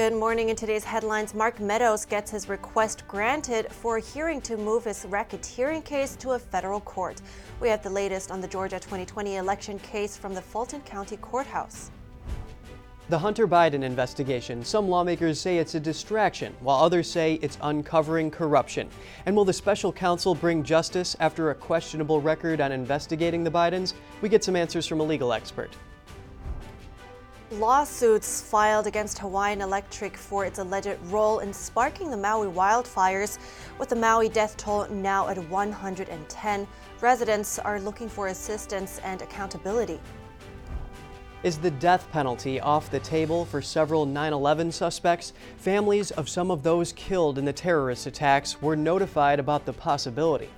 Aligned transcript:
Good 0.00 0.14
morning. 0.14 0.48
In 0.48 0.56
today's 0.56 0.82
headlines, 0.82 1.34
Mark 1.34 1.60
Meadows 1.60 2.06
gets 2.06 2.30
his 2.30 2.48
request 2.48 3.06
granted 3.06 3.70
for 3.70 3.98
a 3.98 4.00
hearing 4.00 4.40
to 4.40 4.56
move 4.56 4.84
his 4.84 5.04
racketeering 5.04 5.84
case 5.84 6.16
to 6.16 6.30
a 6.30 6.38
federal 6.38 6.80
court. 6.80 7.20
We 7.60 7.68
have 7.68 7.82
the 7.82 7.90
latest 7.90 8.30
on 8.30 8.40
the 8.40 8.48
Georgia 8.48 8.80
2020 8.80 9.36
election 9.36 9.78
case 9.80 10.16
from 10.16 10.32
the 10.32 10.40
Fulton 10.40 10.80
County 10.80 11.18
Courthouse. 11.18 11.90
The 13.10 13.18
Hunter 13.18 13.46
Biden 13.46 13.82
investigation. 13.82 14.64
Some 14.64 14.88
lawmakers 14.88 15.38
say 15.38 15.58
it's 15.58 15.74
a 15.74 15.80
distraction, 15.80 16.54
while 16.60 16.82
others 16.82 17.10
say 17.10 17.34
it's 17.42 17.58
uncovering 17.60 18.30
corruption. 18.30 18.88
And 19.26 19.36
will 19.36 19.44
the 19.44 19.52
special 19.52 19.92
counsel 19.92 20.34
bring 20.34 20.62
justice 20.62 21.14
after 21.20 21.50
a 21.50 21.54
questionable 21.54 22.22
record 22.22 22.62
on 22.62 22.72
investigating 22.72 23.44
the 23.44 23.50
Bidens? 23.50 23.92
We 24.22 24.30
get 24.30 24.42
some 24.42 24.56
answers 24.56 24.86
from 24.86 25.00
a 25.00 25.04
legal 25.04 25.34
expert. 25.34 25.76
Lawsuits 27.54 28.40
filed 28.40 28.86
against 28.86 29.18
Hawaiian 29.18 29.60
Electric 29.60 30.16
for 30.16 30.44
its 30.44 30.60
alleged 30.60 30.96
role 31.06 31.40
in 31.40 31.52
sparking 31.52 32.08
the 32.08 32.16
Maui 32.16 32.46
wildfires, 32.46 33.40
with 33.76 33.88
the 33.88 33.96
Maui 33.96 34.28
death 34.28 34.56
toll 34.56 34.86
now 34.88 35.26
at 35.26 35.36
110. 35.36 36.68
Residents 37.00 37.58
are 37.58 37.80
looking 37.80 38.08
for 38.08 38.28
assistance 38.28 39.00
and 39.02 39.20
accountability. 39.20 39.98
Is 41.42 41.58
the 41.58 41.72
death 41.72 42.08
penalty 42.12 42.60
off 42.60 42.88
the 42.88 43.00
table 43.00 43.44
for 43.46 43.60
several 43.60 44.06
9 44.06 44.32
11 44.32 44.70
suspects? 44.70 45.32
Families 45.56 46.12
of 46.12 46.28
some 46.28 46.52
of 46.52 46.62
those 46.62 46.92
killed 46.92 47.36
in 47.36 47.44
the 47.44 47.52
terrorist 47.52 48.06
attacks 48.06 48.62
were 48.62 48.76
notified 48.76 49.40
about 49.40 49.66
the 49.66 49.72
possibility. 49.72 50.50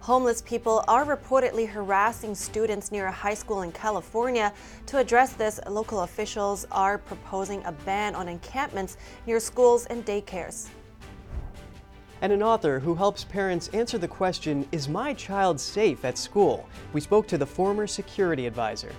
Homeless 0.00 0.40
people 0.40 0.82
are 0.88 1.04
reportedly 1.04 1.68
harassing 1.68 2.34
students 2.34 2.90
near 2.90 3.06
a 3.06 3.12
high 3.12 3.34
school 3.34 3.60
in 3.60 3.70
California. 3.70 4.50
To 4.86 4.96
address 4.96 5.34
this, 5.34 5.60
local 5.68 6.00
officials 6.00 6.66
are 6.72 6.96
proposing 6.96 7.62
a 7.66 7.72
ban 7.72 8.14
on 8.14 8.26
encampments 8.26 8.96
near 9.26 9.38
schools 9.38 9.84
and 9.86 10.04
daycares. 10.06 10.68
And 12.22 12.32
an 12.32 12.42
author 12.42 12.78
who 12.78 12.94
helps 12.94 13.24
parents 13.24 13.68
answer 13.74 13.98
the 13.98 14.08
question 14.08 14.66
Is 14.72 14.88
my 14.88 15.12
child 15.12 15.60
safe 15.60 16.02
at 16.06 16.16
school? 16.16 16.66
We 16.94 17.02
spoke 17.02 17.28
to 17.28 17.36
the 17.36 17.46
former 17.46 17.86
security 17.86 18.46
advisor. 18.46 18.92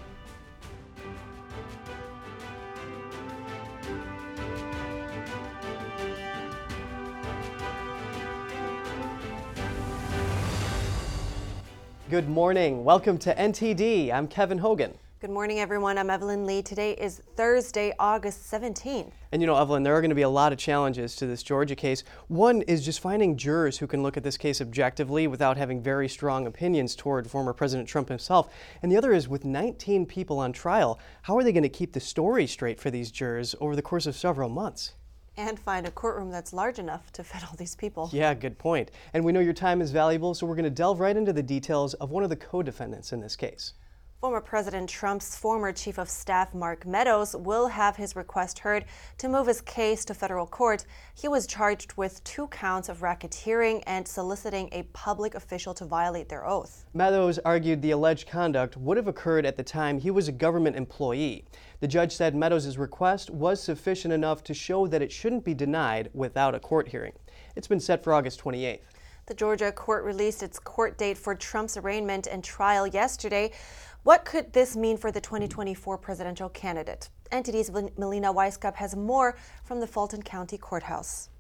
Good 12.12 12.28
morning. 12.28 12.84
Welcome 12.84 13.18
to 13.20 13.34
NTD. 13.34 14.12
I'm 14.12 14.28
Kevin 14.28 14.58
Hogan. 14.58 14.98
Good 15.22 15.30
morning, 15.30 15.62
everyone. 15.62 15.98
I'm 15.98 16.10
Evelyn 16.10 16.46
Lee. 16.46 16.62
Today 16.62 16.92
is 16.92 17.22
Thursday, 17.38 17.94
August 18.00 18.52
17th. 18.52 19.14
And 19.32 19.42
you 19.42 19.48
know, 19.48 19.56
Evelyn, 19.56 19.84
there 19.84 19.96
are 19.96 20.02
going 20.02 20.10
to 20.10 20.16
be 20.16 20.24
a 20.24 20.30
lot 20.30 20.52
of 20.52 20.58
challenges 20.58 21.16
to 21.16 21.26
this 21.26 21.42
Georgia 21.42 21.74
case. 21.74 22.04
One 22.28 22.64
is 22.64 22.84
just 22.84 23.00
finding 23.00 23.38
jurors 23.38 23.78
who 23.78 23.88
can 23.88 24.04
look 24.04 24.18
at 24.18 24.24
this 24.24 24.36
case 24.36 24.60
objectively 24.60 25.26
without 25.28 25.56
having 25.56 25.82
very 25.82 26.10
strong 26.10 26.48
opinions 26.48 26.98
toward 26.98 27.32
former 27.32 27.54
President 27.54 27.88
Trump 27.88 28.10
himself. 28.10 28.54
And 28.84 28.92
the 28.92 28.98
other 28.98 29.14
is 29.14 29.30
with 29.30 29.46
19 29.46 30.06
people 30.06 30.38
on 30.38 30.52
trial, 30.52 31.00
how 31.22 31.38
are 31.38 31.46
they 31.46 31.54
going 31.54 31.64
to 31.64 31.70
keep 31.70 31.94
the 31.94 32.02
story 32.02 32.46
straight 32.46 32.82
for 32.82 32.92
these 32.92 33.10
jurors 33.10 33.56
over 33.62 33.74
the 33.74 33.82
course 33.82 34.06
of 34.06 34.18
several 34.18 34.50
months? 34.50 34.96
And 35.42 35.60
find 35.60 35.88
a 35.88 35.92
courtroom 35.92 36.30
that's 36.30 36.54
large 36.54 36.80
enough 36.80 37.12
to 37.14 37.24
fit 37.24 37.44
all 37.44 37.56
these 37.58 37.76
people. 37.76 38.10
Yeah, 38.14 38.34
good 38.34 38.58
point. 38.58 38.92
And 39.14 39.26
we 39.26 39.32
know 39.32 39.40
your 39.40 39.54
time 39.54 39.82
is 39.82 39.92
valuable, 39.92 40.34
so 40.34 40.46
we're 40.46 40.56
going 40.56 40.64
to 40.66 40.70
delve 40.70 41.00
right 41.00 41.18
into 41.18 41.34
the 41.34 41.44
details 41.44 41.94
of 41.96 42.12
one 42.12 42.24
of 42.24 42.30
the 42.30 42.36
co 42.36 42.62
defendants 42.62 43.12
in 43.12 43.20
this 43.20 43.36
case. 43.36 43.74
Former 44.22 44.40
President 44.40 44.88
Trump's 44.88 45.36
former 45.36 45.72
Chief 45.72 45.98
of 45.98 46.08
Staff 46.08 46.54
Mark 46.54 46.86
Meadows 46.86 47.36
will 47.36 47.66
have 47.66 47.96
his 47.96 48.16
request 48.16 48.60
heard 48.60 48.86
to 49.18 49.28
move 49.28 49.48
his 49.48 49.62
case 49.62 50.06
to 50.06 50.14
federal 50.14 50.46
court. 50.46 50.86
He 51.16 51.28
was 51.28 51.48
charged 51.48 51.94
with 51.98 52.24
two 52.24 52.46
counts 52.50 52.88
of 52.88 53.00
racketeering 53.00 53.82
and 53.88 54.08
soliciting 54.08 54.70
a 54.74 54.84
public 54.94 55.34
official 55.34 55.74
to 55.74 55.86
violate 55.86 56.30
their 56.30 56.48
oath. 56.48 56.86
Meadows 56.94 57.40
argued 57.40 57.82
the 57.82 57.90
alleged 57.90 58.28
conduct 58.28 58.78
would 58.78 58.96
have 58.96 59.08
occurred 59.08 59.44
at 59.44 59.58
the 59.58 59.64
time 59.64 59.98
he 59.98 60.12
was 60.12 60.28
a 60.28 60.32
government 60.32 60.76
employee. 60.76 61.44
The 61.82 61.88
judge 61.88 62.12
said 62.12 62.36
Meadows' 62.36 62.78
request 62.78 63.32
was 63.32 63.60
sufficient 63.60 64.14
enough 64.14 64.44
to 64.44 64.54
show 64.54 64.86
that 64.86 65.02
it 65.02 65.12
shouldn't 65.12 65.44
be 65.44 65.56
denied 65.56 66.12
without 66.14 66.54
a 66.54 66.60
court 66.60 66.90
hearing. 66.90 67.14
It's 67.56 67.68
been 67.68 67.80
set 67.80 68.04
for 68.04 68.14
August 68.14 68.40
28th. 68.40 68.82
The 69.26 69.34
Georgia 69.34 69.72
court 69.72 70.04
released 70.04 70.44
its 70.44 70.60
court 70.60 71.00
date 71.00 71.18
for 71.18 71.34
Trump's 71.34 71.78
arraignment 71.78 72.28
and 72.28 72.44
trial 72.44 72.86
yesterday. 72.86 73.52
What 74.04 74.26
could 74.26 74.54
this 74.54 74.76
mean 74.76 74.96
for 74.96 75.12
the 75.12 75.22
2024 75.22 75.98
presidential 75.98 76.50
candidate? 76.50 77.10
NTD's 77.32 77.72
Melina 77.98 78.32
Wisecup 78.32 78.76
has 78.76 78.96
more 78.96 79.36
from 79.64 79.80
the 79.80 79.88
Fulton 79.88 80.22
County 80.22 80.60
Courthouse. 80.60 81.31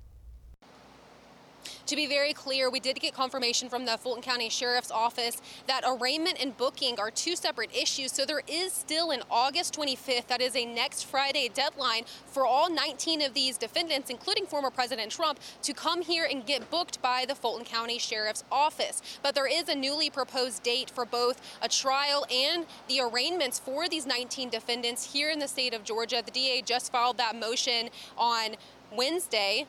To 1.91 1.97
be 1.97 2.07
very 2.07 2.31
clear, 2.31 2.69
we 2.69 2.79
did 2.79 3.01
get 3.01 3.13
confirmation 3.13 3.67
from 3.67 3.83
the 3.83 3.97
Fulton 3.97 4.23
County 4.23 4.47
Sheriff's 4.47 4.91
Office 4.91 5.41
that 5.67 5.83
arraignment 5.85 6.41
and 6.41 6.55
booking 6.55 6.97
are 6.97 7.11
two 7.11 7.35
separate 7.35 7.69
issues. 7.75 8.13
So 8.13 8.25
there 8.25 8.43
is 8.47 8.71
still 8.71 9.11
an 9.11 9.23
August 9.29 9.77
25th, 9.77 10.27
that 10.27 10.39
is 10.39 10.55
a 10.55 10.65
next 10.65 11.03
Friday 11.03 11.49
deadline 11.53 12.05
for 12.27 12.45
all 12.45 12.73
19 12.73 13.21
of 13.23 13.33
these 13.33 13.57
defendants, 13.57 14.09
including 14.09 14.45
former 14.45 14.69
President 14.69 15.11
Trump, 15.11 15.37
to 15.63 15.73
come 15.73 16.01
here 16.01 16.25
and 16.31 16.45
get 16.45 16.71
booked 16.71 17.01
by 17.01 17.25
the 17.27 17.35
Fulton 17.35 17.65
County 17.65 17.99
Sheriff's 17.99 18.45
Office. 18.49 19.01
But 19.21 19.35
there 19.35 19.51
is 19.51 19.67
a 19.67 19.75
newly 19.75 20.09
proposed 20.09 20.63
date 20.63 20.89
for 20.89 21.03
both 21.03 21.41
a 21.61 21.67
trial 21.67 22.25
and 22.31 22.67
the 22.87 23.01
arraignments 23.01 23.59
for 23.59 23.89
these 23.89 24.05
19 24.05 24.47
defendants 24.49 25.11
here 25.11 25.29
in 25.29 25.39
the 25.39 25.47
state 25.49 25.73
of 25.73 25.83
Georgia. 25.83 26.23
The 26.25 26.31
DA 26.31 26.61
just 26.61 26.89
filed 26.89 27.17
that 27.17 27.35
motion 27.35 27.89
on 28.17 28.55
Wednesday. 28.93 29.67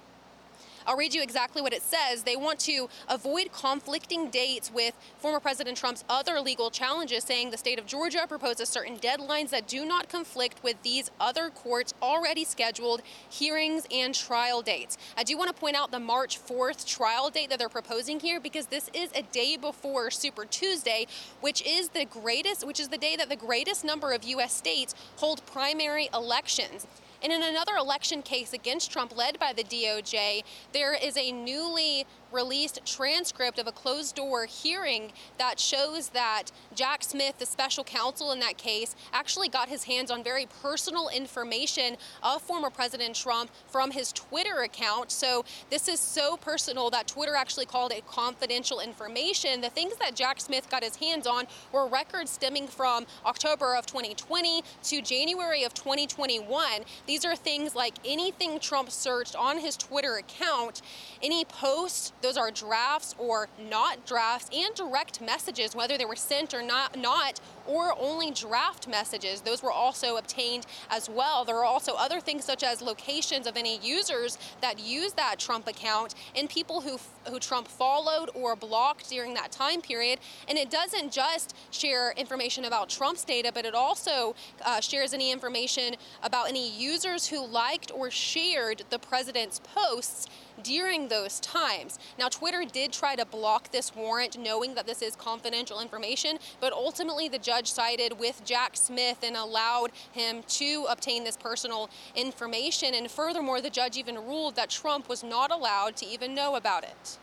I'll 0.86 0.96
read 0.96 1.14
you 1.14 1.22
exactly 1.22 1.62
what 1.62 1.72
it 1.72 1.82
says. 1.82 2.22
They 2.22 2.36
want 2.36 2.58
to 2.60 2.88
avoid 3.08 3.50
conflicting 3.52 4.30
dates 4.30 4.70
with 4.72 4.94
former 5.18 5.40
President 5.40 5.76
Trump's 5.76 6.04
other 6.08 6.40
legal 6.40 6.70
challenges, 6.70 7.24
saying 7.24 7.50
the 7.50 7.58
state 7.58 7.78
of 7.78 7.86
Georgia 7.86 8.26
proposes 8.28 8.68
certain 8.68 8.96
deadlines 8.98 9.50
that 9.50 9.66
do 9.68 9.84
not 9.84 10.08
conflict 10.08 10.62
with 10.62 10.82
these 10.82 11.10
other 11.20 11.50
courts' 11.50 11.94
already 12.02 12.44
scheduled 12.44 13.02
hearings 13.28 13.86
and 13.90 14.14
trial 14.14 14.62
dates. 14.62 14.98
I 15.16 15.22
do 15.22 15.36
want 15.36 15.54
to 15.54 15.60
point 15.60 15.76
out 15.76 15.90
the 15.90 16.00
March 16.00 16.38
4th 16.38 16.86
trial 16.86 17.30
date 17.30 17.50
that 17.50 17.58
they're 17.58 17.68
proposing 17.68 18.20
here 18.20 18.40
because 18.40 18.66
this 18.66 18.90
is 18.92 19.10
a 19.14 19.22
day 19.22 19.56
before 19.56 20.10
Super 20.10 20.44
Tuesday, 20.44 21.06
which 21.40 21.62
is 21.66 21.90
the 21.90 22.04
greatest, 22.04 22.66
which 22.66 22.80
is 22.80 22.88
the 22.88 22.98
day 22.98 23.16
that 23.16 23.28
the 23.28 23.36
greatest 23.36 23.84
number 23.84 24.12
of 24.12 24.24
U.S. 24.24 24.54
states 24.54 24.94
hold 25.16 25.44
primary 25.46 26.08
elections. 26.14 26.86
And 27.22 27.32
in 27.32 27.42
another 27.42 27.76
election 27.76 28.22
case 28.22 28.52
against 28.52 28.90
Trump 28.90 29.16
led 29.16 29.38
by 29.38 29.52
the 29.52 29.62
DOJ, 29.62 30.42
there 30.72 30.94
is 30.94 31.16
a 31.16 31.30
newly 31.30 32.04
released 32.32 32.80
transcript 32.84 33.58
of 33.58 33.66
a 33.66 33.72
closed 33.72 34.16
door 34.16 34.46
hearing 34.46 35.12
that 35.38 35.60
shows 35.60 36.08
that 36.10 36.44
Jack 36.74 37.02
Smith, 37.02 37.38
the 37.38 37.46
special 37.46 37.84
counsel 37.84 38.32
in 38.32 38.40
that 38.40 38.56
case, 38.56 38.94
actually 39.12 39.48
got 39.48 39.68
his 39.68 39.84
hands 39.84 40.10
on 40.10 40.24
very 40.24 40.46
personal 40.62 41.08
information 41.08 41.96
of 42.22 42.42
former 42.42 42.70
President 42.70 43.14
Trump 43.14 43.50
from 43.68 43.90
his 43.90 44.12
Twitter 44.12 44.62
account. 44.62 45.10
So 45.10 45.44
this 45.70 45.88
is 45.88 46.00
so 46.00 46.36
personal 46.36 46.90
that 46.90 47.06
Twitter 47.06 47.34
actually 47.34 47.66
called 47.66 47.92
it 47.92 48.06
confidential 48.06 48.80
information. 48.80 49.60
The 49.60 49.70
things 49.70 49.94
that 49.96 50.14
Jack 50.14 50.40
Smith 50.40 50.70
got 50.70 50.82
his 50.82 50.96
hands 50.96 51.26
on 51.26 51.46
were 51.72 51.86
records 51.86 52.30
stemming 52.30 52.66
from 52.68 53.06
October 53.26 53.74
of 53.74 53.86
2020 53.86 54.62
to 54.84 55.02
January 55.02 55.64
of 55.64 55.74
2021. 55.74 56.82
These 57.06 57.24
are 57.24 57.36
things 57.36 57.74
like 57.74 57.94
anything 58.04 58.58
Trump 58.58 58.90
searched 58.90 59.36
on 59.36 59.58
his 59.58 59.76
Twitter 59.76 60.16
account, 60.16 60.82
any 61.22 61.44
posts 61.44 62.12
those 62.22 62.36
are 62.36 62.50
drafts 62.50 63.14
or 63.18 63.48
not 63.70 64.06
drafts 64.06 64.48
and 64.54 64.74
direct 64.74 65.20
messages, 65.20 65.74
whether 65.74 65.98
they 65.98 66.04
were 66.04 66.16
sent 66.16 66.54
or 66.54 66.62
not, 66.62 66.96
not 66.96 67.40
or 67.66 67.94
only 67.98 68.30
draft 68.30 68.88
messages. 68.88 69.40
Those 69.40 69.62
were 69.62 69.72
also 69.72 70.16
obtained 70.16 70.66
as 70.90 71.08
well. 71.08 71.44
There 71.44 71.56
are 71.56 71.64
also 71.64 71.94
other 71.94 72.20
things 72.20 72.44
such 72.44 72.62
as 72.62 72.82
locations 72.82 73.46
of 73.46 73.56
any 73.56 73.78
users 73.78 74.38
that 74.60 74.78
use 74.78 75.12
that 75.14 75.38
Trump 75.38 75.68
account 75.68 76.14
and 76.34 76.48
people 76.48 76.80
who, 76.80 76.98
who 77.28 77.38
Trump 77.38 77.68
followed 77.68 78.30
or 78.34 78.56
blocked 78.56 79.10
during 79.10 79.34
that 79.34 79.52
time 79.52 79.80
period. 79.80 80.18
And 80.48 80.58
it 80.58 80.70
doesn't 80.70 81.12
just 81.12 81.56
share 81.70 82.12
information 82.16 82.64
about 82.64 82.88
Trump's 82.88 83.24
data, 83.24 83.50
but 83.54 83.64
it 83.64 83.74
also 83.74 84.34
uh, 84.64 84.80
shares 84.80 85.12
any 85.12 85.30
information 85.30 85.94
about 86.22 86.48
any 86.48 86.70
users 86.70 87.26
who 87.26 87.46
liked 87.46 87.90
or 87.94 88.10
shared 88.10 88.82
the 88.90 88.98
president's 88.98 89.60
posts 89.60 90.28
during 90.62 91.08
those 91.08 91.40
times. 91.40 91.98
Now, 92.18 92.28
Twitter 92.28 92.64
did 92.64 92.92
try 92.92 93.16
to 93.16 93.24
block 93.24 93.70
this 93.70 93.94
warrant, 93.94 94.38
knowing 94.38 94.74
that 94.74 94.86
this 94.86 95.02
is 95.02 95.16
confidential 95.16 95.80
information, 95.80 96.38
but 96.60 96.72
ultimately 96.72 97.28
the 97.28 97.38
judge 97.38 97.70
sided 97.70 98.18
with 98.18 98.42
Jack 98.44 98.76
Smith 98.76 99.18
and 99.22 99.36
allowed 99.36 99.92
him 100.12 100.42
to 100.48 100.86
obtain 100.88 101.24
this 101.24 101.36
personal 101.36 101.90
information. 102.14 102.94
And 102.94 103.10
furthermore, 103.10 103.60
the 103.60 103.70
judge 103.70 103.96
even 103.96 104.16
ruled 104.16 104.56
that 104.56 104.70
Trump 104.70 105.08
was 105.08 105.22
not 105.22 105.50
allowed 105.50 105.96
to 105.96 106.06
even 106.06 106.34
know 106.34 106.56
about 106.56 106.84
it. 106.84 107.18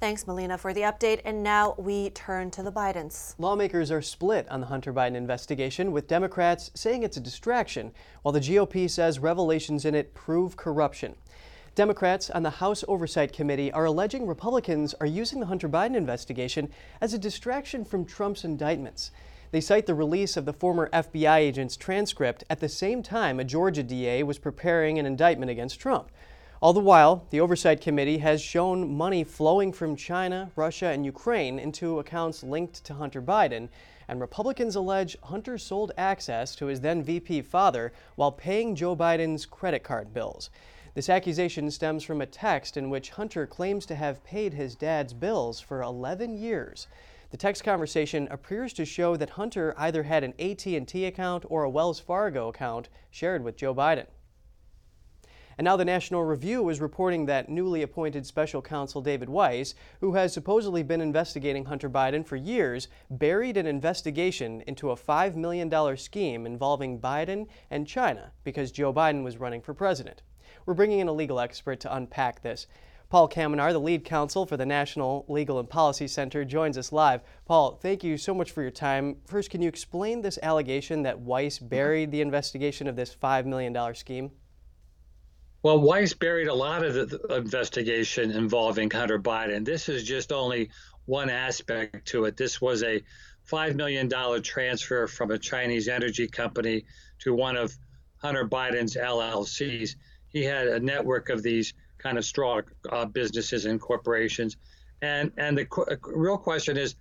Thanks, 0.00 0.26
Melina, 0.26 0.58
for 0.58 0.74
the 0.74 0.80
update. 0.80 1.20
And 1.24 1.44
now 1.44 1.76
we 1.78 2.10
turn 2.10 2.50
to 2.50 2.62
the 2.64 2.72
Bidens. 2.72 3.36
Lawmakers 3.38 3.92
are 3.92 4.02
split 4.02 4.48
on 4.48 4.60
the 4.60 4.66
Hunter 4.66 4.92
Biden 4.92 5.14
investigation, 5.14 5.92
with 5.92 6.08
Democrats 6.08 6.72
saying 6.74 7.04
it's 7.04 7.18
a 7.18 7.20
distraction, 7.20 7.92
while 8.22 8.32
the 8.32 8.40
GOP 8.40 8.90
says 8.90 9.20
revelations 9.20 9.84
in 9.84 9.94
it 9.94 10.12
prove 10.12 10.56
corruption. 10.56 11.14
Democrats 11.74 12.28
on 12.28 12.42
the 12.42 12.50
House 12.50 12.84
Oversight 12.86 13.32
Committee 13.32 13.72
are 13.72 13.86
alleging 13.86 14.26
Republicans 14.26 14.94
are 15.00 15.06
using 15.06 15.40
the 15.40 15.46
Hunter 15.46 15.70
Biden 15.70 15.96
investigation 15.96 16.70
as 17.00 17.14
a 17.14 17.18
distraction 17.18 17.82
from 17.82 18.04
Trump's 18.04 18.44
indictments. 18.44 19.10
They 19.52 19.62
cite 19.62 19.86
the 19.86 19.94
release 19.94 20.36
of 20.36 20.44
the 20.44 20.52
former 20.52 20.90
FBI 20.90 21.38
agent's 21.38 21.78
transcript 21.78 22.44
at 22.50 22.60
the 22.60 22.68
same 22.68 23.02
time 23.02 23.40
a 23.40 23.44
Georgia 23.44 23.82
DA 23.82 24.22
was 24.22 24.38
preparing 24.38 24.98
an 24.98 25.06
indictment 25.06 25.50
against 25.50 25.80
Trump. 25.80 26.10
All 26.60 26.74
the 26.74 26.80
while, 26.80 27.26
the 27.30 27.40
Oversight 27.40 27.80
Committee 27.80 28.18
has 28.18 28.42
shown 28.42 28.94
money 28.94 29.24
flowing 29.24 29.72
from 29.72 29.96
China, 29.96 30.50
Russia, 30.54 30.88
and 30.88 31.06
Ukraine 31.06 31.58
into 31.58 31.98
accounts 31.98 32.42
linked 32.42 32.84
to 32.84 32.92
Hunter 32.92 33.22
Biden, 33.22 33.70
and 34.08 34.20
Republicans 34.20 34.76
allege 34.76 35.16
Hunter 35.22 35.56
sold 35.56 35.92
access 35.96 36.54
to 36.56 36.66
his 36.66 36.82
then 36.82 37.02
VP 37.02 37.40
father 37.40 37.94
while 38.16 38.30
paying 38.30 38.76
Joe 38.76 38.94
Biden's 38.94 39.46
credit 39.46 39.82
card 39.82 40.12
bills. 40.12 40.50
This 40.94 41.08
accusation 41.08 41.70
stems 41.70 42.04
from 42.04 42.20
a 42.20 42.26
text 42.26 42.76
in 42.76 42.90
which 42.90 43.10
Hunter 43.10 43.46
claims 43.46 43.86
to 43.86 43.94
have 43.94 44.22
paid 44.24 44.52
his 44.52 44.74
dad's 44.74 45.14
bills 45.14 45.58
for 45.58 45.80
11 45.80 46.36
years. 46.36 46.86
The 47.30 47.38
text 47.38 47.64
conversation 47.64 48.28
appears 48.30 48.74
to 48.74 48.84
show 48.84 49.16
that 49.16 49.30
Hunter 49.30 49.74
either 49.78 50.02
had 50.02 50.22
an 50.22 50.34
AT&T 50.38 51.06
account 51.06 51.46
or 51.48 51.62
a 51.62 51.70
Wells 51.70 51.98
Fargo 51.98 52.48
account 52.48 52.90
shared 53.10 53.42
with 53.42 53.56
Joe 53.56 53.74
Biden. 53.74 54.04
And 55.56 55.64
now 55.64 55.76
the 55.76 55.84
National 55.86 56.24
Review 56.24 56.68
is 56.68 56.78
reporting 56.78 57.24
that 57.24 57.48
newly 57.48 57.80
appointed 57.80 58.26
special 58.26 58.60
counsel 58.60 59.00
David 59.00 59.30
Weiss, 59.30 59.74
who 60.00 60.12
has 60.12 60.34
supposedly 60.34 60.82
been 60.82 61.00
investigating 61.00 61.64
Hunter 61.64 61.88
Biden 61.88 62.26
for 62.26 62.36
years, 62.36 62.88
buried 63.08 63.56
an 63.56 63.66
investigation 63.66 64.62
into 64.66 64.90
a 64.90 64.96
$5 64.96 65.36
million 65.36 65.96
scheme 65.96 66.44
involving 66.44 67.00
Biden 67.00 67.46
and 67.70 67.86
China 67.86 68.32
because 68.44 68.70
Joe 68.70 68.92
Biden 68.92 69.24
was 69.24 69.38
running 69.38 69.62
for 69.62 69.72
president. 69.72 70.20
We're 70.66 70.74
bringing 70.74 71.00
in 71.00 71.08
a 71.08 71.12
legal 71.12 71.40
expert 71.40 71.80
to 71.80 71.94
unpack 71.94 72.42
this. 72.42 72.66
Paul 73.10 73.28
Kamenar, 73.28 73.72
the 73.72 73.80
lead 73.80 74.04
counsel 74.06 74.46
for 74.46 74.56
the 74.56 74.64
National 74.64 75.26
Legal 75.28 75.58
and 75.58 75.68
Policy 75.68 76.08
Center, 76.08 76.46
joins 76.46 76.78
us 76.78 76.92
live. 76.92 77.20
Paul, 77.44 77.78
thank 77.82 78.02
you 78.02 78.16
so 78.16 78.32
much 78.32 78.50
for 78.50 78.62
your 78.62 78.70
time. 78.70 79.16
First, 79.26 79.50
can 79.50 79.60
you 79.60 79.68
explain 79.68 80.22
this 80.22 80.38
allegation 80.42 81.02
that 81.02 81.20
Weiss 81.20 81.58
buried 81.58 82.10
the 82.10 82.22
investigation 82.22 82.86
of 82.86 82.96
this 82.96 83.14
$5 83.14 83.44
million 83.44 83.94
scheme? 83.94 84.30
Well, 85.62 85.78
Weiss 85.78 86.14
buried 86.14 86.48
a 86.48 86.54
lot 86.54 86.84
of 86.84 86.94
the 86.94 87.36
investigation 87.36 88.30
involving 88.30 88.90
Hunter 88.90 89.18
Biden. 89.18 89.64
This 89.64 89.90
is 89.90 90.04
just 90.04 90.32
only 90.32 90.70
one 91.04 91.28
aspect 91.28 92.06
to 92.08 92.24
it. 92.24 92.36
This 92.38 92.62
was 92.62 92.82
a 92.82 93.02
$5 93.50 93.74
million 93.74 94.10
transfer 94.42 95.06
from 95.06 95.30
a 95.30 95.38
Chinese 95.38 95.86
energy 95.86 96.28
company 96.28 96.86
to 97.18 97.34
one 97.34 97.56
of 97.56 97.76
Hunter 98.22 98.48
Biden's 98.48 98.96
LLCs. 98.96 99.96
He 100.32 100.42
had 100.44 100.66
a 100.68 100.80
network 100.80 101.28
of 101.28 101.42
these 101.42 101.74
kind 101.98 102.18
of 102.18 102.24
straw 102.24 102.60
uh, 102.90 103.04
businesses 103.04 103.64
and 103.64 103.80
corporations. 103.80 104.56
And, 105.00 105.32
and 105.36 105.56
the 105.56 105.66
qu- 105.66 105.86
real 106.04 106.38
question 106.38 106.76
is 106.76 106.96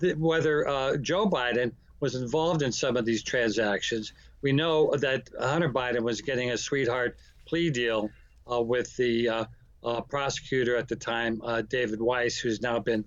th- 0.00 0.16
whether 0.16 0.66
uh, 0.66 0.96
Joe 0.96 1.28
Biden 1.28 1.72
was 2.00 2.14
involved 2.14 2.62
in 2.62 2.72
some 2.72 2.96
of 2.96 3.04
these 3.04 3.22
transactions. 3.22 4.12
We 4.42 4.52
know 4.52 4.94
that 4.96 5.28
Hunter 5.38 5.68
Biden 5.68 6.00
was 6.00 6.20
getting 6.22 6.50
a 6.50 6.56
sweetheart 6.56 7.16
plea 7.46 7.70
deal 7.70 8.10
uh, 8.50 8.62
with 8.62 8.96
the 8.96 9.28
uh, 9.28 9.44
uh, 9.84 10.00
prosecutor 10.02 10.76
at 10.76 10.88
the 10.88 10.96
time, 10.96 11.40
uh, 11.44 11.62
David 11.62 12.00
Weiss, 12.00 12.38
who's 12.38 12.60
now 12.60 12.78
been 12.78 13.04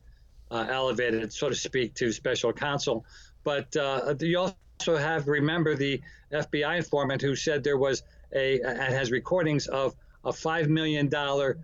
uh, 0.52 0.68
elevated, 0.70 1.34
so 1.34 1.50
to 1.50 1.56
speak, 1.56 1.96
to 1.96 2.12
special 2.12 2.54
counsel. 2.54 3.06
But 3.44 3.76
uh, 3.76 4.16
you 4.20 4.40
also 4.40 4.98
have 4.98 5.28
remember 5.28 5.76
the 5.76 6.02
FBI 6.32 6.78
informant 6.78 7.22
who 7.22 7.36
said 7.36 7.64
there 7.64 7.78
was 7.78 8.04
a 8.34 8.60
has 8.66 9.12
recordings 9.12 9.68
of 9.68 9.96
a 10.24 10.34
five 10.34 10.70
million 10.70 11.10
dollar 11.10 11.60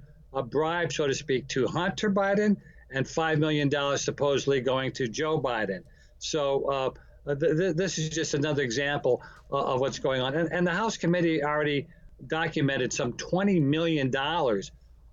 bribe, 0.46 0.92
so 0.94 1.08
to 1.08 1.14
speak, 1.14 1.48
to 1.50 1.68
Hunter 1.68 2.12
Biden, 2.12 2.58
and 2.92 3.08
five 3.08 3.40
million 3.40 3.70
dollars 3.70 4.04
supposedly 4.04 4.62
going 4.62 4.92
to 4.94 5.08
Joe 5.08 5.40
Biden. 5.40 5.84
So. 6.20 6.94
Th- 7.28 7.40
th- 7.40 7.76
this 7.76 8.00
is 8.00 8.10
just 8.10 8.34
another 8.34 8.64
example 8.64 9.22
of 9.52 9.82
what's 9.82 10.00
going 10.00 10.22
on. 10.22 10.36
And, 10.36 10.52
and 10.52 10.66
the 10.66 10.72
House 10.72 10.98
committee 10.98 11.44
already 11.44 11.86
documented 12.28 12.92
some 12.94 13.14
$20 13.14 13.62
million 13.62 14.12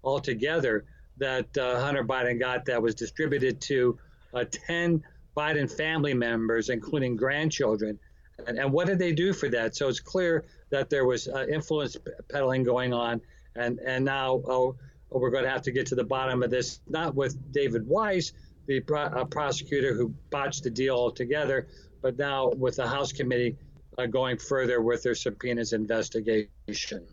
altogether 0.03 0.85
that 1.19 1.57
uh, 1.57 1.81
Hunter 1.81 2.05
Biden 2.05 2.39
got 2.39 2.67
that 2.67 2.81
was 2.81 2.95
distributed 2.95 3.61
to 3.63 3.99
uh, 4.35 4.45
10 4.51 5.03
Biden 5.37 5.71
family 5.71 6.15
members, 6.15 6.69
including 6.69 7.17
grandchildren. 7.17 7.99
And, 8.47 8.59
and, 8.59 8.73
what 8.73 8.87
did 8.87 8.99
they 8.99 9.13
do 9.13 9.33
for 9.33 9.49
that? 9.51 9.77
So 9.77 9.89
it's 9.89 10.01
clear 10.01 10.45
that 10.71 10.91
there 10.91 11.07
was 11.07 11.29
uh, 11.29 11.47
influence 11.47 11.97
peddling 12.31 12.63
going 12.63 12.93
on. 12.93 13.21
And, 13.55 13.79
and 13.81 14.05
now 14.05 14.43
oh, 14.47 14.77
we're 15.11 15.31
going 15.31 15.45
to 15.45 15.51
have 15.51 15.63
to 15.63 15.73
get 15.73 15.87
to 15.89 15.95
the 15.95 16.05
bottom 16.05 16.43
of 16.43 16.51
this, 16.51 16.81
not 16.89 17.15
with 17.15 17.53
David 17.53 17.87
Weiss, 17.87 18.33
the 18.67 18.81
pro- 18.81 19.03
uh, 19.03 19.25
prosecutor 19.25 19.95
who 19.95 20.13
botched 20.31 20.65
the 20.65 20.71
deal 20.71 20.97
altogether, 20.97 21.69
but 22.03 22.19
now 22.19 22.51
with 22.57 22.77
the 22.77 22.87
House 22.87 23.13
committee 23.13 23.57
uh, 23.99 24.07
going 24.07 24.37
further 24.37 24.81
with 24.81 25.03
their 25.03 25.15
subpoenas 25.15 25.73
investigation. 25.73 27.07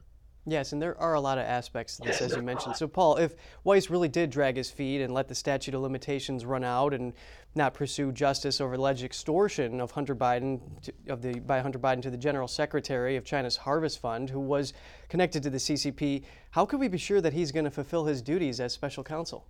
Yes, 0.46 0.74
and 0.74 0.82
there 0.82 1.00
are 1.00 1.14
a 1.14 1.22
lot 1.22 1.38
of 1.38 1.46
aspects 1.46 1.96
to 1.98 2.04
this, 2.04 2.22
as 2.22 2.36
you 2.36 2.42
mentioned. 2.44 2.76
So, 2.76 2.88
Paul, 2.88 3.16
if 3.16 3.36
Weiss 3.64 3.90
really 3.90 4.10
did 4.10 4.30
drag 4.30 4.58
his 4.58 4.70
feet 4.70 5.02
and 5.02 5.14
let 5.14 5.30
the 5.30 5.36
statute 5.36 5.74
of 5.74 5.82
limitations 5.82 6.46
run 6.46 6.66
out 6.66 6.94
and 6.94 7.14
not 7.56 7.74
pursue 7.74 8.12
justice 8.12 8.60
over 8.60 8.74
alleged 8.74 9.04
extortion 9.04 9.80
of 9.80 9.92
Hunter 9.92 10.16
Biden, 10.16 10.60
to, 10.82 10.94
of 11.08 11.22
the 11.22 11.40
by 11.40 11.62
Hunter 11.62 11.80
Biden 11.80 12.02
to 12.02 12.10
the 12.10 12.18
General 12.18 12.48
Secretary 12.48 13.16
of 13.16 13.24
China's 13.24 13.56
Harvest 13.56 14.00
Fund, 14.00 14.30
who 14.30 14.40
was 14.40 14.74
connected 15.08 15.44
to 15.44 15.50
the 15.50 15.58
CCP, 15.58 16.24
how 16.52 16.66
can 16.66 16.80
we 16.80 16.90
be 16.90 16.98
sure 16.98 17.22
that 17.22 17.34
he's 17.34 17.52
going 17.52 17.66
to 17.66 17.72
fulfill 17.72 18.06
his 18.06 18.22
duties 18.22 18.60
as 18.60 18.74
special 18.74 19.04
counsel? 19.04 19.46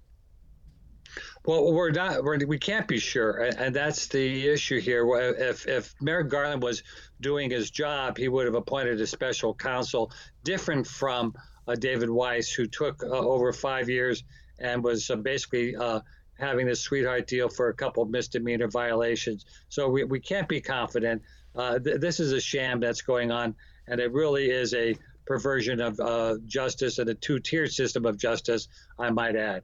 Well, 1.45 1.73
we're 1.73 1.91
not. 1.91 2.23
We're, 2.23 2.45
we 2.45 2.57
can't 2.57 2.87
be 2.87 2.99
sure, 2.99 3.49
and 3.57 3.75
that's 3.75 4.07
the 4.07 4.47
issue 4.47 4.79
here. 4.79 5.05
If 5.37 5.67
if 5.67 5.93
Merrick 6.01 6.29
Garland 6.29 6.63
was 6.63 6.83
doing 7.19 7.49
his 7.49 7.69
job, 7.69 8.17
he 8.17 8.27
would 8.27 8.45
have 8.45 8.55
appointed 8.55 8.99
a 9.01 9.07
special 9.07 9.53
counsel, 9.53 10.11
different 10.43 10.87
from 10.87 11.35
uh, 11.67 11.75
David 11.75 12.09
Weiss, 12.09 12.51
who 12.51 12.65
took 12.65 13.03
uh, 13.03 13.07
over 13.07 13.51
five 13.53 13.89
years 13.89 14.23
and 14.59 14.83
was 14.83 15.09
uh, 15.09 15.15
basically 15.15 15.75
uh, 15.75 15.99
having 16.39 16.65
this 16.65 16.81
sweetheart 16.81 17.27
deal 17.27 17.49
for 17.49 17.69
a 17.69 17.73
couple 17.73 18.03
of 18.03 18.09
misdemeanor 18.09 18.67
violations. 18.67 19.45
So 19.69 19.89
we, 19.89 20.03
we 20.03 20.19
can't 20.19 20.47
be 20.47 20.61
confident. 20.61 21.21
Uh, 21.55 21.79
th- 21.79 21.99
this 21.99 22.19
is 22.19 22.31
a 22.31 22.41
sham 22.41 22.79
that's 22.79 23.01
going 23.01 23.31
on, 23.31 23.55
and 23.87 23.99
it 23.99 24.11
really 24.11 24.49
is 24.49 24.73
a 24.73 24.95
perversion 25.25 25.79
of 25.79 25.99
uh, 25.99 26.35
justice 26.45 26.99
and 26.99 27.09
a 27.09 27.13
two-tiered 27.13 27.71
system 27.71 28.05
of 28.05 28.17
justice, 28.17 28.67
I 28.99 29.09
might 29.09 29.35
add. 29.35 29.63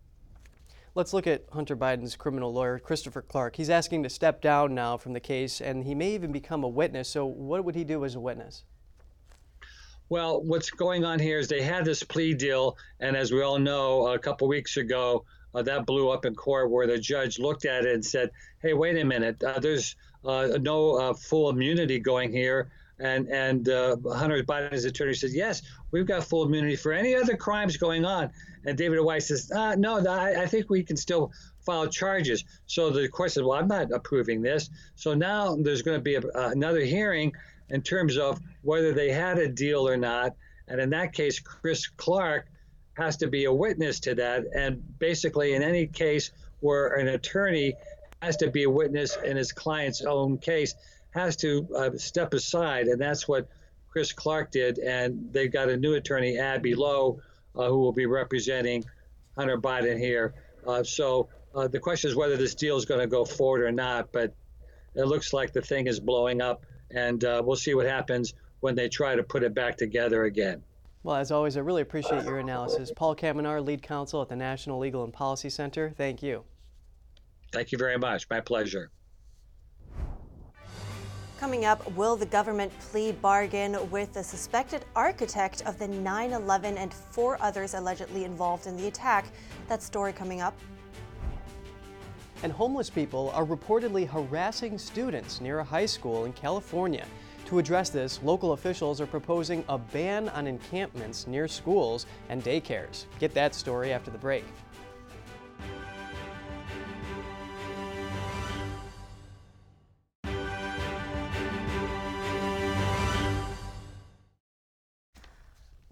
Let's 0.99 1.13
look 1.13 1.27
at 1.27 1.45
Hunter 1.53 1.77
Biden's 1.77 2.17
criminal 2.17 2.51
lawyer, 2.51 2.77
Christopher 2.77 3.21
Clark. 3.21 3.55
He's 3.55 3.69
asking 3.69 4.03
to 4.03 4.09
step 4.09 4.41
down 4.41 4.75
now 4.75 4.97
from 4.97 5.13
the 5.13 5.21
case, 5.21 5.61
and 5.61 5.85
he 5.85 5.95
may 5.95 6.13
even 6.13 6.33
become 6.33 6.61
a 6.65 6.67
witness. 6.67 7.07
So, 7.07 7.25
what 7.25 7.63
would 7.63 7.73
he 7.73 7.85
do 7.85 8.03
as 8.03 8.15
a 8.15 8.19
witness? 8.19 8.65
Well, 10.09 10.41
what's 10.43 10.69
going 10.69 11.05
on 11.05 11.17
here 11.17 11.39
is 11.39 11.47
they 11.47 11.61
had 11.61 11.85
this 11.85 12.03
plea 12.03 12.33
deal, 12.33 12.75
and 12.99 13.15
as 13.15 13.31
we 13.31 13.41
all 13.41 13.57
know, 13.57 14.07
a 14.07 14.19
couple 14.19 14.49
weeks 14.49 14.75
ago, 14.75 15.23
uh, 15.55 15.61
that 15.61 15.85
blew 15.85 16.09
up 16.09 16.25
in 16.25 16.35
court 16.35 16.69
where 16.69 16.85
the 16.85 16.97
judge 16.97 17.39
looked 17.39 17.63
at 17.63 17.85
it 17.85 17.93
and 17.93 18.05
said, 18.05 18.29
"Hey, 18.61 18.73
wait 18.73 18.97
a 18.97 19.05
minute. 19.05 19.41
Uh, 19.41 19.57
there's 19.57 19.95
uh, 20.25 20.57
no 20.59 20.97
uh, 20.97 21.13
full 21.13 21.49
immunity 21.49 21.99
going 22.01 22.29
here." 22.29 22.71
And 22.99 23.27
and 23.29 23.69
uh, 23.69 23.95
Hunter 24.13 24.43
Biden's 24.43 24.85
attorney 24.85 25.13
says, 25.13 25.35
"Yes, 25.35 25.61
we've 25.91 26.05
got 26.05 26.23
full 26.23 26.43
immunity 26.43 26.75
for 26.75 26.91
any 26.91 27.15
other 27.15 27.37
crimes 27.37 27.77
going 27.77 28.05
on." 28.05 28.31
And 28.65 28.77
David 28.77 28.99
Weiss 28.99 29.27
says, 29.27 29.51
uh, 29.51 29.75
no, 29.75 30.05
I, 30.05 30.43
I 30.43 30.45
think 30.45 30.69
we 30.69 30.83
can 30.83 30.97
still 30.97 31.31
file 31.61 31.87
charges. 31.87 32.43
So 32.65 32.89
the 32.89 33.07
court 33.07 33.31
said, 33.31 33.43
well, 33.43 33.57
I'm 33.57 33.67
not 33.67 33.91
approving 33.91 34.41
this. 34.41 34.69
So 34.95 35.13
now 35.13 35.55
there's 35.55 35.81
going 35.81 35.97
to 35.97 36.03
be 36.03 36.15
a, 36.15 36.21
uh, 36.21 36.49
another 36.49 36.81
hearing 36.81 37.31
in 37.69 37.81
terms 37.81 38.17
of 38.17 38.39
whether 38.61 38.93
they 38.93 39.11
had 39.11 39.37
a 39.37 39.47
deal 39.47 39.87
or 39.87 39.97
not. 39.97 40.35
And 40.67 40.79
in 40.81 40.89
that 40.91 41.13
case, 41.13 41.39
Chris 41.39 41.87
Clark 41.87 42.47
has 42.93 43.17
to 43.17 43.27
be 43.27 43.45
a 43.45 43.53
witness 43.53 43.99
to 44.01 44.15
that. 44.15 44.43
And 44.55 44.83
basically, 44.99 45.53
in 45.53 45.63
any 45.63 45.87
case 45.87 46.31
where 46.59 46.87
an 46.95 47.07
attorney 47.09 47.73
has 48.21 48.35
to 48.37 48.49
be 48.49 48.63
a 48.63 48.69
witness 48.69 49.15
in 49.23 49.37
his 49.37 49.51
client's 49.53 50.01
own 50.01 50.37
case, 50.37 50.75
has 51.11 51.35
to 51.37 51.67
uh, 51.75 51.89
step 51.97 52.33
aside. 52.33 52.87
And 52.87 52.99
that's 52.99 53.27
what 53.27 53.47
Chris 53.89 54.13
Clark 54.13 54.51
did. 54.51 54.79
And 54.79 55.31
they've 55.31 55.51
got 55.51 55.69
a 55.69 55.77
new 55.77 55.95
attorney, 55.95 56.37
Abbe 56.37 56.75
Lowell, 56.75 57.21
uh, 57.55 57.67
who 57.67 57.79
will 57.79 57.93
be 57.93 58.05
representing 58.05 58.85
Hunter 59.37 59.57
Biden 59.57 59.97
here. 59.97 60.33
Uh, 60.65 60.83
so 60.83 61.29
uh, 61.55 61.67
the 61.67 61.79
question 61.79 62.09
is 62.09 62.15
whether 62.15 62.37
this 62.37 62.55
deal 62.55 62.77
is 62.77 62.85
going 62.85 63.01
to 63.01 63.07
go 63.07 63.25
forward 63.25 63.61
or 63.61 63.71
not. 63.71 64.11
But 64.11 64.33
it 64.95 65.05
looks 65.05 65.33
like 65.33 65.53
the 65.53 65.61
thing 65.61 65.87
is 65.87 65.99
blowing 65.99 66.41
up, 66.41 66.65
and 66.91 67.21
we'll 67.21 67.55
see 67.55 67.73
what 67.73 67.85
happens 67.85 68.33
when 68.59 68.75
they 68.75 68.89
try 68.89 69.15
to 69.15 69.23
put 69.23 69.43
it 69.43 69.53
back 69.53 69.77
together 69.77 70.25
again. 70.25 70.61
Well, 71.03 71.15
as 71.15 71.31
always, 71.31 71.55
I 71.55 71.61
really 71.61 71.81
appreciate 71.81 72.25
your 72.25 72.39
analysis. 72.39 72.91
Paul 72.93 73.15
Kamenar, 73.15 73.65
lead 73.65 73.81
counsel 73.81 74.21
at 74.21 74.27
the 74.27 74.35
National 74.35 74.79
Legal 74.79 75.03
and 75.05 75.13
Policy 75.13 75.49
Center. 75.49 75.93
Thank 75.95 76.21
you. 76.21 76.43
Thank 77.53 77.71
you 77.71 77.77
very 77.77 77.97
much. 77.97 78.29
My 78.29 78.41
pleasure. 78.41 78.91
Coming 81.39 81.63
up, 81.63 81.89
will 81.93 82.17
the 82.17 82.25
government 82.25 82.69
plea 82.79 83.13
bargain 83.13 83.89
with 83.91 84.11
the 84.11 84.21
suspected 84.21 84.83
architect 84.93 85.63
of 85.65 85.79
the 85.79 85.87
9 85.87 86.33
11 86.33 86.77
and 86.77 86.93
four 86.93 87.41
others 87.41 87.75
allegedly 87.75 88.25
involved 88.25 88.67
in 88.67 88.75
the 88.75 88.87
attack? 88.87 89.25
That 89.69 89.81
story 89.81 90.11
coming 90.11 90.41
up. 90.41 90.53
And 92.43 92.51
homeless 92.51 92.89
people 92.89 93.31
are 93.33 93.45
reportedly 93.45 94.05
harassing 94.05 94.77
students 94.77 95.39
near 95.39 95.59
a 95.59 95.63
high 95.63 95.85
school 95.85 96.25
in 96.25 96.33
California. 96.33 97.05
To 97.45 97.57
address 97.57 97.89
this, 97.89 98.19
local 98.21 98.51
officials 98.51 98.99
are 98.99 99.07
proposing 99.07 99.63
a 99.69 99.77
ban 99.77 100.27
on 100.29 100.45
encampments 100.45 101.25
near 101.25 101.47
schools 101.47 102.05
and 102.27 102.43
daycares. 102.43 103.05
Get 103.17 103.33
that 103.35 103.55
story 103.55 103.93
after 103.93 104.11
the 104.11 104.17
break. 104.17 104.43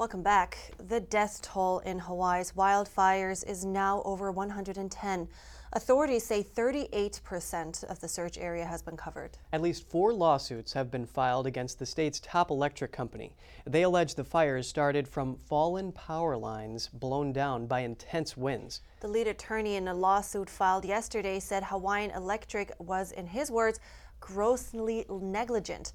Welcome 0.08 0.24
back. 0.24 0.58
The 0.88 1.02
death 1.02 1.42
toll 1.42 1.80
in 1.80 2.00
Hawaii's 2.00 2.54
wildfires 2.54 3.46
is 3.46 3.66
now 3.66 4.02
over 4.06 4.32
110. 4.32 5.28
Authorities 5.74 6.24
say 6.24 6.46
38% 6.46 7.84
of 7.84 8.00
the 8.00 8.08
search 8.08 8.38
area 8.38 8.64
has 8.64 8.82
been 8.82 8.96
covered. 8.96 9.32
At 9.52 9.62
least 9.62 9.90
four 9.90 10.14
lawsuits 10.14 10.72
have 10.72 10.90
been 10.90 11.06
filed 11.06 11.46
against 11.46 11.78
the 11.78 11.86
state's 11.86 12.22
top 12.22 12.52
electric 12.52 12.94
company. 12.94 13.36
They 13.66 13.82
allege 13.82 14.16
the 14.16 14.24
fires 14.24 14.66
started 14.66 15.10
from 15.10 15.36
fallen 15.36 15.92
power 15.92 16.38
lines 16.38 16.88
blown 16.88 17.34
down 17.34 17.68
by 17.68 17.82
intense 17.82 18.38
winds. 18.38 18.80
The 19.02 19.10
lead 19.10 19.28
attorney 19.28 19.76
in 19.76 19.90
a 19.90 19.94
lawsuit 19.94 20.50
filed 20.50 20.86
yesterday 20.86 21.42
said 21.42 21.66
Hawaiian 21.66 22.12
Electric 22.12 22.72
was, 22.80 23.12
in 23.12 23.28
his 23.28 23.52
words, 23.52 23.82
grossly 24.22 25.06
negligent. 25.10 25.92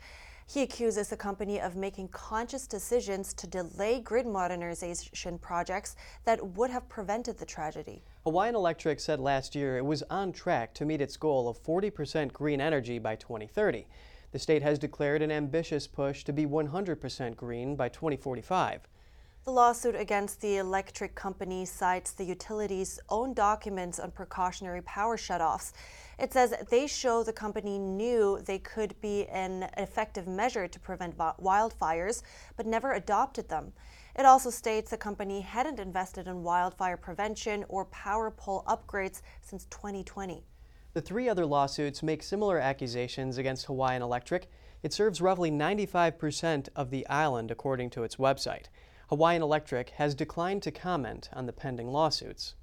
He 0.52 0.60
accuses 0.60 1.08
the 1.08 1.16
company 1.16 1.62
of 1.62 1.76
making 1.76 2.08
conscious 2.08 2.66
decisions 2.66 3.32
to 3.34 3.46
delay 3.46 4.00
grid 4.00 4.26
modernization 4.26 5.38
projects 5.38 5.96
that 6.26 6.46
would 6.46 6.68
have 6.68 6.86
prevented 6.90 7.38
the 7.38 7.46
tragedy. 7.46 8.02
Hawaiian 8.24 8.54
Electric 8.54 9.00
said 9.00 9.18
last 9.18 9.54
year 9.54 9.78
it 9.78 9.84
was 9.86 10.02
on 10.10 10.30
track 10.30 10.74
to 10.74 10.84
meet 10.84 11.00
its 11.00 11.16
goal 11.16 11.48
of 11.48 11.62
40% 11.62 12.34
green 12.34 12.60
energy 12.60 12.98
by 12.98 13.16
2030. 13.16 13.86
The 14.32 14.38
state 14.38 14.62
has 14.62 14.78
declared 14.78 15.22
an 15.22 15.32
ambitious 15.32 15.86
push 15.86 16.22
to 16.24 16.34
be 16.34 16.44
100% 16.44 17.34
green 17.34 17.74
by 17.74 17.88
2045. 17.88 18.82
The 19.44 19.50
lawsuit 19.50 19.96
against 19.96 20.40
the 20.40 20.58
electric 20.58 21.16
company 21.16 21.64
cites 21.64 22.12
the 22.12 22.22
utility's 22.22 23.00
own 23.08 23.34
documents 23.34 23.98
on 23.98 24.12
precautionary 24.12 24.82
power 24.82 25.16
shutoffs. 25.16 25.72
It 26.16 26.32
says 26.32 26.54
they 26.70 26.86
show 26.86 27.24
the 27.24 27.32
company 27.32 27.76
knew 27.76 28.40
they 28.44 28.60
could 28.60 28.94
be 29.00 29.26
an 29.26 29.68
effective 29.78 30.28
measure 30.28 30.68
to 30.68 30.78
prevent 30.78 31.18
wildfires, 31.18 32.22
but 32.56 32.66
never 32.66 32.92
adopted 32.92 33.48
them. 33.48 33.72
It 34.16 34.24
also 34.24 34.48
states 34.48 34.92
the 34.92 34.96
company 34.96 35.40
hadn't 35.40 35.80
invested 35.80 36.28
in 36.28 36.44
wildfire 36.44 36.96
prevention 36.96 37.64
or 37.68 37.86
power 37.86 38.30
pole 38.30 38.62
upgrades 38.68 39.22
since 39.40 39.64
2020. 39.70 40.44
The 40.92 41.02
three 41.02 41.28
other 41.28 41.46
lawsuits 41.46 42.00
make 42.00 42.22
similar 42.22 42.60
accusations 42.60 43.38
against 43.38 43.66
Hawaiian 43.66 44.02
Electric. 44.02 44.48
It 44.84 44.92
serves 44.92 45.20
roughly 45.20 45.50
95% 45.50 46.68
of 46.76 46.90
the 46.90 47.04
island, 47.08 47.50
according 47.50 47.90
to 47.90 48.04
its 48.04 48.16
website. 48.16 48.66
Hawaiian 49.12 49.42
Electric 49.42 49.90
has 49.90 50.14
declined 50.14 50.62
to 50.62 50.70
comment 50.70 51.28
on 51.34 51.44
the 51.44 51.52
pending 51.52 51.88
lawsuits. 51.92 52.54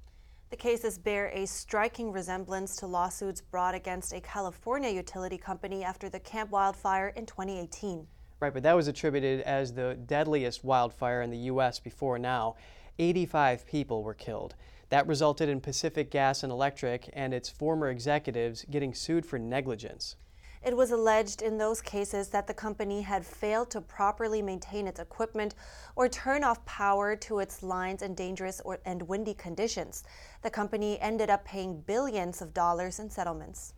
The 0.50 0.56
cases 0.56 0.98
bear 0.98 1.28
a 1.28 1.46
striking 1.46 2.10
resemblance 2.10 2.74
to 2.78 2.88
lawsuits 2.88 3.40
brought 3.40 3.76
against 3.76 4.12
a 4.12 4.20
California 4.20 4.90
utility 4.90 5.38
company 5.38 5.84
after 5.84 6.08
the 6.08 6.18
Camp 6.18 6.50
wildfire 6.50 7.12
in 7.14 7.24
2018. 7.24 8.04
Right, 8.40 8.52
but 8.52 8.64
that 8.64 8.74
was 8.74 8.88
attributed 8.88 9.42
as 9.42 9.72
the 9.72 9.96
deadliest 10.06 10.64
wildfire 10.64 11.22
in 11.22 11.30
the 11.30 11.38
U.S. 11.38 11.78
before 11.78 12.18
now. 12.18 12.56
85 12.98 13.64
people 13.64 14.02
were 14.02 14.12
killed. 14.12 14.56
That 14.88 15.06
resulted 15.06 15.48
in 15.48 15.60
Pacific 15.60 16.10
Gas 16.10 16.42
and 16.42 16.50
Electric 16.50 17.10
and 17.12 17.32
its 17.32 17.48
former 17.48 17.90
executives 17.90 18.66
getting 18.68 18.92
sued 18.92 19.24
for 19.24 19.38
negligence. 19.38 20.16
It 20.62 20.76
was 20.76 20.90
alleged 20.90 21.40
in 21.40 21.56
those 21.56 21.80
cases 21.80 22.28
that 22.28 22.46
the 22.46 22.52
company 22.52 23.00
had 23.00 23.24
failed 23.24 23.70
to 23.70 23.80
properly 23.80 24.42
maintain 24.42 24.86
its 24.86 25.00
equipment 25.00 25.54
or 25.96 26.06
turn 26.06 26.44
off 26.44 26.64
power 26.66 27.16
to 27.16 27.38
its 27.38 27.62
lines 27.62 28.02
in 28.02 28.14
dangerous 28.14 28.60
or, 28.62 28.78
and 28.84 29.08
windy 29.08 29.32
conditions. 29.32 30.04
The 30.42 30.50
company 30.50 31.00
ended 31.00 31.30
up 31.30 31.46
paying 31.46 31.80
billions 31.80 32.42
of 32.42 32.52
dollars 32.52 32.98
in 32.98 33.08
settlements. 33.08 33.72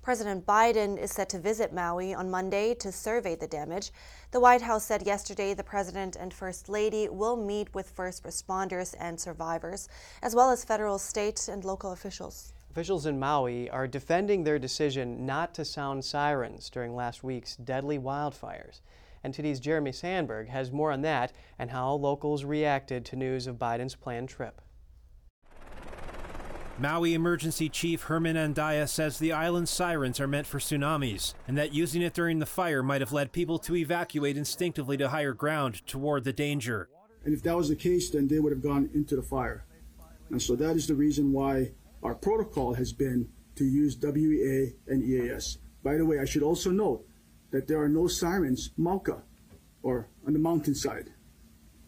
President 0.00 0.46
Biden 0.46 0.96
is 0.96 1.12
set 1.12 1.28
to 1.28 1.38
visit 1.38 1.74
Maui 1.74 2.14
on 2.14 2.30
Monday 2.30 2.72
to 2.76 2.90
survey 2.90 3.34
the 3.34 3.46
damage. 3.46 3.92
The 4.30 4.40
White 4.40 4.62
House 4.62 4.84
said 4.84 5.06
yesterday 5.06 5.52
the 5.52 5.62
president 5.62 6.16
and 6.16 6.32
first 6.32 6.70
lady 6.70 7.06
will 7.10 7.36
meet 7.36 7.74
with 7.74 7.90
first 7.90 8.24
responders 8.24 8.94
and 8.98 9.20
survivors, 9.20 9.90
as 10.22 10.34
well 10.34 10.50
as 10.50 10.64
federal, 10.64 10.98
state, 10.98 11.46
and 11.48 11.62
local 11.62 11.92
officials. 11.92 12.54
Officials 12.78 13.06
in 13.06 13.18
Maui 13.18 13.68
are 13.68 13.88
defending 13.88 14.44
their 14.44 14.56
decision 14.56 15.26
not 15.26 15.52
to 15.54 15.64
sound 15.64 16.04
sirens 16.04 16.70
during 16.70 16.94
last 16.94 17.24
week's 17.24 17.56
deadly 17.56 17.98
wildfires. 17.98 18.82
And 19.24 19.34
today's 19.34 19.58
Jeremy 19.58 19.90
Sandberg 19.90 20.46
has 20.50 20.70
more 20.70 20.92
on 20.92 21.02
that 21.02 21.32
and 21.58 21.72
how 21.72 21.94
locals 21.94 22.44
reacted 22.44 23.04
to 23.06 23.16
news 23.16 23.48
of 23.48 23.58
Biden's 23.58 23.96
planned 23.96 24.28
trip. 24.28 24.62
Maui 26.78 27.14
Emergency 27.14 27.68
Chief 27.68 28.02
Herman 28.02 28.36
Andaya 28.36 28.88
says 28.88 29.18
the 29.18 29.32
island's 29.32 29.72
sirens 29.72 30.20
are 30.20 30.28
meant 30.28 30.46
for 30.46 30.60
tsunamis 30.60 31.34
and 31.48 31.58
that 31.58 31.74
using 31.74 32.00
it 32.00 32.14
during 32.14 32.38
the 32.38 32.46
fire 32.46 32.84
might 32.84 33.00
have 33.00 33.12
led 33.12 33.32
people 33.32 33.58
to 33.58 33.74
evacuate 33.74 34.36
instinctively 34.36 34.96
to 34.98 35.08
higher 35.08 35.32
ground 35.32 35.84
toward 35.88 36.22
the 36.22 36.32
danger. 36.32 36.88
And 37.24 37.34
if 37.34 37.42
that 37.42 37.56
was 37.56 37.70
the 37.70 37.74
case, 37.74 38.08
then 38.10 38.28
they 38.28 38.38
would 38.38 38.52
have 38.52 38.62
gone 38.62 38.88
into 38.94 39.16
the 39.16 39.22
fire. 39.22 39.64
And 40.30 40.40
so 40.40 40.54
that 40.54 40.76
is 40.76 40.86
the 40.86 40.94
reason 40.94 41.32
why 41.32 41.72
our 42.02 42.14
protocol 42.14 42.74
has 42.74 42.92
been 42.92 43.28
to 43.56 43.64
use 43.64 43.96
WEA 44.00 44.74
and 44.86 45.02
EAS. 45.02 45.58
By 45.82 45.96
the 45.96 46.06
way, 46.06 46.18
I 46.18 46.24
should 46.24 46.42
also 46.42 46.70
note 46.70 47.04
that 47.50 47.66
there 47.66 47.80
are 47.82 47.88
no 47.88 48.06
sirens 48.06 48.70
Mauka 48.78 49.22
or 49.82 50.08
on 50.26 50.32
the 50.32 50.38
mountainside 50.38 51.10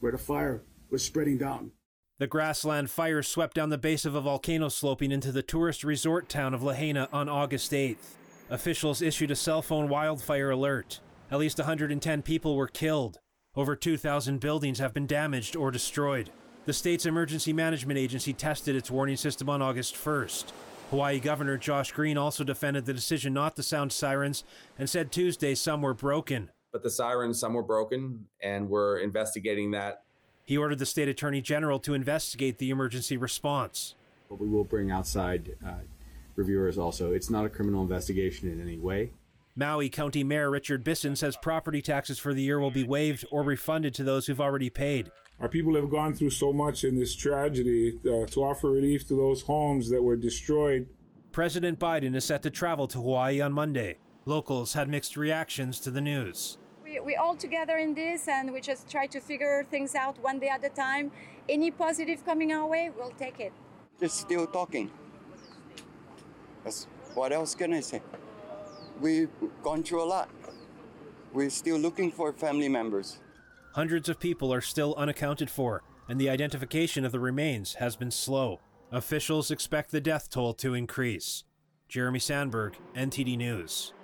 where 0.00 0.12
the 0.12 0.18
fire 0.18 0.64
was 0.90 1.04
spreading 1.04 1.38
down. 1.38 1.72
The 2.18 2.26
grassland 2.26 2.90
fire 2.90 3.22
swept 3.22 3.54
down 3.54 3.70
the 3.70 3.78
base 3.78 4.04
of 4.04 4.14
a 4.14 4.20
volcano 4.20 4.68
sloping 4.68 5.12
into 5.12 5.32
the 5.32 5.42
tourist 5.42 5.84
resort 5.84 6.28
town 6.28 6.52
of 6.52 6.62
Lahaina 6.62 7.08
on 7.12 7.28
August 7.28 7.72
8th. 7.72 8.16
Officials 8.50 9.00
issued 9.00 9.30
a 9.30 9.36
cell 9.36 9.62
phone 9.62 9.88
wildfire 9.88 10.50
alert. 10.50 11.00
At 11.30 11.38
least 11.38 11.58
110 11.58 12.22
people 12.22 12.56
were 12.56 12.66
killed. 12.66 13.18
Over 13.54 13.76
2,000 13.76 14.38
buildings 14.38 14.80
have 14.80 14.92
been 14.92 15.06
damaged 15.06 15.56
or 15.56 15.70
destroyed. 15.70 16.30
The 16.70 16.74
state's 16.74 17.04
emergency 17.04 17.52
management 17.52 17.98
agency 17.98 18.32
tested 18.32 18.76
its 18.76 18.92
warning 18.92 19.16
system 19.16 19.50
on 19.50 19.60
August 19.60 19.96
1st. 19.96 20.52
Hawaii 20.90 21.18
Governor 21.18 21.56
Josh 21.56 21.90
Green 21.90 22.16
also 22.16 22.44
defended 22.44 22.86
the 22.86 22.94
decision 22.94 23.34
not 23.34 23.56
to 23.56 23.64
sound 23.64 23.90
sirens 23.90 24.44
and 24.78 24.88
said 24.88 25.10
Tuesday 25.10 25.56
some 25.56 25.82
were 25.82 25.94
broken. 25.94 26.48
But 26.70 26.84
the 26.84 26.90
sirens, 26.90 27.40
some 27.40 27.54
were 27.54 27.64
broken, 27.64 28.24
and 28.40 28.70
we're 28.70 28.98
investigating 28.98 29.72
that. 29.72 30.04
He 30.44 30.56
ordered 30.56 30.78
the 30.78 30.86
state 30.86 31.08
attorney 31.08 31.40
general 31.40 31.80
to 31.80 31.92
investigate 31.92 32.58
the 32.58 32.70
emergency 32.70 33.16
response. 33.16 33.96
But 34.28 34.38
we 34.38 34.46
will 34.46 34.62
bring 34.62 34.92
outside 34.92 35.56
uh, 35.66 35.72
reviewers 36.36 36.78
also. 36.78 37.12
It's 37.12 37.30
not 37.30 37.44
a 37.44 37.48
criminal 37.48 37.82
investigation 37.82 38.48
in 38.48 38.60
any 38.60 38.78
way. 38.78 39.10
Maui 39.56 39.88
County 39.88 40.22
Mayor 40.22 40.48
Richard 40.48 40.84
Bissen 40.84 41.16
says 41.16 41.36
property 41.36 41.82
taxes 41.82 42.20
for 42.20 42.32
the 42.32 42.42
year 42.42 42.60
will 42.60 42.70
be 42.70 42.84
waived 42.84 43.24
or 43.32 43.42
refunded 43.42 43.92
to 43.94 44.04
those 44.04 44.28
who've 44.28 44.40
already 44.40 44.70
paid. 44.70 45.10
Our 45.40 45.48
people 45.48 45.74
have 45.74 45.88
gone 45.88 46.14
through 46.14 46.30
so 46.30 46.52
much 46.52 46.84
in 46.84 46.96
this 46.96 47.14
tragedy 47.14 47.98
uh, 48.04 48.26
to 48.26 48.44
offer 48.44 48.70
relief 48.70 49.08
to 49.08 49.14
those 49.14 49.40
homes 49.40 49.88
that 49.88 50.02
were 50.02 50.16
destroyed. 50.16 50.86
President 51.32 51.78
Biden 51.78 52.14
is 52.14 52.26
set 52.26 52.42
to 52.42 52.50
travel 52.50 52.86
to 52.88 52.98
Hawaii 52.98 53.40
on 53.40 53.52
Monday. 53.52 53.96
Locals 54.26 54.74
had 54.74 54.86
mixed 54.88 55.16
reactions 55.16 55.80
to 55.80 55.90
the 55.90 56.00
news. 56.02 56.58
We, 56.84 57.00
we 57.00 57.16
all 57.16 57.36
together 57.36 57.78
in 57.78 57.94
this 57.94 58.28
and 58.28 58.52
we 58.52 58.60
just 58.60 58.90
try 58.90 59.06
to 59.06 59.18
figure 59.20 59.64
things 59.70 59.94
out 59.94 60.18
one 60.22 60.40
day 60.40 60.48
at 60.48 60.62
a 60.62 60.68
time. 60.68 61.10
Any 61.48 61.70
positive 61.70 62.22
coming 62.26 62.52
our 62.52 62.66
way, 62.66 62.90
we'll 62.94 63.12
take 63.12 63.40
it. 63.40 63.52
Just 63.98 64.18
still 64.18 64.46
talking. 64.46 64.90
That's, 66.64 66.86
what 67.14 67.32
else 67.32 67.54
can 67.54 67.72
I 67.72 67.80
say? 67.80 68.02
We've 69.00 69.30
gone 69.62 69.82
through 69.84 70.02
a 70.02 70.04
lot. 70.04 70.28
We're 71.32 71.48
still 71.48 71.78
looking 71.78 72.10
for 72.10 72.30
family 72.34 72.68
members. 72.68 73.20
Hundreds 73.80 74.10
of 74.10 74.20
people 74.20 74.52
are 74.52 74.60
still 74.60 74.94
unaccounted 74.98 75.48
for, 75.48 75.82
and 76.06 76.20
the 76.20 76.28
identification 76.28 77.02
of 77.02 77.12
the 77.12 77.18
remains 77.18 77.72
has 77.72 77.96
been 77.96 78.10
slow. 78.10 78.60
Officials 78.92 79.50
expect 79.50 79.90
the 79.90 80.02
death 80.02 80.28
toll 80.28 80.52
to 80.52 80.74
increase. 80.74 81.44
Jeremy 81.88 82.18
Sandberg, 82.18 82.76
NTD 82.94 83.38
News. 83.38 83.94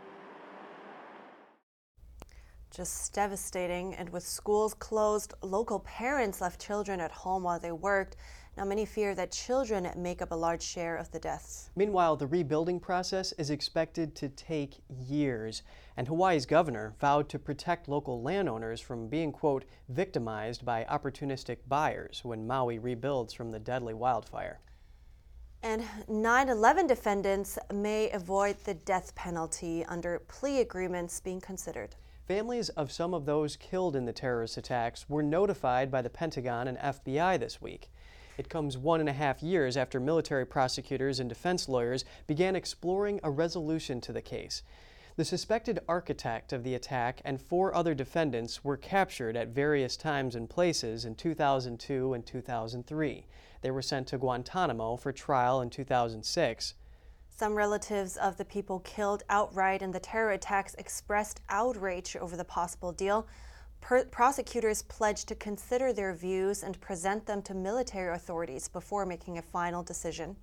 Just 2.75 3.13
devastating. 3.13 3.95
And 3.97 4.09
with 4.09 4.23
schools 4.23 4.73
closed, 4.73 5.35
local 5.43 5.81
parents 5.81 6.41
left 6.41 6.59
children 6.59 6.99
at 6.99 7.13
home 7.13 7.43
while 7.43 7.61
they 7.61 7.73
worked. 7.73 8.17
Now, 8.57 8.65
many 8.65 8.87
fear 8.87 9.15
that 9.15 9.33
children 9.33 9.91
make 9.97 10.23
up 10.23 10.33
a 10.33 10.35
large 10.35 10.63
share 10.63 10.97
of 10.97 11.11
the 11.11 11.19
deaths. 11.19 11.69
Meanwhile, 11.77 12.17
the 12.17 12.27
rebuilding 12.27 12.81
process 12.81 13.33
is 13.33 13.51
expected 13.51 14.15
to 14.15 14.31
take 14.31 14.83
years, 14.89 15.63
and 15.99 16.09
Hawaii's 16.09 16.47
governor 16.47 16.95
vowed 16.99 17.29
to 17.29 17.39
protect 17.39 17.87
local 17.87 18.23
landowners 18.23 18.81
from 18.81 19.09
being, 19.09 19.31
quote, 19.31 19.67
victimized 19.91 20.65
by 20.65 20.85
opportunistic 20.85 21.59
buyers 21.69 22.25
when 22.25 22.47
Maui 22.47 22.79
rebuilds 22.79 23.35
from 23.35 23.51
the 23.51 23.59
deadly 23.59 23.93
wildfire. 23.93 24.61
And 25.63 25.83
9 26.09 26.49
11 26.49 26.87
defendants 26.87 27.59
may 27.75 28.11
avoid 28.13 28.57
the 28.65 28.73
death 28.75 29.15
penalty 29.15 29.85
under 29.85 30.21
plea 30.29 30.61
agreements 30.61 31.21
being 31.21 31.43
considered. 31.43 31.95
Families 32.27 32.71
of 32.71 32.91
some 32.91 33.13
of 33.13 33.27
those 33.27 33.57
killed 33.57 33.95
in 33.95 34.07
the 34.07 34.13
terrorist 34.13 34.57
attacks 34.57 35.11
were 35.11 35.23
notified 35.23 35.91
by 35.91 36.01
the 36.01 36.11
Pentagon 36.11 36.69
and 36.69 36.79
FBI 36.79 37.39
this 37.39 37.61
week. 37.61 37.91
It 38.37 38.49
comes 38.49 38.77
one 38.77 39.01
and 39.01 39.09
a 39.09 39.15
half 39.15 39.43
years 39.43 39.77
after 39.77 39.99
military 39.99 40.47
prosecutors 40.47 41.21
and 41.21 41.29
defense 41.29 41.69
lawyers 41.69 42.05
began 42.27 42.57
exploring 42.57 43.21
a 43.23 43.31
resolution 43.31 44.01
to 44.03 44.13
the 44.13 44.23
case. 44.23 44.63
The 45.17 45.25
suspected 45.25 45.79
architect 45.89 46.53
of 46.53 46.63
the 46.63 46.75
attack 46.75 47.23
and 47.25 47.41
four 47.41 47.75
other 47.75 47.95
defendants 47.95 48.63
were 48.63 48.77
captured 48.77 49.35
at 49.35 49.49
various 49.49 49.97
times 49.97 50.35
and 50.35 50.49
places 50.51 51.07
in 51.07 51.15
2002 51.15 52.13
and 52.13 52.27
2003. 52.27 53.27
They 53.63 53.71
were 53.71 53.81
sent 53.81 54.09
to 54.09 54.19
Guantanamo 54.19 54.97
for 54.97 55.13
trial 55.13 55.63
in 55.63 55.71
2006. 55.71 56.75
Some 57.31 57.55
relatives 57.55 58.19
of 58.19 58.37
the 58.37 58.45
people 58.45 58.81
killed 58.81 59.23
outright 59.31 59.81
in 59.81 59.91
the 59.91 60.01
terror 60.01 60.33
attacks 60.33 60.75
expressed 60.75 61.41
outrage 61.49 62.17
over 62.17 62.37
the 62.37 62.45
possible 62.45 62.93
deal 62.93 63.27
prosecutors 64.11 64.83
pledged 64.83 65.29
to 65.29 65.35
consider 65.35 65.93
their 65.93 66.13
views 66.13 66.63
and 66.63 66.81
present 66.81 67.27
them 67.27 67.41
to 67.43 67.55
military 67.55 68.15
authorities 68.15 68.69
before 68.69 69.07
making 69.07 69.39
a 69.39 69.43
final 69.43 69.83
decision. 69.83 70.37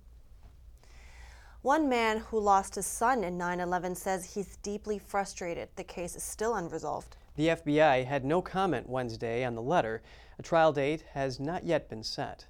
One 1.60 1.88
man 1.88 2.18
who 2.18 2.38
lost 2.40 2.74
his 2.74 2.86
son 2.86 3.24
in 3.24 3.36
9 3.38 3.60
11 3.60 3.94
says 3.96 4.34
he's 4.34 4.56
deeply 4.58 4.98
frustrated. 4.98 5.68
The 5.76 5.84
case 5.84 6.16
is 6.16 6.22
still 6.22 6.54
unresolved. 6.54 7.16
The 7.36 7.48
FBI 7.48 8.06
had 8.06 8.24
no 8.24 8.40
comment 8.40 8.88
Wednesday 8.88 9.44
on 9.44 9.54
the 9.54 9.62
letter. 9.62 10.02
A 10.38 10.42
trial 10.42 10.72
date 10.72 11.04
has 11.12 11.40
not 11.40 11.64
yet 11.64 11.88
been 11.88 12.02
set. 12.02 12.46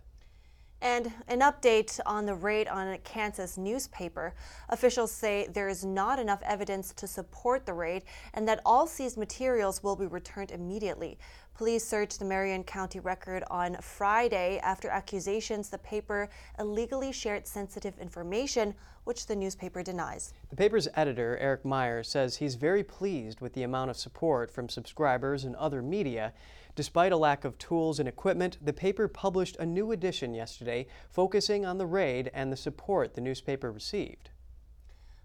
And 0.84 1.10
an 1.28 1.40
update 1.40 1.98
on 2.04 2.26
the 2.26 2.34
raid 2.34 2.68
on 2.68 2.88
a 2.88 2.98
Kansas 2.98 3.56
newspaper. 3.56 4.34
Officials 4.68 5.10
say 5.10 5.48
there 5.50 5.70
is 5.70 5.82
not 5.82 6.18
enough 6.18 6.42
evidence 6.42 6.92
to 6.92 7.06
support 7.06 7.64
the 7.64 7.72
raid 7.72 8.02
and 8.34 8.46
that 8.46 8.60
all 8.66 8.86
seized 8.86 9.16
materials 9.16 9.82
will 9.82 9.96
be 9.96 10.04
returned 10.04 10.50
immediately. 10.50 11.16
Police 11.54 11.86
searched 11.86 12.18
the 12.18 12.26
Marion 12.26 12.64
County 12.64 13.00
record 13.00 13.44
on 13.50 13.76
Friday 13.80 14.58
after 14.58 14.90
accusations 14.90 15.70
the 15.70 15.78
paper 15.78 16.28
illegally 16.58 17.12
shared 17.12 17.46
sensitive 17.46 17.98
information, 17.98 18.74
which 19.04 19.26
the 19.26 19.36
newspaper 19.36 19.82
denies. 19.82 20.34
The 20.50 20.56
paper's 20.56 20.88
editor, 20.96 21.38
Eric 21.38 21.64
Meyer, 21.64 22.02
says 22.02 22.36
he's 22.36 22.56
very 22.56 22.84
pleased 22.84 23.40
with 23.40 23.54
the 23.54 23.62
amount 23.62 23.90
of 23.90 23.96
support 23.96 24.50
from 24.50 24.68
subscribers 24.68 25.44
and 25.44 25.56
other 25.56 25.80
media. 25.80 26.34
Despite 26.74 27.12
a 27.12 27.16
lack 27.16 27.44
of 27.44 27.56
tools 27.58 28.00
and 28.00 28.08
equipment, 28.08 28.58
the 28.60 28.72
paper 28.72 29.06
published 29.06 29.56
a 29.56 29.66
new 29.66 29.92
edition 29.92 30.34
yesterday 30.34 30.86
focusing 31.08 31.64
on 31.64 31.78
the 31.78 31.86
raid 31.86 32.30
and 32.34 32.50
the 32.50 32.56
support 32.56 33.14
the 33.14 33.20
newspaper 33.20 33.70
received. 33.70 34.30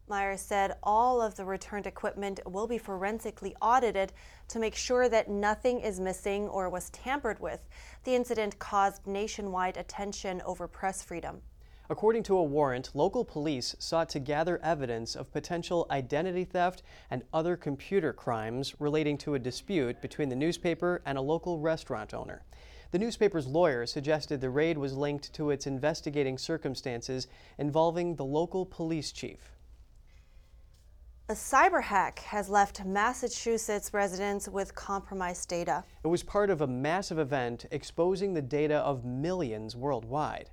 Myers 0.08 0.42
said 0.42 0.76
all 0.82 1.22
of 1.22 1.36
the 1.36 1.46
returned 1.46 1.86
equipment 1.86 2.40
will 2.46 2.68
be 2.68 2.80
forensically 2.80 3.56
audited 3.62 4.12
to 4.48 4.60
make 4.60 4.76
sure 4.76 5.08
that 5.08 5.30
nothing 5.30 5.80
is 5.80 6.00
missing 6.00 6.48
or 6.48 6.70
was 6.70 6.90
tampered 6.90 7.40
with. 7.40 7.68
The 8.04 8.16
incident 8.16 8.58
caused 8.58 9.06
nationwide 9.06 9.78
attention 9.78 10.42
over 10.46 10.68
press 10.68 11.04
freedom. 11.04 11.42
According 11.92 12.22
to 12.24 12.38
a 12.38 12.44
warrant, 12.44 12.92
local 12.94 13.26
police 13.26 13.76
sought 13.80 14.10
to 14.10 14.20
gather 14.20 14.60
evidence 14.64 15.16
of 15.16 15.32
potential 15.32 15.88
identity 15.90 16.46
theft 16.46 16.84
and 17.10 17.24
other 17.34 17.58
computer 17.58 18.14
crimes 18.14 18.76
relating 18.78 19.18
to 19.20 19.34
a 19.34 19.40
dispute 19.40 20.00
between 20.00 20.30
the 20.30 20.36
newspaper 20.36 21.02
and 21.04 21.18
a 21.18 21.22
local 21.22 21.58
restaurant 21.58 22.14
owner. 22.14 22.44
The 22.92 23.00
newspaper's 23.00 23.48
lawyer 23.48 23.88
suggested 23.88 24.40
the 24.40 24.52
raid 24.52 24.78
was 24.78 24.96
linked 24.96 25.34
to 25.34 25.50
its 25.50 25.66
investigating 25.66 26.38
circumstances 26.38 27.26
involving 27.58 28.16
the 28.16 28.26
local 28.26 28.68
police 28.68 29.12
chief. 29.12 29.52
A 31.28 31.34
cyber 31.34 31.82
hack 31.82 32.20
has 32.20 32.50
left 32.50 32.86
Massachusetts 32.86 33.94
residents 33.96 34.48
with 34.48 34.76
compromised 34.76 35.50
data. 35.50 35.84
It 36.04 36.08
was 36.08 36.22
part 36.22 36.52
of 36.52 36.62
a 36.62 36.68
massive 36.68 37.18
event 37.18 37.66
exposing 37.72 38.36
the 38.36 38.42
data 38.44 38.78
of 38.78 39.06
millions 39.06 39.76
worldwide. 39.76 40.52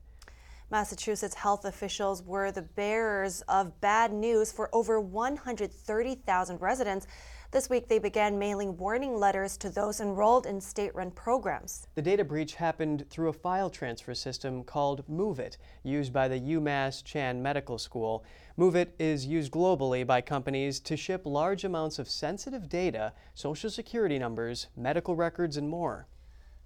Massachusetts 0.69 1.37
health 1.37 1.65
officials 1.65 2.25
were 2.25 2.51
the 2.51 2.63
bearers 2.63 3.41
of 3.43 3.81
bad 3.81 4.13
news 4.13 4.51
for 4.51 4.69
over 4.75 5.01
130,000 5.01 6.61
residents. 6.61 7.07
This 7.53 7.71
week, 7.71 7.87
they 7.87 8.01
began 8.01 8.37
mailing 8.37 8.77
warning 8.77 9.17
letters 9.17 9.57
to 9.59 9.71
those 9.71 10.01
enrolled 10.01 10.45
in 10.45 10.61
state 10.61 10.93
run 10.93 11.13
programs. 11.13 11.87
The 11.95 12.03
data 12.03 12.25
breach 12.25 12.57
happened 12.57 13.09
through 13.09 13.29
a 13.29 13.33
file 13.33 13.71
transfer 13.71 14.13
system 14.13 14.65
called 14.65 15.07
MOVEit, 15.09 15.57
used 15.85 16.13
by 16.13 16.27
the 16.27 16.41
UMass 16.41 17.05
Chan 17.05 17.41
Medical 17.41 17.79
School. 17.79 18.25
MOVEit 18.59 18.89
is 18.99 19.25
used 19.25 19.53
globally 19.53 20.05
by 20.05 20.21
companies 20.21 20.81
to 20.81 20.97
ship 20.97 21.23
large 21.25 21.63
amounts 21.63 22.01
of 22.01 22.11
sensitive 22.11 22.69
data, 22.69 23.13
social 23.35 23.71
security 23.71 24.19
numbers, 24.19 24.67
medical 24.77 25.15
records, 25.15 25.57
and 25.57 25.71
more. 25.71 26.09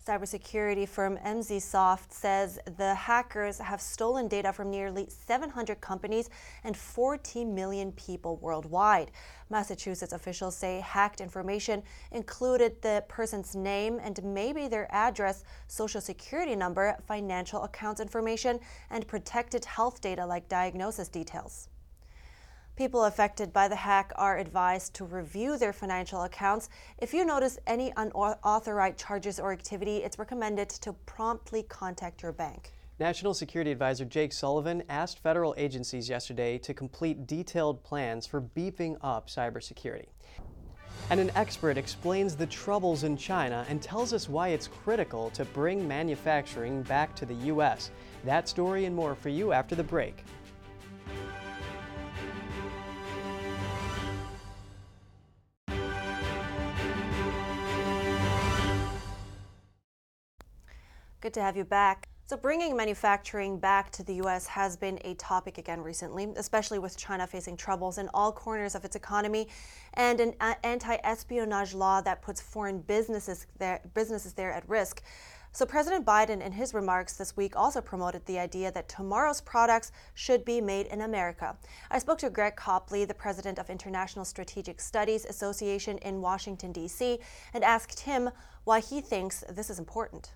Cybersecurity 0.06 0.88
firm 0.88 1.18
Emsisoft 1.18 2.10
says 2.10 2.58
the 2.78 2.94
hackers 2.94 3.58
have 3.58 3.82
stolen 3.82 4.28
data 4.28 4.50
from 4.50 4.70
nearly 4.70 5.06
700 5.10 5.82
companies 5.82 6.30
and 6.64 6.74
40 6.74 7.44
million 7.44 7.92
people 7.92 8.38
worldwide. 8.38 9.10
Massachusetts 9.50 10.14
officials 10.14 10.56
say 10.56 10.80
hacked 10.80 11.20
information 11.20 11.82
included 12.12 12.80
the 12.80 13.04
person's 13.08 13.54
name 13.54 14.00
and 14.02 14.24
maybe 14.24 14.68
their 14.68 14.86
address, 14.90 15.44
social 15.66 16.00
security 16.00 16.56
number, 16.56 16.96
financial 17.06 17.62
accounts 17.64 18.00
information, 18.00 18.58
and 18.88 19.06
protected 19.06 19.66
health 19.66 20.00
data 20.00 20.24
like 20.24 20.48
diagnosis 20.48 21.08
details. 21.08 21.68
People 22.76 23.04
affected 23.04 23.52
by 23.52 23.68
the 23.68 23.76
hack 23.76 24.12
are 24.16 24.38
advised 24.38 24.94
to 24.94 25.04
review 25.04 25.58
their 25.58 25.72
financial 25.72 26.22
accounts. 26.22 26.70
If 26.98 27.12
you 27.12 27.24
notice 27.24 27.58
any 27.66 27.92
unauthorized 27.96 28.98
charges 28.98 29.38
or 29.38 29.52
activity, 29.52 29.98
it's 29.98 30.18
recommended 30.18 30.70
to 30.70 30.94
promptly 31.04 31.62
contact 31.64 32.22
your 32.22 32.32
bank. 32.32 32.72
National 32.98 33.32
Security 33.34 33.70
Advisor 33.70 34.04
Jake 34.04 34.32
Sullivan 34.32 34.82
asked 34.88 35.18
federal 35.18 35.54
agencies 35.56 36.08
yesterday 36.08 36.58
to 36.58 36.74
complete 36.74 37.26
detailed 37.26 37.82
plans 37.82 38.26
for 38.26 38.40
beefing 38.40 38.96
up 39.02 39.28
cybersecurity. 39.28 40.08
And 41.08 41.18
an 41.18 41.30
expert 41.34 41.76
explains 41.76 42.36
the 42.36 42.46
troubles 42.46 43.04
in 43.04 43.16
China 43.16 43.64
and 43.68 43.82
tells 43.82 44.12
us 44.12 44.28
why 44.28 44.48
it's 44.48 44.68
critical 44.68 45.30
to 45.30 45.44
bring 45.46 45.88
manufacturing 45.88 46.82
back 46.82 47.16
to 47.16 47.26
the 47.26 47.34
U.S. 47.34 47.90
That 48.24 48.48
story 48.48 48.84
and 48.84 48.94
more 48.94 49.14
for 49.14 49.28
you 49.28 49.52
after 49.52 49.74
the 49.74 49.82
break. 49.82 50.24
Good 61.20 61.34
to 61.34 61.42
have 61.42 61.54
you 61.54 61.64
back. 61.64 62.08
So, 62.24 62.36
bringing 62.38 62.74
manufacturing 62.74 63.58
back 63.58 63.90
to 63.92 64.02
the 64.02 64.14
U.S. 64.14 64.46
has 64.46 64.74
been 64.74 64.98
a 65.04 65.12
topic 65.16 65.58
again 65.58 65.82
recently, 65.82 66.26
especially 66.36 66.78
with 66.78 66.96
China 66.96 67.26
facing 67.26 67.58
troubles 67.58 67.98
in 67.98 68.08
all 68.14 68.32
corners 68.32 68.74
of 68.74 68.86
its 68.86 68.96
economy 68.96 69.48
and 69.94 70.18
an 70.20 70.32
uh, 70.40 70.54
anti 70.64 70.96
espionage 71.04 71.74
law 71.74 72.00
that 72.00 72.22
puts 72.22 72.40
foreign 72.40 72.80
businesses 72.80 73.46
there, 73.58 73.82
businesses 73.92 74.32
there 74.32 74.50
at 74.50 74.66
risk. 74.66 75.02
So, 75.52 75.66
President 75.66 76.06
Biden, 76.06 76.40
in 76.40 76.52
his 76.52 76.72
remarks 76.72 77.18
this 77.18 77.36
week, 77.36 77.54
also 77.54 77.82
promoted 77.82 78.24
the 78.24 78.38
idea 78.38 78.72
that 78.72 78.88
tomorrow's 78.88 79.42
products 79.42 79.92
should 80.14 80.46
be 80.46 80.62
made 80.62 80.86
in 80.86 81.02
America. 81.02 81.54
I 81.90 81.98
spoke 81.98 82.16
to 82.20 82.30
Greg 82.30 82.56
Copley, 82.56 83.04
the 83.04 83.12
president 83.12 83.58
of 83.58 83.68
International 83.68 84.24
Strategic 84.24 84.80
Studies 84.80 85.26
Association 85.26 85.98
in 85.98 86.22
Washington, 86.22 86.72
D.C., 86.72 87.18
and 87.52 87.62
asked 87.62 88.00
him 88.00 88.30
why 88.64 88.80
he 88.80 89.02
thinks 89.02 89.44
this 89.50 89.68
is 89.68 89.78
important. 89.78 90.32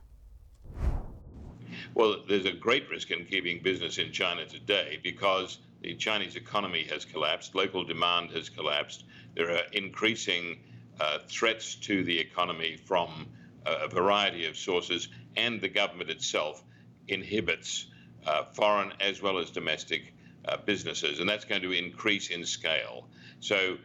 Well, 1.92 2.22
there's 2.28 2.46
a 2.46 2.52
great 2.52 2.88
risk 2.88 3.10
in 3.10 3.24
keeping 3.26 3.62
business 3.62 3.98
in 3.98 4.12
China 4.12 4.46
today 4.46 4.98
because 5.02 5.58
the 5.82 5.94
Chinese 5.94 6.36
economy 6.36 6.84
has 6.84 7.04
collapsed, 7.04 7.54
local 7.54 7.84
demand 7.84 8.30
has 8.30 8.48
collapsed. 8.48 9.04
There 9.34 9.50
are 9.50 9.62
increasing 9.72 10.58
uh, 10.98 11.18
threats 11.28 11.74
to 11.74 12.02
the 12.04 12.18
economy 12.18 12.76
from 12.76 13.26
a 13.66 13.88
variety 13.88 14.46
of 14.46 14.56
sources, 14.56 15.08
and 15.36 15.60
the 15.60 15.68
government 15.68 16.10
itself 16.10 16.62
inhibits 17.08 17.86
uh, 18.26 18.44
foreign 18.44 18.92
as 19.00 19.20
well 19.20 19.38
as 19.38 19.50
domestic 19.50 20.14
uh, 20.46 20.56
businesses, 20.56 21.20
and 21.20 21.28
that's 21.28 21.44
going 21.44 21.62
to 21.62 21.72
increase 21.72 22.30
in 22.30 22.44
scale. 22.44 23.06
So 23.40 23.76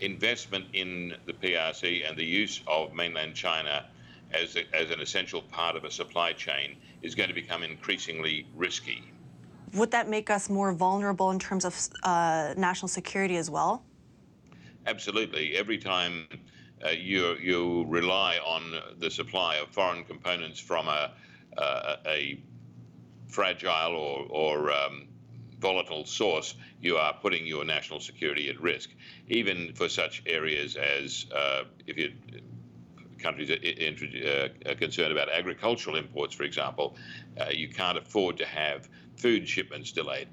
investment 0.00 0.66
in 0.72 1.14
the 1.26 1.32
PRC 1.32 2.08
and 2.08 2.16
the 2.16 2.24
use 2.24 2.62
of 2.66 2.94
mainland 2.94 3.34
China 3.34 3.86
as, 4.32 4.56
a, 4.56 4.74
as 4.74 4.90
an 4.90 5.00
essential 5.00 5.42
part 5.42 5.76
of 5.76 5.84
a 5.84 5.90
supply 5.90 6.32
chain 6.32 6.76
is 7.02 7.14
going 7.14 7.28
to 7.28 7.34
become 7.34 7.62
increasingly 7.62 8.46
risky. 8.54 9.02
Would 9.74 9.90
that 9.92 10.08
make 10.08 10.30
us 10.30 10.50
more 10.50 10.72
vulnerable 10.72 11.30
in 11.30 11.38
terms 11.38 11.64
of 11.64 11.78
uh, 12.02 12.54
national 12.56 12.88
security 12.88 13.36
as 13.36 13.50
well? 13.50 13.84
Absolutely. 14.86 15.56
Every 15.56 15.78
time 15.78 16.26
uh, 16.84 16.90
you, 16.90 17.36
you 17.36 17.84
rely 17.86 18.38
on 18.38 18.80
the 18.98 19.10
supply 19.10 19.56
of 19.56 19.68
foreign 19.68 20.04
components 20.04 20.58
from 20.58 20.88
a, 20.88 21.12
uh, 21.56 21.96
a 22.06 22.42
fragile 23.28 23.94
or, 23.94 24.26
or 24.30 24.72
um, 24.72 25.06
volatile 25.60 26.04
source, 26.04 26.54
you 26.80 26.96
are 26.96 27.14
putting 27.20 27.46
your 27.46 27.64
national 27.64 28.00
security 28.00 28.48
at 28.48 28.60
risk. 28.60 28.90
Even 29.28 29.72
for 29.74 29.88
such 29.88 30.22
areas 30.26 30.76
as 30.76 31.26
uh, 31.34 31.64
if 31.86 31.96
you 31.96 32.12
countries 33.20 33.50
are, 33.50 34.48
uh, 34.66 34.74
concerned 34.74 35.12
about 35.12 35.28
agricultural 35.30 35.96
imports, 35.96 36.34
for 36.34 36.44
example, 36.44 36.96
uh, 37.40 37.46
you 37.50 37.68
can't 37.68 37.98
afford 37.98 38.38
to 38.38 38.46
have 38.46 38.88
food 39.16 39.48
shipments 39.48 39.92
delayed. 39.92 40.28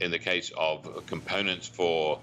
In 0.00 0.10
the 0.10 0.18
case 0.18 0.50
of 0.56 1.06
components 1.06 1.68
for 1.68 2.20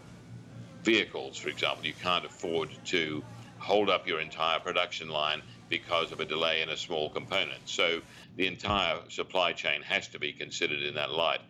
vehicles, 0.84 1.38
for 1.38 1.50
example, 1.50 1.86
you 1.86 1.94
can't 1.94 2.26
afford 2.26 2.70
to 2.86 3.24
hold 3.60 3.90
up 3.90 4.08
your 4.08 4.22
entire 4.22 4.60
production 4.60 5.10
line 5.10 5.42
because 5.70 6.12
of 6.12 6.20
a 6.20 6.26
delay 6.26 6.62
in 6.62 6.70
a 6.70 6.78
small 6.78 7.10
component. 7.10 7.62
So 7.66 8.02
the 8.36 8.48
entire 8.48 8.98
supply 9.10 9.54
chain 9.54 9.82
has 9.82 10.08
to 10.10 10.20
be 10.20 10.34
considered 10.34 10.82
in 10.82 10.96
that 10.96 11.12
light. 11.12 11.42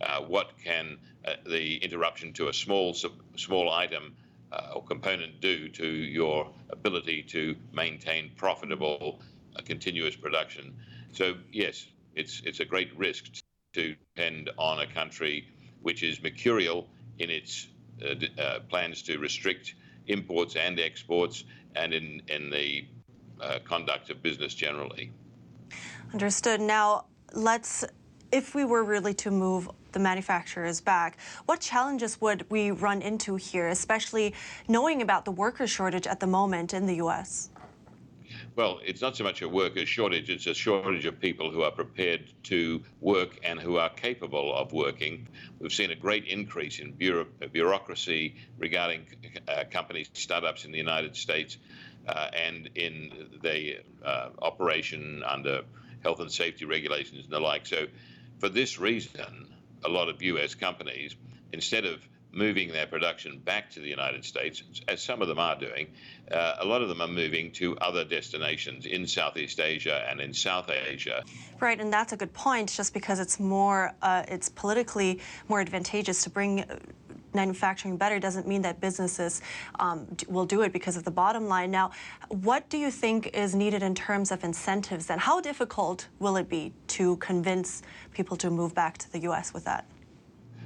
Uh, 0.00 0.22
what 0.22 0.52
can 0.64 0.98
uh, 1.26 1.34
the 1.46 1.76
interruption 1.76 2.32
to 2.32 2.48
a 2.48 2.52
small 2.52 2.96
small 3.36 3.70
item 3.70 4.16
uh, 4.52 4.72
or 4.74 4.84
component 4.84 5.40
do 5.40 5.68
to 5.68 5.86
your 5.86 6.48
ability 6.70 7.22
to 7.22 7.56
maintain 7.72 8.30
profitable, 8.36 9.20
uh, 9.56 9.62
continuous 9.62 10.16
production? 10.16 10.74
So 11.12 11.34
yes, 11.52 11.86
it's 12.14 12.42
it's 12.44 12.60
a 12.60 12.64
great 12.64 12.96
risk 12.96 13.26
to 13.74 13.94
depend 14.16 14.50
on 14.58 14.80
a 14.80 14.86
country 14.86 15.48
which 15.82 16.02
is 16.02 16.22
mercurial 16.22 16.88
in 17.18 17.30
its 17.30 17.68
uh, 18.02 18.14
uh, 18.40 18.60
plans 18.68 19.02
to 19.02 19.18
restrict 19.18 19.74
imports 20.06 20.56
and 20.56 20.80
exports, 20.80 21.44
and 21.76 21.92
in 21.92 22.22
in 22.28 22.50
the 22.50 22.86
conduct 23.64 24.10
of 24.10 24.22
business 24.22 24.54
generally. 24.54 25.10
Understood. 26.12 26.60
Now 26.60 27.06
let's 27.32 27.84
if 28.32 28.54
we 28.54 28.64
were 28.64 28.84
really 28.84 29.14
to 29.14 29.30
move 29.30 29.68
the 29.92 29.98
manufacturers 29.98 30.80
back, 30.80 31.18
what 31.46 31.60
challenges 31.60 32.20
would 32.20 32.48
we 32.50 32.70
run 32.70 33.02
into 33.02 33.36
here, 33.36 33.68
especially 33.68 34.34
knowing 34.68 35.02
about 35.02 35.24
the 35.24 35.32
worker 35.32 35.66
shortage 35.66 36.06
at 36.06 36.20
the 36.20 36.26
moment 36.26 36.72
in 36.72 36.86
the 36.86 36.96
U.S.? 36.96 37.50
Well, 38.56 38.80
it's 38.84 39.00
not 39.00 39.16
so 39.16 39.24
much 39.24 39.42
a 39.42 39.48
worker 39.48 39.86
shortage, 39.86 40.28
it's 40.28 40.46
a 40.46 40.54
shortage 40.54 41.04
of 41.04 41.20
people 41.20 41.50
who 41.50 41.62
are 41.62 41.70
prepared 41.70 42.32
to 42.44 42.82
work 43.00 43.38
and 43.42 43.60
who 43.60 43.76
are 43.78 43.88
capable 43.88 44.54
of 44.54 44.72
working. 44.72 45.28
We've 45.58 45.72
seen 45.72 45.90
a 45.90 45.96
great 45.96 46.26
increase 46.26 46.78
in 46.78 46.92
bureau- 46.92 47.26
bureaucracy 47.52 48.36
regarding 48.58 49.06
uh, 49.48 49.64
companies, 49.70 50.10
startups 50.12 50.64
in 50.64 50.72
the 50.72 50.78
United 50.78 51.16
States, 51.16 51.58
uh, 52.08 52.28
and 52.32 52.70
in 52.74 53.38
the 53.42 53.78
uh, 54.04 54.30
operation 54.42 55.22
under 55.26 55.62
health 56.02 56.20
and 56.20 56.30
safety 56.30 56.64
regulations 56.64 57.24
and 57.24 57.32
the 57.32 57.40
like. 57.40 57.66
So 57.66 57.86
for 58.40 58.48
this 58.48 58.78
reason, 58.78 59.46
a 59.84 59.88
lot 59.88 60.08
of 60.08 60.22
US 60.22 60.54
companies, 60.54 61.14
instead 61.52 61.84
of 61.84 62.00
moving 62.32 62.70
their 62.70 62.86
production 62.86 63.38
back 63.38 63.70
to 63.72 63.80
the 63.80 63.88
United 63.88 64.24
States, 64.24 64.62
as 64.88 65.02
some 65.02 65.20
of 65.20 65.28
them 65.28 65.38
are 65.38 65.58
doing, 65.58 65.88
uh, 66.30 66.54
a 66.60 66.64
lot 66.64 66.80
of 66.80 66.88
them 66.88 67.00
are 67.00 67.08
moving 67.08 67.50
to 67.52 67.76
other 67.78 68.04
destinations 68.04 68.86
in 68.86 69.06
Southeast 69.06 69.58
Asia 69.60 70.06
and 70.08 70.20
in 70.20 70.32
South 70.32 70.70
Asia. 70.70 71.24
Right, 71.58 71.80
and 71.80 71.92
that's 71.92 72.12
a 72.12 72.16
good 72.16 72.32
point. 72.32 72.70
Just 72.70 72.94
because 72.94 73.18
it's 73.18 73.40
more, 73.40 73.92
uh, 74.00 74.24
it's 74.28 74.48
politically 74.48 75.20
more 75.48 75.60
advantageous 75.60 76.22
to 76.24 76.30
bring 76.30 76.64
manufacturing 77.34 77.96
better 77.96 78.18
doesn't 78.18 78.46
mean 78.46 78.62
that 78.62 78.80
businesses 78.80 79.42
um, 79.78 80.06
will 80.28 80.46
do 80.46 80.62
it 80.62 80.72
because 80.72 80.96
of 80.96 81.04
the 81.04 81.10
bottom 81.10 81.48
line. 81.48 81.70
Now, 81.70 81.90
what 82.28 82.68
do 82.68 82.78
you 82.78 82.90
think 82.90 83.30
is 83.34 83.54
needed 83.54 83.82
in 83.82 83.94
terms 83.94 84.30
of 84.30 84.44
incentives, 84.44 85.10
and 85.10 85.20
how 85.20 85.40
difficult 85.40 86.08
will 86.18 86.36
it 86.36 86.48
be 86.48 86.72
to 86.88 87.16
convince 87.16 87.82
people 88.12 88.36
to 88.38 88.50
move 88.50 88.74
back 88.74 88.98
to 88.98 89.12
the 89.12 89.20
U.S. 89.20 89.52
with 89.54 89.64
that? 89.64 89.86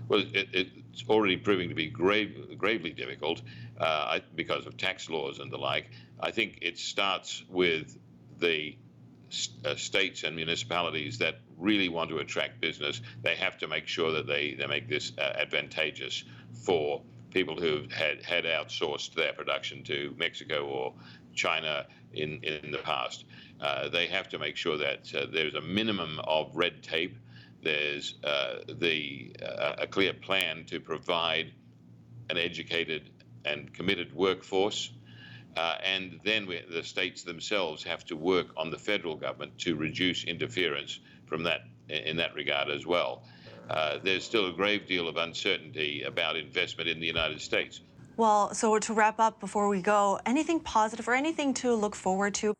Well, 0.08 0.20
it, 0.20 0.48
it's 0.52 1.04
already 1.08 1.36
proving 1.36 1.68
to 1.70 1.74
be 1.74 1.88
grave, 1.88 2.58
gravely 2.58 2.90
difficult 2.90 3.42
uh, 3.78 4.18
because 4.34 4.66
of 4.66 4.76
tax 4.76 5.08
laws 5.08 5.38
and 5.38 5.50
the 5.50 5.56
like. 5.56 5.90
I 6.20 6.30
think 6.30 6.58
it 6.60 6.78
starts 6.78 7.42
with 7.48 7.98
the 8.38 8.76
uh, 9.64 9.74
states 9.74 10.22
and 10.22 10.36
municipalities 10.36 11.18
that 11.18 11.40
really 11.58 11.88
want 11.88 12.10
to 12.10 12.18
attract 12.18 12.60
business, 12.60 13.00
they 13.22 13.34
have 13.34 13.58
to 13.58 13.66
make 13.66 13.86
sure 13.88 14.12
that 14.12 14.26
they, 14.26 14.54
they 14.54 14.66
make 14.66 14.88
this 14.88 15.12
uh, 15.18 15.22
advantageous 15.36 16.24
for 16.64 17.02
people 17.30 17.56
who've 17.56 17.90
had, 17.92 18.22
had 18.22 18.44
outsourced 18.44 19.14
their 19.14 19.32
production 19.32 19.82
to 19.84 20.14
Mexico 20.16 20.64
or 20.66 20.94
China 21.34 21.86
in, 22.12 22.40
in 22.42 22.70
the 22.70 22.78
past. 22.78 23.24
Uh, 23.60 23.88
they 23.88 24.06
have 24.06 24.28
to 24.28 24.38
make 24.38 24.56
sure 24.56 24.76
that 24.76 25.12
uh, 25.14 25.26
there's 25.32 25.54
a 25.54 25.60
minimum 25.60 26.20
of 26.24 26.54
red 26.54 26.82
tape. 26.82 27.16
There's 27.62 28.14
uh, 28.22 28.60
the 28.78 29.34
uh, 29.42 29.74
a 29.78 29.86
clear 29.86 30.12
plan 30.12 30.64
to 30.66 30.80
provide 30.80 31.52
an 32.30 32.36
educated 32.36 33.10
and 33.44 33.72
committed 33.72 34.14
workforce 34.14 34.90
uh, 35.56 35.76
and 35.84 36.20
then 36.24 36.46
we, 36.46 36.60
the 36.70 36.82
states 36.82 37.22
themselves 37.22 37.82
have 37.84 38.04
to 38.06 38.16
work 38.16 38.48
on 38.56 38.70
the 38.70 38.78
federal 38.78 39.14
government 39.14 39.56
to 39.58 39.76
reduce 39.76 40.24
interference 40.24 40.98
from 41.26 41.44
that 41.44 41.62
in 41.88 42.16
that 42.16 42.34
regard 42.34 42.70
as 42.70 42.86
well. 42.86 43.24
Uh, 43.68 43.98
there's 44.02 44.24
still 44.24 44.46
a 44.46 44.52
grave 44.52 44.86
deal 44.86 45.08
of 45.08 45.16
uncertainty 45.16 46.02
about 46.02 46.36
investment 46.36 46.88
in 46.88 47.00
the 47.00 47.06
United 47.06 47.40
States. 47.40 47.80
Well, 48.16 48.54
so 48.54 48.78
to 48.78 48.92
wrap 48.92 49.18
up 49.18 49.40
before 49.40 49.68
we 49.68 49.82
go, 49.82 50.20
anything 50.24 50.60
positive 50.60 51.08
or 51.08 51.14
anything 51.14 51.54
to 51.54 51.74
look 51.74 51.96
forward 51.96 52.34
to? 52.34 52.54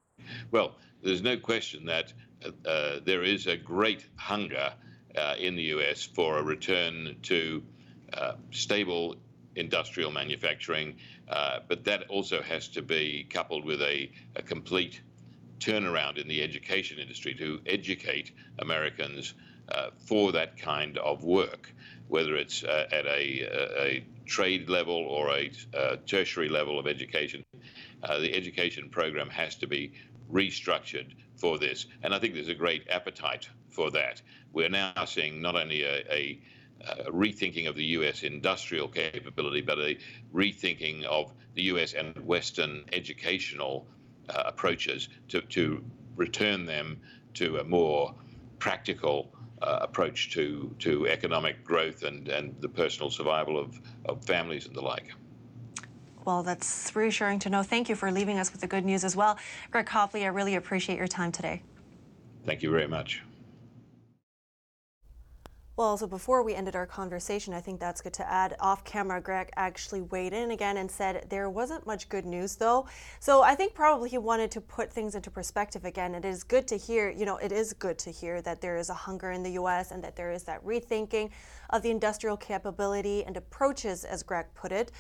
Well, 0.51 0.77
there's 1.03 1.23
no 1.23 1.37
question 1.37 1.87
that 1.87 2.12
uh, 2.45 2.69
uh 2.69 3.01
there 3.05 3.23
is 3.23 3.47
a 3.47 3.57
great 3.57 4.07
hunger 4.17 4.73
uh, 5.17 5.35
in 5.38 5.55
the 5.55 5.62
U.S. 5.75 6.03
for 6.03 6.38
a 6.38 6.43
return 6.43 7.17
to 7.23 7.62
uh, 8.12 8.33
stable 8.51 9.17
industrial 9.57 10.11
manufacturing, 10.11 10.97
uh, 11.29 11.61
but 11.69 11.85
that 11.85 12.05
also 12.09 12.43
has 12.43 12.69
to 12.69 12.83
be 12.83 13.27
coupled 13.31 13.64
with 13.64 13.81
a, 13.83 14.11
a, 14.37 14.43
complete 14.43 15.01
turnaround 15.61 16.19
in 16.19 16.27
the 16.27 16.43
education 16.43 16.99
industry 16.99 17.35
to 17.35 17.61
educate 17.67 18.33
Americans 18.59 19.35
uh, 19.70 19.90
for 19.96 20.33
that 20.33 20.57
kind 20.57 20.98
of 20.98 21.24
work, 21.24 21.72
whether 22.09 22.37
it's 22.37 22.64
uh, 22.64 22.87
at 22.92 23.07
a, 23.07 23.40
a, 23.40 23.83
a, 23.83 24.05
trade 24.27 24.70
level 24.70 24.94
or 24.94 25.31
a, 25.31 25.50
tertiary 26.07 26.48
level 26.48 26.79
of 26.79 26.87
education. 26.87 27.44
Uh, 28.03 28.18
the 28.18 28.35
education 28.35 28.88
program 28.88 29.29
has 29.29 29.55
to 29.55 29.66
be 29.66 29.92
restructured 30.33 31.14
for 31.37 31.59
this, 31.59 31.87
and 32.03 32.14
I 32.14 32.18
think 32.18 32.33
there's 32.33 32.48
a 32.48 32.55
great 32.55 32.88
appetite 32.88 33.48
for 33.68 33.90
that. 33.90 34.22
We're 34.55 34.70
now 34.70 35.05
seeing 35.05 35.42
not 35.42 35.57
only 35.57 35.83
a 35.83 36.40
uh, 36.87 37.11
rethinking 37.11 37.68
of 37.68 37.77
the 37.77 37.85
U.S. 37.98 38.22
industrial 38.22 38.88
capability, 38.88 39.61
but 39.61 39.79
a 39.79 39.96
rethinking 40.35 41.05
of 41.05 41.33
the 41.55 41.62
U.S. 41.62 41.94
and 41.94 42.14
Western 42.27 42.85
educational 42.92 43.87
uh, 44.29 44.42
approaches 44.46 45.09
to, 45.29 45.40
to 45.42 45.83
return 46.16 46.66
them 46.66 47.00
to 47.35 47.59
a 47.59 47.64
more 47.64 48.14
practical 48.59 49.33
uh, 49.64 49.79
approach 49.81 50.31
to, 50.33 50.74
to 50.79 51.09
economic 51.09 51.64
growth 51.64 52.03
and, 52.03 52.29
and 52.29 52.55
the 52.61 52.68
personal 52.68 53.11
survival 53.11 53.59
of, 53.59 53.81
of 54.05 54.24
families 54.24 54.66
and 54.66 54.74
the 54.74 54.81
like. 54.81 55.12
Well, 56.24 56.42
that's 56.42 56.94
reassuring 56.94 57.40
to 57.40 57.50
know. 57.50 57.62
Thank 57.62 57.88
you 57.88 57.96
for 57.96 58.11
leaving 58.11 58.38
us 58.38 58.53
with 58.53 58.61
the 58.61 58.66
good 58.66 58.85
news 58.85 59.05
as 59.05 59.14
well. 59.14 59.38
Greg 59.70 59.87
Copley, 59.87 60.24
I 60.24 60.29
really 60.29 60.55
appreciate 60.55 60.96
your 60.96 61.09
time 61.09 61.33
today. 61.33 61.62
Thank 62.46 62.62
you 62.62 62.70
very 62.70 62.88
much. 62.88 63.22
Well, 65.77 65.97
so 65.97 66.07
before 66.07 66.45
we 66.45 66.55
ended 66.55 66.77
our 66.77 66.87
conversation, 66.87 67.53
I 67.53 67.61
think 67.61 67.81
that's 67.81 68.01
good 68.01 68.13
to 68.15 68.31
add. 68.31 68.55
Off 68.61 68.85
camera, 68.85 69.21
Greg 69.21 69.51
actually 69.57 70.03
weighed 70.03 70.33
in 70.33 70.53
again 70.53 70.77
and 70.77 70.89
said 70.89 71.27
there 71.31 71.51
wasn't 71.51 71.85
much 71.85 72.09
good 72.09 72.25
news 72.25 72.55
though. 72.55 72.87
So 73.19 73.43
I 73.43 73.57
think 73.57 73.75
probably 73.75 74.09
he 74.09 74.19
wanted 74.19 74.53
to 74.53 74.61
put 74.61 74.93
things 74.93 75.17
into 75.17 75.33
perspective 75.33 75.85
again. 75.85 76.15
It 76.15 76.25
is 76.25 76.45
good 76.45 76.69
to 76.69 76.77
hear, 76.77 77.11
you 77.11 77.27
know, 77.27 77.39
it 77.39 77.51
is 77.51 77.73
good 77.73 77.99
to 77.99 78.13
hear 78.13 78.41
that 78.43 78.61
there 78.61 78.77
is 78.77 78.89
a 78.89 78.95
hunger 78.95 79.33
in 79.33 79.43
the 79.43 79.51
U.S. 79.53 79.91
and 79.91 80.05
that 80.05 80.15
there 80.15 80.31
is 80.31 80.45
that 80.45 80.65
rethinking 80.65 81.31
of 81.71 81.83
the 81.83 81.91
industrial 81.91 82.37
capability 82.37 83.25
and 83.25 83.37
approaches, 83.37 84.05
as 84.05 84.23
Greg 84.23 84.47
put 84.55 84.71
it. 84.71 84.93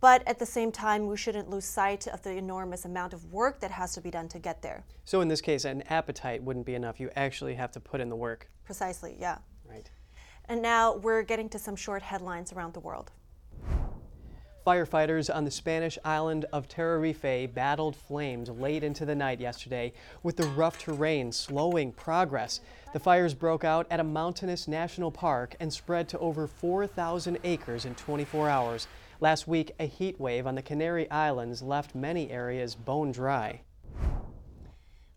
But 0.00 0.26
at 0.26 0.38
the 0.38 0.46
same 0.46 0.72
time, 0.72 1.06
we 1.06 1.18
shouldn't 1.18 1.50
lose 1.50 1.66
sight 1.66 2.06
of 2.06 2.22
the 2.22 2.30
enormous 2.30 2.86
amount 2.86 3.12
of 3.12 3.32
work 3.32 3.60
that 3.60 3.70
has 3.70 3.92
to 3.94 4.00
be 4.00 4.10
done 4.10 4.28
to 4.28 4.38
get 4.38 4.62
there. 4.62 4.84
So 5.04 5.20
in 5.20 5.28
this 5.28 5.42
case, 5.42 5.66
an 5.66 5.82
appetite 5.90 6.42
wouldn't 6.42 6.64
be 6.64 6.74
enough. 6.74 7.00
You 7.00 7.10
actually 7.16 7.54
have 7.56 7.70
to 7.72 7.80
put 7.80 8.00
in 8.00 8.08
the 8.08 8.16
work. 8.16 8.48
Precisely, 8.64 9.16
yeah. 9.20 9.38
Right. 9.68 9.90
And 10.48 10.62
now 10.62 10.94
we're 10.94 11.22
getting 11.22 11.48
to 11.50 11.58
some 11.58 11.74
short 11.74 12.02
headlines 12.02 12.52
around 12.52 12.74
the 12.74 12.80
world. 12.80 13.10
Firefighters 14.66 15.32
on 15.32 15.44
the 15.44 15.50
Spanish 15.50 15.96
island 16.04 16.44
of 16.52 16.66
Tenerife 16.66 17.54
battled 17.54 17.94
flames 17.94 18.48
late 18.48 18.82
into 18.82 19.04
the 19.04 19.14
night 19.14 19.40
yesterday, 19.40 19.92
with 20.24 20.36
the 20.36 20.48
rough 20.48 20.78
terrain 20.78 21.30
slowing 21.30 21.92
progress. 21.92 22.60
The 22.92 22.98
fires 22.98 23.32
broke 23.32 23.62
out 23.62 23.86
at 23.90 24.00
a 24.00 24.04
mountainous 24.04 24.66
national 24.66 25.12
park 25.12 25.54
and 25.60 25.72
spread 25.72 26.08
to 26.08 26.18
over 26.18 26.48
4,000 26.48 27.38
acres 27.44 27.84
in 27.84 27.94
24 27.94 28.48
hours. 28.48 28.88
Last 29.20 29.46
week, 29.46 29.72
a 29.78 29.86
heat 29.86 30.18
wave 30.18 30.48
on 30.48 30.56
the 30.56 30.62
Canary 30.62 31.08
Islands 31.12 31.62
left 31.62 31.94
many 31.94 32.30
areas 32.30 32.74
bone 32.74 33.12
dry. 33.12 33.60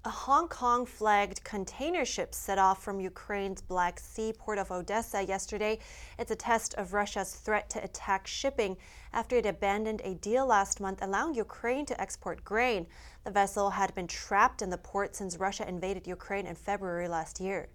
A 0.10 0.12
Hong 0.12 0.48
Kong 0.48 0.88
flagged 0.88 1.44
container 1.44 2.04
ship 2.04 2.34
set 2.34 2.58
off 2.58 2.82
from 2.82 3.00
Ukraine's 3.00 3.62
Black 3.62 4.00
Sea 4.00 4.34
port 4.36 4.58
of 4.58 4.72
Odessa 4.72 5.22
yesterday. 5.22 5.78
It's 6.18 6.32
a 6.32 6.36
test 6.36 6.74
of 6.80 6.94
Russia's 6.94 7.36
threat 7.36 7.70
to 7.70 7.84
attack 7.84 8.26
shipping 8.26 8.76
after 9.14 9.36
it 9.36 9.46
abandoned 9.46 10.02
a 10.04 10.16
deal 10.16 10.48
last 10.48 10.80
month 10.80 11.04
allowing 11.04 11.36
Ukraine 11.36 11.86
to 11.86 12.02
export 12.02 12.44
grain. 12.44 12.88
The 13.24 13.30
vessel 13.30 13.70
had 13.70 13.94
been 13.94 14.08
trapped 14.08 14.64
in 14.64 14.72
the 14.72 14.80
port 14.80 15.16
since 15.16 15.38
Russia 15.38 15.70
invaded 15.70 16.08
Ukraine 16.08 16.48
in 16.48 16.56
February 16.56 17.08
last 17.08 17.40
year. 17.40 17.70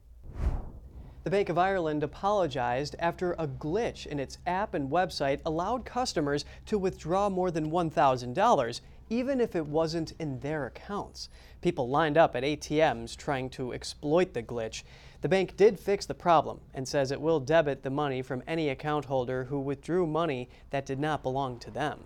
The 1.23 1.31
Bank 1.31 1.49
of 1.51 1.57
Ireland 1.57 2.03
apologized 2.03 2.97
after 2.99 3.35
a 3.35 3.47
glitch 3.47 4.07
in 4.07 4.19
its 4.19 4.39
app 4.45 4.75
and 4.75 4.91
website 4.91 5.41
allowed 5.47 5.85
customers 5.85 6.45
to 6.67 6.79
withdraw 6.79 7.31
more 7.31 7.53
than 7.53 7.71
$1,000 7.71 8.81
even 9.11 9.41
if 9.41 9.55
it 9.55 9.67
wasn't 9.67 10.13
in 10.19 10.41
their 10.41 10.67
accounts. 10.67 11.29
People 11.61 11.89
lined 11.89 12.17
up 12.17 12.37
at 12.37 12.43
ATMs 12.43 13.17
trying 13.17 13.51
to 13.51 13.73
exploit 13.73 14.35
the 14.35 14.43
glitch. 14.43 14.83
The 15.21 15.29
bank 15.29 15.57
did 15.57 15.81
fix 15.81 16.07
the 16.07 16.15
problem 16.15 16.61
and 16.75 16.87
says 16.87 17.11
it 17.11 17.21
will 17.21 17.41
debit 17.41 17.83
the 17.83 17.91
money 17.91 18.23
from 18.23 18.43
any 18.47 18.69
account 18.69 19.07
holder 19.07 19.45
who 19.45 19.61
withdrew 19.61 20.07
money 20.07 20.49
that 20.71 20.87
did 20.87 21.01
not 21.01 21.23
belong 21.23 21.59
to 21.61 21.71
them. 21.71 22.01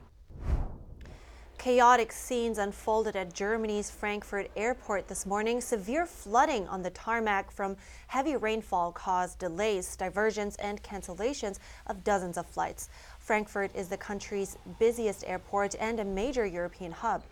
Chaotic 1.59 2.13
scenes 2.13 2.59
unfolded 2.59 3.17
at 3.17 3.35
Germany's 3.35 3.91
Frankfurt 3.91 4.49
airport 4.57 5.09
this 5.09 5.27
morning. 5.27 5.61
Severe 5.61 6.07
flooding 6.07 6.69
on 6.69 6.83
the 6.83 6.91
tarmac 6.91 7.51
from 7.51 7.77
heavy 8.07 8.37
rainfall 8.37 8.93
caused 8.93 9.41
delays, 9.41 9.97
diversions, 9.97 10.55
and 10.57 10.81
cancellations 10.85 11.59
of 11.89 12.05
dozens 12.05 12.39
of 12.39 12.47
flights. 12.47 12.91
Frankfurt 13.29 13.71
is 13.75 13.89
the 13.89 13.97
country's 13.99 14.57
busiest 14.79 15.23
airport 15.27 15.75
and 15.79 16.01
a 16.01 16.05
major 16.05 16.47
European 16.47 16.91
hub. 16.91 17.23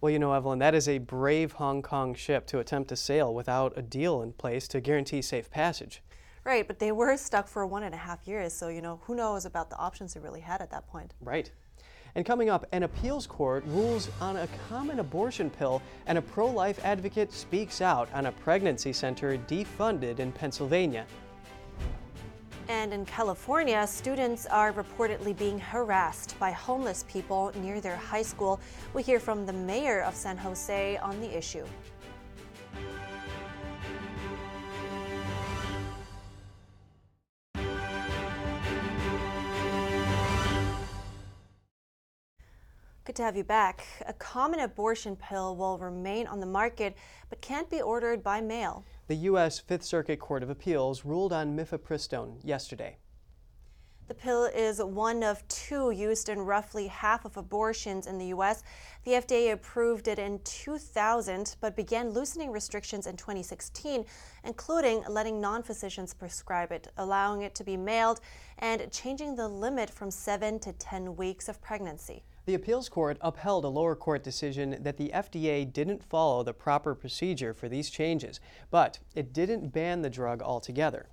Well, 0.00 0.10
you 0.10 0.18
know, 0.18 0.32
Evelyn, 0.32 0.58
that 0.58 0.74
is 0.74 0.88
a 0.88 0.98
brave 0.98 1.52
Hong 1.52 1.82
Kong 1.82 2.12
ship 2.12 2.48
to 2.48 2.58
attempt 2.58 2.88
to 2.88 2.96
sail 2.96 3.32
without 3.32 3.74
a 3.76 3.82
deal 3.82 4.22
in 4.22 4.32
place 4.32 4.66
to 4.68 4.80
guarantee 4.80 5.22
safe 5.22 5.48
passage. 5.52 6.02
Right, 6.42 6.66
but 6.66 6.80
they 6.80 6.90
were 6.90 7.16
stuck 7.16 7.46
for 7.46 7.64
one 7.64 7.84
and 7.84 7.94
a 7.94 7.98
half 7.98 8.26
years, 8.26 8.52
so, 8.52 8.66
you 8.66 8.82
know, 8.82 8.98
who 9.04 9.14
knows 9.14 9.44
about 9.44 9.70
the 9.70 9.76
options 9.76 10.14
they 10.14 10.20
really 10.20 10.40
had 10.40 10.60
at 10.60 10.72
that 10.72 10.88
point. 10.88 11.14
Right. 11.20 11.52
And 12.16 12.26
coming 12.26 12.50
up, 12.50 12.66
an 12.72 12.82
appeals 12.82 13.24
court 13.24 13.62
rules 13.68 14.10
on 14.20 14.36
a 14.36 14.48
common 14.68 14.98
abortion 14.98 15.48
pill, 15.48 15.80
and 16.08 16.18
a 16.18 16.22
pro 16.22 16.50
life 16.50 16.84
advocate 16.84 17.32
speaks 17.32 17.80
out 17.80 18.08
on 18.12 18.26
a 18.26 18.32
pregnancy 18.32 18.92
center 18.92 19.38
defunded 19.46 20.18
in 20.18 20.32
Pennsylvania. 20.32 21.06
And 22.68 22.92
in 22.92 23.06
California, 23.06 23.86
students 23.86 24.44
are 24.46 24.72
reportedly 24.72 25.38
being 25.38 25.58
harassed 25.58 26.36
by 26.40 26.50
homeless 26.50 27.04
people 27.08 27.52
near 27.62 27.80
their 27.80 27.94
high 27.94 28.22
school. 28.22 28.58
We 28.92 29.04
hear 29.04 29.20
from 29.20 29.46
the 29.46 29.52
mayor 29.52 30.02
of 30.02 30.16
San 30.16 30.36
Jose 30.36 30.96
on 30.96 31.20
the 31.20 31.36
issue. 31.36 31.64
Good 43.04 43.14
to 43.14 43.22
have 43.22 43.36
you 43.36 43.44
back. 43.44 43.86
A 44.08 44.12
common 44.12 44.58
abortion 44.58 45.14
pill 45.14 45.54
will 45.54 45.78
remain 45.78 46.26
on 46.26 46.40
the 46.40 46.46
market 46.46 46.96
but 47.30 47.40
can't 47.40 47.70
be 47.70 47.80
ordered 47.80 48.24
by 48.24 48.40
mail. 48.40 48.84
The 49.08 49.14
U.S. 49.30 49.60
Fifth 49.60 49.84
Circuit 49.84 50.18
Court 50.18 50.42
of 50.42 50.50
Appeals 50.50 51.04
ruled 51.04 51.32
on 51.32 51.56
mifepristone 51.56 52.38
yesterday. 52.42 52.96
The 54.08 54.14
pill 54.14 54.46
is 54.46 54.82
one 54.82 55.22
of 55.22 55.46
two 55.46 55.92
used 55.92 56.28
in 56.28 56.40
roughly 56.40 56.88
half 56.88 57.24
of 57.24 57.36
abortions 57.36 58.08
in 58.08 58.18
the 58.18 58.26
U.S. 58.26 58.64
The 59.04 59.12
FDA 59.12 59.52
approved 59.52 60.08
it 60.08 60.18
in 60.18 60.40
2000, 60.42 61.54
but 61.60 61.76
began 61.76 62.10
loosening 62.10 62.50
restrictions 62.50 63.06
in 63.06 63.16
2016, 63.16 64.04
including 64.42 65.04
letting 65.08 65.40
non 65.40 65.62
physicians 65.62 66.12
prescribe 66.12 66.72
it, 66.72 66.88
allowing 66.96 67.42
it 67.42 67.54
to 67.54 67.64
be 67.64 67.76
mailed, 67.76 68.20
and 68.58 68.90
changing 68.90 69.36
the 69.36 69.46
limit 69.46 69.88
from 69.88 70.10
seven 70.10 70.58
to 70.58 70.72
10 70.72 71.14
weeks 71.14 71.48
of 71.48 71.60
pregnancy. 71.60 72.24
The 72.46 72.54
appeals 72.54 72.88
court 72.88 73.18
upheld 73.22 73.64
a 73.64 73.68
lower 73.68 73.96
court 73.96 74.22
decision 74.22 74.78
that 74.80 74.96
the 74.96 75.10
FDA 75.12 75.70
didn't 75.70 76.04
follow 76.04 76.44
the 76.44 76.54
proper 76.54 76.94
procedure 76.94 77.52
for 77.52 77.68
these 77.68 77.90
changes, 77.90 78.38
but 78.70 79.00
it 79.16 79.32
didn't 79.32 79.72
ban 79.72 80.02
the 80.02 80.10
drug 80.10 80.42
altogether. 80.42 81.08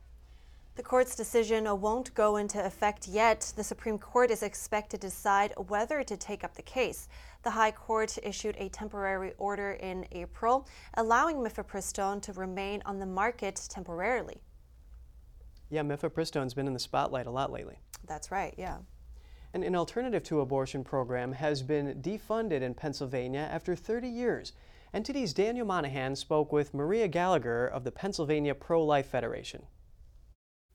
The 0.75 0.83
court's 0.83 1.15
decision 1.15 1.65
won't 1.81 2.13
go 2.13 2.35
into 2.37 2.63
effect 2.63 3.07
yet. 3.07 3.51
The 3.55 3.63
Supreme 3.63 3.97
Court 3.97 4.29
is 4.29 4.43
expected 4.43 5.01
to 5.01 5.07
decide 5.07 5.53
whether 5.57 6.03
to 6.03 6.17
take 6.17 6.43
up 6.43 6.53
the 6.53 6.61
case. 6.61 7.09
The 7.41 7.49
High 7.49 7.71
Court 7.71 8.15
issued 8.21 8.55
a 8.59 8.69
temporary 8.69 9.33
order 9.39 9.71
in 9.71 10.05
April, 10.11 10.67
allowing 10.97 11.37
mifepristone 11.37 12.21
to 12.21 12.33
remain 12.33 12.83
on 12.85 12.99
the 12.99 13.07
market 13.07 13.59
temporarily. 13.69 14.39
Yeah, 15.71 15.81
mifepristone's 15.81 16.53
been 16.53 16.67
in 16.67 16.73
the 16.73 16.79
spotlight 16.79 17.25
a 17.25 17.31
lot 17.31 17.51
lately. 17.51 17.79
That's 18.05 18.29
right, 18.29 18.53
yeah 18.55 18.77
and 19.53 19.63
an 19.63 19.75
alternative 19.75 20.23
to 20.23 20.41
abortion 20.41 20.83
program 20.83 21.31
has 21.33 21.61
been 21.61 22.01
defunded 22.01 22.61
in 22.61 22.73
Pennsylvania 22.73 23.47
after 23.51 23.75
30 23.75 24.07
years. 24.07 24.53
NTD's 24.93 25.33
Daniel 25.33 25.65
Monahan 25.65 26.15
spoke 26.15 26.51
with 26.51 26.73
Maria 26.73 27.07
Gallagher 27.07 27.65
of 27.65 27.83
the 27.83 27.91
Pennsylvania 27.91 28.53
Pro 28.55 28.83
Life 28.83 29.07
Federation. 29.07 29.63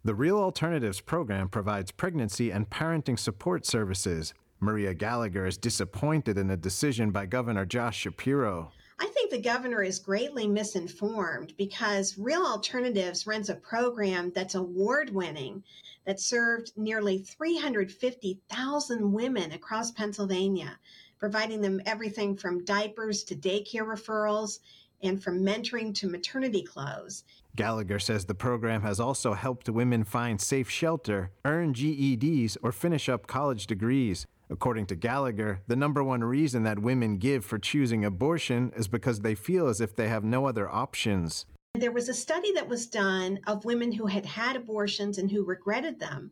The 0.04 0.14
Real 0.14 0.38
Alternatives 0.38 1.00
program 1.00 1.48
provides 1.48 1.90
pregnancy 1.90 2.50
and 2.50 2.70
parenting 2.70 3.18
support 3.18 3.66
services. 3.66 4.32
Maria 4.60 4.94
Gallagher 4.94 5.46
is 5.46 5.56
disappointed 5.56 6.38
in 6.38 6.50
a 6.50 6.56
decision 6.56 7.10
by 7.10 7.26
Governor 7.26 7.64
Josh 7.64 7.98
Shapiro. 7.98 8.72
I 9.00 9.06
think 9.06 9.30
the 9.30 9.40
governor 9.40 9.82
is 9.82 9.98
greatly 10.00 10.48
misinformed 10.48 11.54
because 11.56 12.18
Real 12.18 12.44
Alternatives 12.44 13.26
runs 13.26 13.48
a 13.48 13.54
program 13.54 14.32
that's 14.34 14.56
award 14.56 15.10
winning 15.10 15.62
that 16.04 16.20
served 16.20 16.72
nearly 16.76 17.18
350,000 17.18 19.12
women 19.12 19.52
across 19.52 19.92
Pennsylvania, 19.92 20.78
providing 21.18 21.60
them 21.60 21.80
everything 21.86 22.36
from 22.36 22.64
diapers 22.64 23.22
to 23.24 23.36
daycare 23.36 23.86
referrals 23.86 24.58
and 25.02 25.22
from 25.22 25.44
mentoring 25.44 25.94
to 25.94 26.08
maternity 26.08 26.62
clothes. 26.62 27.22
Gallagher 27.54 27.98
says 27.98 28.24
the 28.24 28.34
program 28.34 28.82
has 28.82 28.98
also 28.98 29.34
helped 29.34 29.68
women 29.68 30.02
find 30.02 30.40
safe 30.40 30.68
shelter, 30.68 31.30
earn 31.44 31.72
GEDs, 31.72 32.56
or 32.62 32.72
finish 32.72 33.08
up 33.08 33.26
college 33.26 33.66
degrees. 33.66 34.26
According 34.50 34.86
to 34.86 34.94
Gallagher, 34.94 35.60
the 35.66 35.76
number 35.76 36.02
one 36.02 36.24
reason 36.24 36.62
that 36.62 36.78
women 36.78 37.18
give 37.18 37.44
for 37.44 37.58
choosing 37.58 38.04
abortion 38.04 38.72
is 38.74 38.88
because 38.88 39.20
they 39.20 39.34
feel 39.34 39.68
as 39.68 39.80
if 39.80 39.94
they 39.94 40.08
have 40.08 40.24
no 40.24 40.46
other 40.46 40.70
options. 40.70 41.44
There 41.74 41.92
was 41.92 42.08
a 42.08 42.14
study 42.14 42.52
that 42.52 42.68
was 42.68 42.86
done 42.86 43.40
of 43.46 43.66
women 43.66 43.92
who 43.92 44.06
had 44.06 44.24
had 44.24 44.56
abortions 44.56 45.18
and 45.18 45.30
who 45.30 45.44
regretted 45.44 46.00
them. 46.00 46.30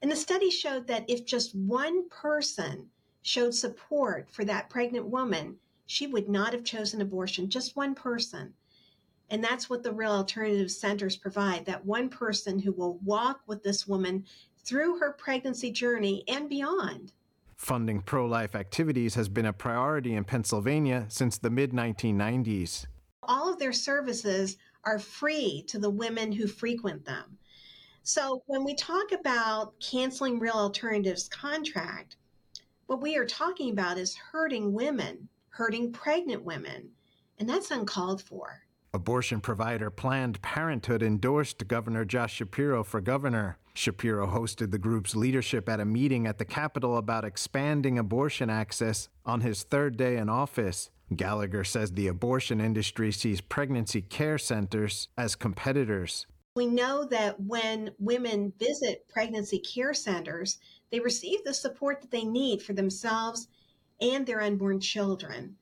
And 0.00 0.10
the 0.10 0.16
study 0.16 0.50
showed 0.50 0.86
that 0.86 1.04
if 1.08 1.26
just 1.26 1.54
one 1.54 2.08
person 2.08 2.88
showed 3.20 3.54
support 3.54 4.30
for 4.30 4.44
that 4.46 4.70
pregnant 4.70 5.06
woman, 5.06 5.58
she 5.84 6.06
would 6.06 6.30
not 6.30 6.54
have 6.54 6.64
chosen 6.64 7.02
abortion, 7.02 7.50
just 7.50 7.76
one 7.76 7.94
person. 7.94 8.54
And 9.28 9.44
that's 9.44 9.68
what 9.68 9.82
the 9.82 9.92
Real 9.92 10.12
Alternative 10.12 10.70
Centers 10.70 11.16
provide 11.16 11.66
that 11.66 11.84
one 11.84 12.08
person 12.08 12.58
who 12.58 12.72
will 12.72 12.98
walk 13.04 13.42
with 13.46 13.62
this 13.62 13.86
woman 13.86 14.24
through 14.64 14.98
her 14.98 15.12
pregnancy 15.12 15.70
journey 15.70 16.24
and 16.26 16.48
beyond. 16.48 17.12
Funding 17.60 18.00
pro 18.00 18.24
life 18.24 18.54
activities 18.54 19.16
has 19.16 19.28
been 19.28 19.44
a 19.44 19.52
priority 19.52 20.14
in 20.14 20.24
Pennsylvania 20.24 21.04
since 21.08 21.36
the 21.36 21.50
mid 21.50 21.72
1990s. 21.72 22.86
All 23.22 23.52
of 23.52 23.58
their 23.58 23.74
services 23.74 24.56
are 24.84 24.98
free 24.98 25.62
to 25.68 25.78
the 25.78 25.90
women 25.90 26.32
who 26.32 26.46
frequent 26.46 27.04
them. 27.04 27.36
So 28.02 28.42
when 28.46 28.64
we 28.64 28.74
talk 28.74 29.12
about 29.12 29.78
canceling 29.78 30.40
Real 30.40 30.54
Alternatives 30.54 31.28
contract, 31.28 32.16
what 32.86 33.02
we 33.02 33.18
are 33.18 33.26
talking 33.26 33.70
about 33.70 33.98
is 33.98 34.16
hurting 34.16 34.72
women, 34.72 35.28
hurting 35.50 35.92
pregnant 35.92 36.42
women, 36.42 36.88
and 37.38 37.46
that's 37.46 37.70
uncalled 37.70 38.22
for. 38.22 38.62
Abortion 38.94 39.42
provider 39.42 39.90
Planned 39.90 40.40
Parenthood 40.40 41.02
endorsed 41.02 41.68
Governor 41.68 42.06
Josh 42.06 42.36
Shapiro 42.36 42.82
for 42.82 43.02
governor. 43.02 43.58
Shapiro 43.80 44.26
hosted 44.26 44.72
the 44.72 44.78
group's 44.78 45.16
leadership 45.16 45.66
at 45.66 45.80
a 45.80 45.86
meeting 45.86 46.26
at 46.26 46.36
the 46.36 46.44
Capitol 46.44 46.98
about 46.98 47.24
expanding 47.24 47.98
abortion 47.98 48.50
access 48.50 49.08
on 49.24 49.40
his 49.40 49.62
third 49.62 49.96
day 49.96 50.18
in 50.18 50.28
office. 50.28 50.90
Gallagher 51.16 51.64
says 51.64 51.92
the 51.92 52.08
abortion 52.08 52.60
industry 52.60 53.10
sees 53.10 53.40
pregnancy 53.40 54.02
care 54.02 54.36
centers 54.36 55.08
as 55.16 55.34
competitors. 55.34 56.26
We 56.54 56.66
know 56.66 57.06
that 57.06 57.40
when 57.40 57.92
women 57.98 58.52
visit 58.58 59.08
pregnancy 59.08 59.60
care 59.60 59.94
centers, 59.94 60.58
they 60.90 61.00
receive 61.00 61.42
the 61.44 61.54
support 61.54 62.02
that 62.02 62.10
they 62.10 62.24
need 62.24 62.60
for 62.60 62.74
themselves 62.74 63.48
and 63.98 64.26
their 64.26 64.42
unborn 64.42 64.80
children. 64.80 65.56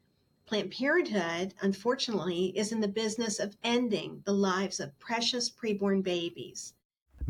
Planned 0.44 0.72
Parenthood, 0.72 1.54
unfortunately, 1.60 2.46
is 2.58 2.72
in 2.72 2.80
the 2.80 2.88
business 2.88 3.38
of 3.38 3.56
ending 3.62 4.22
the 4.24 4.32
lives 4.32 4.80
of 4.80 4.98
precious 4.98 5.48
preborn 5.48 6.02
babies. 6.02 6.74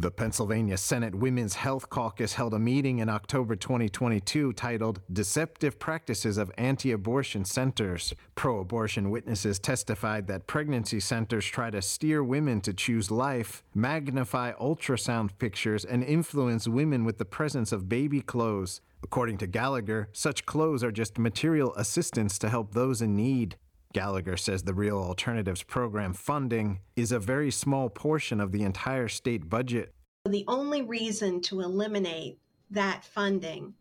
The 0.00 0.12
Pennsylvania 0.12 0.76
Senate 0.76 1.12
Women's 1.12 1.56
Health 1.56 1.90
Caucus 1.90 2.34
held 2.34 2.54
a 2.54 2.58
meeting 2.60 3.00
in 3.00 3.08
October 3.08 3.56
2022 3.56 4.52
titled 4.52 5.00
Deceptive 5.12 5.80
Practices 5.80 6.38
of 6.38 6.52
Anti 6.56 6.92
Abortion 6.92 7.44
Centers. 7.44 8.14
Pro 8.36 8.60
abortion 8.60 9.10
witnesses 9.10 9.58
testified 9.58 10.28
that 10.28 10.46
pregnancy 10.46 11.00
centers 11.00 11.44
try 11.44 11.70
to 11.70 11.82
steer 11.82 12.22
women 12.22 12.60
to 12.60 12.72
choose 12.72 13.10
life, 13.10 13.64
magnify 13.74 14.52
ultrasound 14.52 15.36
pictures, 15.40 15.84
and 15.84 16.04
influence 16.04 16.68
women 16.68 17.04
with 17.04 17.18
the 17.18 17.24
presence 17.24 17.72
of 17.72 17.88
baby 17.88 18.20
clothes. 18.20 18.80
According 19.02 19.38
to 19.38 19.48
Gallagher, 19.48 20.10
such 20.12 20.46
clothes 20.46 20.84
are 20.84 20.92
just 20.92 21.18
material 21.18 21.74
assistance 21.74 22.38
to 22.38 22.48
help 22.48 22.72
those 22.72 23.02
in 23.02 23.16
need. 23.16 23.56
Gallagher 23.94 24.36
says 24.36 24.62
the 24.62 24.74
Real 24.74 24.98
Alternatives 24.98 25.62
program 25.62 26.12
funding 26.12 26.80
is 26.94 27.10
a 27.10 27.18
very 27.18 27.50
small 27.50 27.88
portion 27.88 28.38
of 28.40 28.52
the 28.52 28.62
entire 28.62 29.08
state 29.08 29.48
budget. 29.48 29.94
The 30.26 30.44
only 30.46 30.82
reason 30.82 31.40
to 31.42 31.60
eliminate 31.60 32.38
that 32.70 33.02
funding 33.04 33.72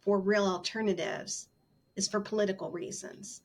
for 0.00 0.18
Real 0.18 0.46
Alternatives 0.46 1.48
is 1.94 2.08
for 2.08 2.20
political 2.20 2.70
reasons. 2.70 3.42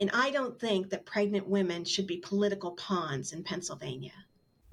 And 0.00 0.10
I 0.14 0.30
don't 0.30 0.58
think 0.58 0.88
that 0.90 1.04
pregnant 1.04 1.46
women 1.46 1.84
should 1.84 2.06
be 2.06 2.16
political 2.16 2.72
pawns 2.72 3.34
in 3.34 3.44
Pennsylvania. 3.44 4.12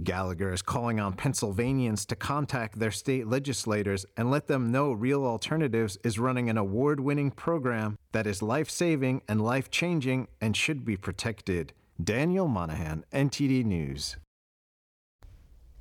Gallagher 0.01 0.53
is 0.53 0.61
calling 0.61 0.97
on 0.99 1.13
Pennsylvanians 1.13 2.05
to 2.05 2.15
contact 2.15 2.79
their 2.79 2.91
state 2.91 3.27
legislators 3.27 4.05
and 4.15 4.31
let 4.31 4.47
them 4.47 4.71
know 4.71 4.93
Real 4.93 5.25
Alternatives 5.25 5.97
is 6.05 6.17
running 6.17 6.49
an 6.49 6.57
award 6.57 7.01
winning 7.01 7.31
program 7.31 7.97
that 8.13 8.25
is 8.25 8.41
life 8.41 8.69
saving 8.69 9.21
and 9.27 9.41
life 9.41 9.69
changing 9.69 10.29
and 10.39 10.55
should 10.55 10.85
be 10.85 10.95
protected. 10.95 11.73
Daniel 12.01 12.47
Monahan, 12.47 13.03
NTD 13.11 13.65
News. 13.65 14.15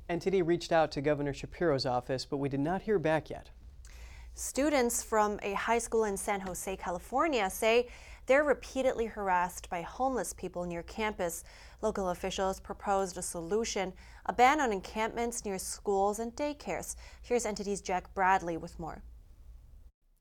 NTD 0.09 0.45
reached 0.45 0.73
out 0.73 0.91
to 0.91 1.01
Governor 1.01 1.33
Shapiro's 1.33 1.85
office, 1.85 2.25
but 2.25 2.37
we 2.37 2.49
did 2.49 2.59
not 2.59 2.81
hear 2.81 2.99
back 2.99 3.29
yet. 3.29 3.51
Students 4.33 5.01
from 5.01 5.39
a 5.43 5.53
high 5.53 5.77
school 5.77 6.03
in 6.03 6.17
San 6.17 6.41
Jose, 6.41 6.75
California 6.77 7.49
say 7.49 7.87
they're 8.29 8.43
repeatedly 8.43 9.07
harassed 9.07 9.67
by 9.71 9.81
homeless 9.81 10.33
people 10.33 10.63
near 10.63 10.83
campus. 10.83 11.43
Local 11.81 12.09
officials 12.09 12.59
proposed 12.59 13.17
a 13.17 13.23
solution 13.23 13.91
a 14.27 14.33
ban 14.33 14.61
on 14.61 14.71
encampments 14.71 15.43
near 15.43 15.57
schools 15.57 16.19
and 16.19 16.35
daycares. 16.35 16.95
Here's 17.23 17.43
NTD's 17.43 17.81
Jack 17.81 18.13
Bradley 18.13 18.55
with 18.55 18.79
more. 18.79 19.01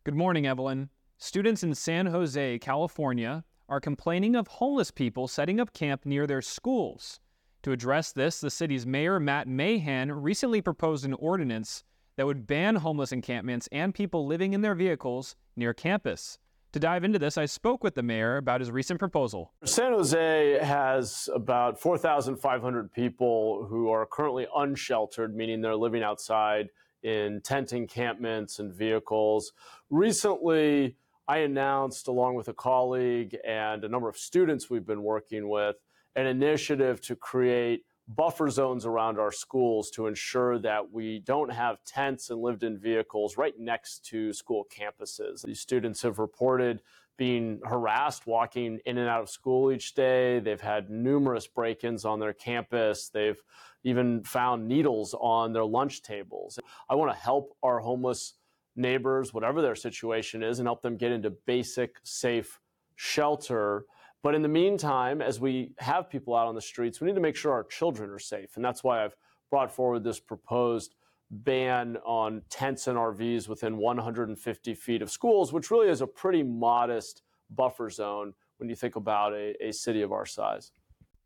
Good 0.04 0.14
morning, 0.14 0.46
Evelyn. 0.46 0.88
Students 1.18 1.62
in 1.62 1.74
San 1.74 2.06
Jose, 2.06 2.58
California, 2.60 3.44
are 3.68 3.78
complaining 3.78 4.34
of 4.34 4.48
homeless 4.48 4.90
people 4.90 5.28
setting 5.28 5.60
up 5.60 5.74
camp 5.74 6.06
near 6.06 6.26
their 6.26 6.40
schools. 6.40 7.20
To 7.64 7.72
address 7.72 8.12
this, 8.12 8.40
the 8.40 8.48
city's 8.48 8.86
mayor, 8.86 9.20
Matt 9.20 9.46
Mahan, 9.46 10.10
recently 10.12 10.62
proposed 10.62 11.04
an 11.04 11.12
ordinance 11.12 11.84
that 12.16 12.24
would 12.24 12.46
ban 12.46 12.76
homeless 12.76 13.12
encampments 13.12 13.68
and 13.70 13.94
people 13.94 14.26
living 14.26 14.54
in 14.54 14.62
their 14.62 14.74
vehicles 14.74 15.36
near 15.56 15.74
campus. 15.74 16.38
To 16.72 16.78
dive 16.78 17.02
into 17.02 17.18
this, 17.18 17.38
I 17.38 17.46
spoke 17.46 17.82
with 17.82 17.94
the 17.94 18.02
mayor 18.02 18.36
about 18.36 18.60
his 18.60 18.70
recent 18.70 18.98
proposal. 18.98 19.54
San 19.64 19.92
Jose 19.92 20.58
has 20.62 21.30
about 21.34 21.80
4,500 21.80 22.92
people 22.92 23.66
who 23.70 23.88
are 23.88 24.04
currently 24.04 24.46
unsheltered, 24.54 25.34
meaning 25.34 25.62
they're 25.62 25.74
living 25.74 26.02
outside 26.02 26.68
in 27.02 27.40
tent 27.42 27.72
encampments 27.72 28.58
and 28.58 28.74
vehicles. 28.74 29.52
Recently, 29.88 30.96
I 31.26 31.38
announced, 31.38 32.06
along 32.06 32.34
with 32.34 32.48
a 32.48 32.54
colleague 32.54 33.34
and 33.46 33.82
a 33.82 33.88
number 33.88 34.10
of 34.10 34.18
students 34.18 34.68
we've 34.68 34.86
been 34.86 35.02
working 35.02 35.48
with, 35.48 35.76
an 36.16 36.26
initiative 36.26 37.00
to 37.02 37.16
create 37.16 37.84
buffer 38.08 38.48
zones 38.48 38.86
around 38.86 39.18
our 39.18 39.30
schools 39.30 39.90
to 39.90 40.06
ensure 40.06 40.58
that 40.58 40.90
we 40.92 41.18
don't 41.20 41.52
have 41.52 41.84
tents 41.84 42.30
and 42.30 42.40
lived 42.40 42.62
in 42.62 42.78
vehicles 42.78 43.36
right 43.36 43.58
next 43.58 44.04
to 44.06 44.32
school 44.32 44.66
campuses. 44.74 45.42
These 45.42 45.60
students 45.60 46.00
have 46.02 46.18
reported 46.18 46.80
being 47.18 47.60
harassed 47.64 48.26
walking 48.26 48.78
in 48.86 48.96
and 48.96 49.08
out 49.08 49.20
of 49.20 49.28
school 49.28 49.70
each 49.70 49.94
day. 49.94 50.38
They've 50.38 50.60
had 50.60 50.88
numerous 50.88 51.46
break 51.46 51.84
ins 51.84 52.04
on 52.04 52.20
their 52.20 52.32
campus. 52.32 53.10
They've 53.10 53.40
even 53.84 54.22
found 54.22 54.66
needles 54.66 55.14
on 55.20 55.52
their 55.52 55.64
lunch 55.64 56.02
tables. 56.02 56.58
I 56.88 56.94
want 56.94 57.10
to 57.10 57.18
help 57.18 57.56
our 57.62 57.80
homeless 57.80 58.34
neighbors, 58.76 59.34
whatever 59.34 59.60
their 59.60 59.74
situation 59.74 60.42
is, 60.42 60.60
and 60.60 60.68
help 60.68 60.80
them 60.80 60.96
get 60.96 61.12
into 61.12 61.30
basic, 61.30 61.96
safe 62.04 62.60
shelter 62.94 63.84
but 64.22 64.34
in 64.34 64.42
the 64.42 64.48
meantime, 64.48 65.22
as 65.22 65.40
we 65.40 65.72
have 65.78 66.10
people 66.10 66.34
out 66.34 66.48
on 66.48 66.54
the 66.54 66.60
streets, 66.60 67.00
we 67.00 67.06
need 67.06 67.14
to 67.14 67.20
make 67.20 67.36
sure 67.36 67.52
our 67.52 67.64
children 67.64 68.10
are 68.10 68.18
safe. 68.18 68.56
And 68.56 68.64
that's 68.64 68.82
why 68.82 69.04
I've 69.04 69.16
brought 69.50 69.72
forward 69.72 70.04
this 70.04 70.18
proposed 70.18 70.94
ban 71.30 71.98
on 72.04 72.42
tents 72.50 72.86
and 72.86 72.98
RVs 72.98 73.48
within 73.48 73.76
150 73.76 74.74
feet 74.74 75.02
of 75.02 75.10
schools, 75.10 75.52
which 75.52 75.70
really 75.70 75.88
is 75.88 76.00
a 76.00 76.06
pretty 76.06 76.42
modest 76.42 77.22
buffer 77.50 77.90
zone 77.90 78.32
when 78.56 78.68
you 78.68 78.74
think 78.74 78.96
about 78.96 79.32
a, 79.34 79.54
a 79.64 79.72
city 79.72 80.02
of 80.02 80.12
our 80.12 80.26
size. 80.26 80.72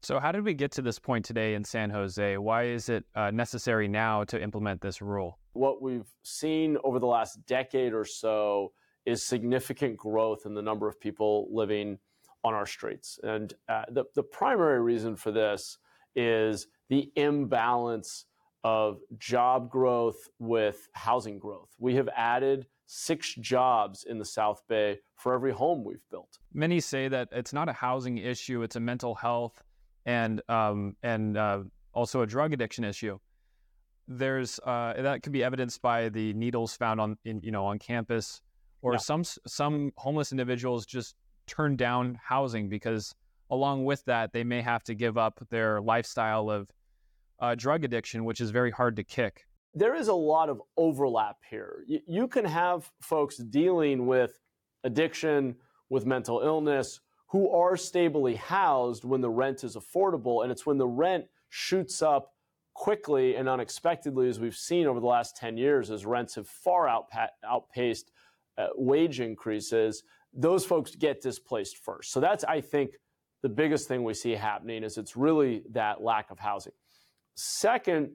So, 0.03 0.19
how 0.19 0.33
did 0.33 0.45
we 0.45 0.53
get 0.53 0.73
to 0.73 0.83
this 0.83 0.99
point 0.99 1.25
today 1.25 1.55
in 1.55 1.63
San 1.63 1.89
Jose? 1.89 2.37
Why 2.37 2.65
is 2.65 2.89
it 2.89 3.05
uh, 3.15 3.31
necessary 3.31 3.87
now 3.87 4.25
to 4.25 4.43
implement 4.43 4.81
this 4.81 5.01
rule? 5.01 5.39
What 5.53 5.81
we've 5.81 6.09
seen 6.25 6.77
over 6.83 6.99
the 6.99 7.07
last 7.07 7.47
decade 7.47 7.93
or 7.93 8.05
so 8.05 8.73
is 9.07 9.23
significant 9.23 9.97
growth 9.97 10.45
in 10.45 10.55
the 10.55 10.63
number 10.63 10.89
of 10.89 11.01
people 11.01 11.49
living 11.53 11.99
on 12.45 12.55
our 12.55 12.67
streets. 12.67 13.19
And 13.23 13.53
uh, 13.69 13.85
the, 13.91 14.05
the 14.15 14.23
primary 14.23 14.81
reason 14.81 15.17
for 15.17 15.31
this 15.31 15.79
is 16.15 16.67
the 16.89 17.11
imbalance 17.17 18.27
of 18.65 19.01
job 19.19 19.71
growth 19.71 20.29
with 20.39 20.89
housing 20.93 21.39
growth. 21.39 21.71
We 21.79 21.95
have 21.97 22.09
added 22.17 22.67
six 22.87 23.35
jobs 23.35 24.05
in 24.05 24.19
the 24.19 24.25
South 24.25 24.63
Bay 24.69 24.99
for 25.17 25.35
every 25.35 25.53
home 25.53 25.85
we've 25.85 26.05
built. 26.11 26.39
Many 26.53 26.81
say 26.81 27.09
that 27.09 27.29
it's 27.33 27.53
not 27.53 27.69
a 27.69 27.73
housing 27.73 28.19
issue; 28.19 28.63
it's 28.63 28.77
a 28.77 28.81
mental 28.81 29.15
health 29.15 29.65
and 30.05 30.43
um, 30.49 30.97
and 31.03 31.37
uh, 31.37 31.63
also 31.95 32.23
a 32.23 32.27
drug 32.27 32.53
addiction 32.53 32.85
issue. 32.85 33.19
There's 34.09 34.61
uh, 34.61 34.95
that 34.99 35.23
could 35.23 35.33
be 35.33 35.43
evidenced 35.43 35.81
by 35.81 36.09
the 36.09 36.33
needles 36.35 36.77
found 36.77 37.01
on 37.01 37.17
in, 37.25 37.41
you 37.43 37.51
know 37.51 37.65
on 37.65 37.79
campus, 37.79 38.43
or 38.83 38.93
yeah. 38.93 38.99
some 38.99 39.25
some 39.25 39.93
homeless 39.97 40.33
individuals 40.33 40.87
just 40.87 41.17
turn 41.47 41.77
down 41.77 42.19
housing 42.23 42.69
because 42.69 43.15
along 43.51 43.85
with 43.85 44.05
that, 44.07 44.33
they 44.33 44.45
may 44.45 44.63
have 44.63 44.83
to 44.85 44.95
give 44.95 45.19
up 45.19 45.41
their 45.51 45.81
lifestyle 45.81 46.51
of 46.51 46.71
uh, 47.41 47.55
drug 47.55 47.85
addiction, 47.85 48.25
which 48.25 48.41
is 48.41 48.51
very 48.51 48.71
hard 48.71 48.97
to 48.97 49.05
kick. 49.05 49.47
There 49.75 49.95
is 49.95 50.09
a 50.09 50.15
lot 50.15 50.49
of 50.49 50.61
overlap 50.77 51.37
here. 51.49 51.85
You, 51.87 52.01
you 52.07 52.29
can 52.29 52.45
have 52.45 52.91
folks 53.01 53.37
dealing 53.37 54.07
with 54.07 54.39
addiction, 54.85 55.57
with 55.91 56.07
mental 56.07 56.41
illness, 56.41 57.01
who 57.29 57.51
are 57.51 57.77
stably 57.77 58.37
housed 58.37 59.05
when 59.05 59.21
the 59.21 59.31
rent 59.31 59.65
is 59.65 59.77
affordable. 59.77 60.43
And 60.43 60.53
it's 60.53 60.67
when 60.67 60.79
the 60.79 60.87
rent 60.87 61.25
shoots 61.49 62.03
up 62.03 62.35
quickly 62.75 63.37
and 63.37 63.49
unexpectedly, 63.49 64.29
as 64.29 64.41
we've 64.41 64.57
seen 64.57 64.87
over 64.87 65.01
the 65.01 65.07
last 65.07 65.37
10 65.37 65.57
years, 65.57 65.91
as 65.91 66.07
rents 66.07 66.35
have 66.35 66.49
far 66.49 66.87
outpa- 66.87 67.29
outpaced 67.47 68.13
uh, 68.59 68.69
wage 68.77 69.21
increases, 69.21 70.03
those 70.33 70.65
folks 70.65 70.95
get 70.95 71.21
displaced 71.21 71.79
first. 71.79 72.13
So 72.13 72.21
that's, 72.21 72.45
I 72.45 72.61
think, 72.61 72.93
the 73.43 73.49
biggest 73.49 73.89
thing 73.89 74.05
we 74.05 74.15
see 74.15 74.33
happening 74.33 74.85
is 74.85 74.99
it's 74.99 75.17
really 75.17 75.63
that 75.73 76.01
lack 76.01 76.31
of 76.31 76.39
housing. 76.39 76.73
Second, 77.35 78.13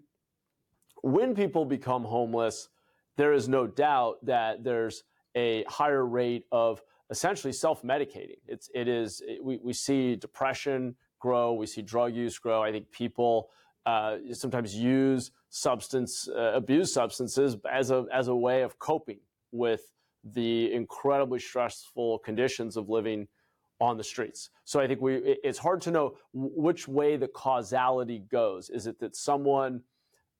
when 1.02 1.36
people 1.36 1.66
become 1.66 2.04
homeless, 2.04 2.70
there 3.18 3.34
is 3.34 3.50
no 3.50 3.68
doubt 3.68 4.26
that 4.26 4.64
there's 4.64 5.04
a 5.36 5.64
higher 5.68 6.06
rate 6.06 6.46
of 6.52 6.82
essentially 7.10 7.54
self-medicating. 7.54 8.38
It's 8.48 8.70
it 8.74 8.88
is 8.88 9.22
it, 9.26 9.44
we 9.44 9.60
we 9.64 9.74
see 9.74 10.16
depression 10.16 10.96
grow, 11.20 11.54
we 11.54 11.68
see 11.68 11.82
drug 11.82 12.16
use 12.16 12.38
grow. 12.40 12.63
I 12.63 12.72
think 12.72 12.92
people 12.92 13.50
uh, 13.86 14.18
sometimes 14.34 14.76
use 14.76 15.32
substance 15.50 16.28
uh, 16.28 16.52
abuse 16.54 16.94
substances 16.94 17.56
as 17.72 17.92
a 17.92 18.06
as 18.13 18.28
a 18.28 18.36
way 18.36 18.62
of 18.62 18.80
coping 18.80 19.20
with 19.52 19.82
the 20.34 20.73
incredibly 20.73 21.40
stressful 21.40 22.19
conditions 22.19 22.78
of 22.78 22.90
living 22.90 23.28
on 23.80 23.98
the 23.98 24.04
streets. 24.04 24.50
So 24.65 24.80
I 24.80 24.88
think 24.88 25.02
we 25.02 25.15
it's 25.44 25.60
hard 25.60 25.82
to 25.82 25.92
know 25.92 26.17
which 26.34 26.88
way 26.88 27.15
the 27.15 27.28
causality 27.28 28.23
goes. 28.30 28.69
Is 28.69 28.88
it 28.88 29.00
that 29.00 29.15
someone 29.15 29.82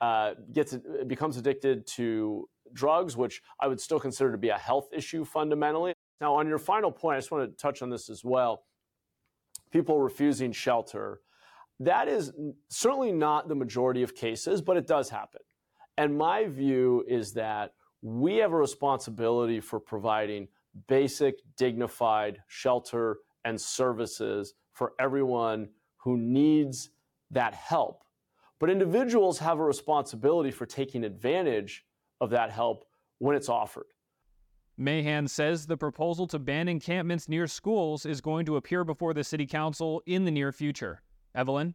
uh, 0.02 0.34
gets 0.54 0.76
becomes 1.08 1.38
addicted 1.38 1.86
to 1.88 2.48
drugs, 2.74 3.18
which 3.18 3.42
I 3.60 3.68
would 3.68 3.80
still 3.80 4.00
consider 4.00 4.32
to 4.32 4.38
be 4.38 4.50
a 4.50 4.58
health 4.58 4.90
issue 4.94 5.26
fundamentally. 5.26 5.94
Now, 6.22 6.36
on 6.36 6.48
your 6.48 6.60
final 6.60 6.92
point, 6.92 7.16
I 7.16 7.20
just 7.20 7.32
want 7.32 7.50
to 7.50 7.62
touch 7.62 7.82
on 7.82 7.90
this 7.90 8.10
as 8.10 8.24
well. 8.24 8.64
People 9.72 10.00
refusing 10.00 10.52
shelter. 10.52 11.22
That 11.80 12.08
is 12.08 12.34
certainly 12.70 13.12
not 13.12 13.48
the 13.48 13.56
majority 13.56 14.02
of 14.02 14.16
cases, 14.16 14.62
but 14.62 14.78
it 14.78 14.88
does 14.88 15.10
happen. 15.10 15.42
And 15.98 16.18
my 16.18 16.46
view 16.46 17.04
is 17.08 17.34
that 17.34 17.74
we 18.02 18.38
have 18.38 18.54
a 18.54 18.58
responsibility 18.58 19.60
for 19.60 19.80
providing 19.80 20.48
basic, 20.88 21.36
dignified 21.58 22.40
shelter 22.48 23.18
and 23.46 23.60
services 23.60 24.54
for 24.74 24.94
everyone 25.00 25.70
who 25.98 26.18
needs 26.18 26.90
that 27.32 27.54
help. 27.54 28.04
But 28.60 28.70
individuals 28.70 29.40
have 29.40 29.60
a 29.60 29.64
responsibility 29.64 30.52
for 30.52 30.66
taking 30.66 31.04
advantage 31.04 31.86
of 32.22 32.30
that 32.32 32.52
help 32.52 32.86
when 33.20 33.36
it's 33.36 33.50
offered. 33.50 33.86
Mahan 34.78 35.28
says 35.28 35.66
the 35.66 35.78
proposal 35.78 36.28
to 36.28 36.40
ban 36.40 36.68
encampments 36.68 37.28
near 37.28 37.48
schools 37.48 38.06
is 38.06 38.22
going 38.22 38.46
to 38.46 38.58
appear 38.58 38.84
before 38.84 39.14
the 39.14 39.24
City 39.24 39.48
Council 39.48 40.04
in 40.06 40.24
the 40.24 40.32
near 40.32 40.52
future. 40.52 41.02
Evelyn? 41.34 41.74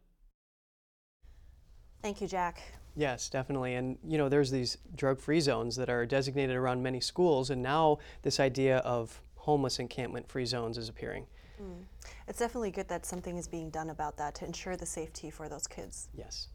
Thank 2.01 2.21
you, 2.21 2.27
Jack. 2.27 2.61
Yes, 2.95 3.29
definitely. 3.29 3.75
And, 3.75 3.97
you 4.07 4.17
know, 4.17 4.29
there's 4.29 4.51
these 4.51 4.77
drug 4.95 5.19
free 5.19 5.39
zones 5.39 5.75
that 5.77 5.89
are 5.89 6.05
designated 6.05 6.55
around 6.55 6.83
many 6.83 6.99
schools, 6.99 7.49
and 7.49 7.61
now 7.61 7.97
this 8.21 8.39
idea 8.39 8.77
of 8.79 9.21
homeless 9.35 9.79
encampment 9.79 10.29
free 10.29 10.45
zones 10.45 10.77
is 10.77 10.89
appearing. 10.89 11.25
Mm. 11.61 11.83
It's 12.27 12.39
definitely 12.39 12.71
good 12.71 12.87
that 12.89 13.05
something 13.05 13.37
is 13.37 13.47
being 13.47 13.69
done 13.69 13.89
about 13.89 14.17
that 14.17 14.35
to 14.35 14.45
ensure 14.45 14.75
the 14.77 14.85
safety 14.85 15.29
for 15.29 15.49
those 15.49 15.67
kids. 15.67 16.07
Yes. 16.15 16.47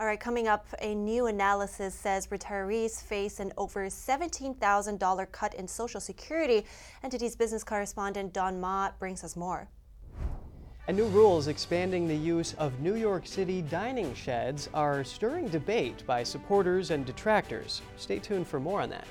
All 0.00 0.06
right, 0.06 0.20
coming 0.20 0.46
up, 0.46 0.64
a 0.80 0.94
new 0.94 1.26
analysis 1.26 1.92
says 1.92 2.28
retirees 2.28 3.02
face 3.02 3.40
an 3.40 3.52
over 3.56 3.86
$17,000 3.86 5.32
cut 5.32 5.54
in 5.54 5.66
Social 5.66 6.00
Security. 6.00 6.64
NTD's 7.02 7.34
business 7.34 7.64
correspondent 7.64 8.32
Don 8.32 8.60
Ma 8.60 8.90
brings 9.00 9.24
us 9.24 9.34
more. 9.34 9.68
And 10.88 10.96
new 10.96 11.08
rules 11.08 11.48
expanding 11.48 12.08
the 12.08 12.16
use 12.16 12.54
of 12.54 12.80
New 12.80 12.94
York 12.94 13.26
City 13.26 13.60
dining 13.60 14.14
sheds 14.14 14.70
are 14.72 15.04
stirring 15.04 15.48
debate 15.48 16.02
by 16.06 16.22
supporters 16.22 16.90
and 16.90 17.04
detractors. 17.04 17.82
Stay 17.98 18.18
tuned 18.18 18.48
for 18.48 18.58
more 18.58 18.80
on 18.80 18.88
that. 18.88 19.06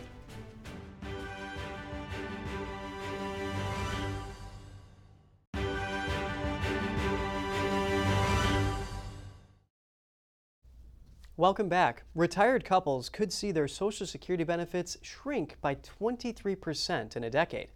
Welcome 11.38 11.69
back. 11.69 12.05
Retired 12.15 12.65
couples 12.65 13.07
could 13.07 13.32
see 13.32 13.51
their 13.51 13.67
Social 13.67 14.07
Security 14.07 14.43
benefits 14.43 14.97
shrink 15.03 15.57
by 15.61 15.75
23% 15.75 17.15
in 17.15 17.23
a 17.23 17.30
decade. 17.30 17.67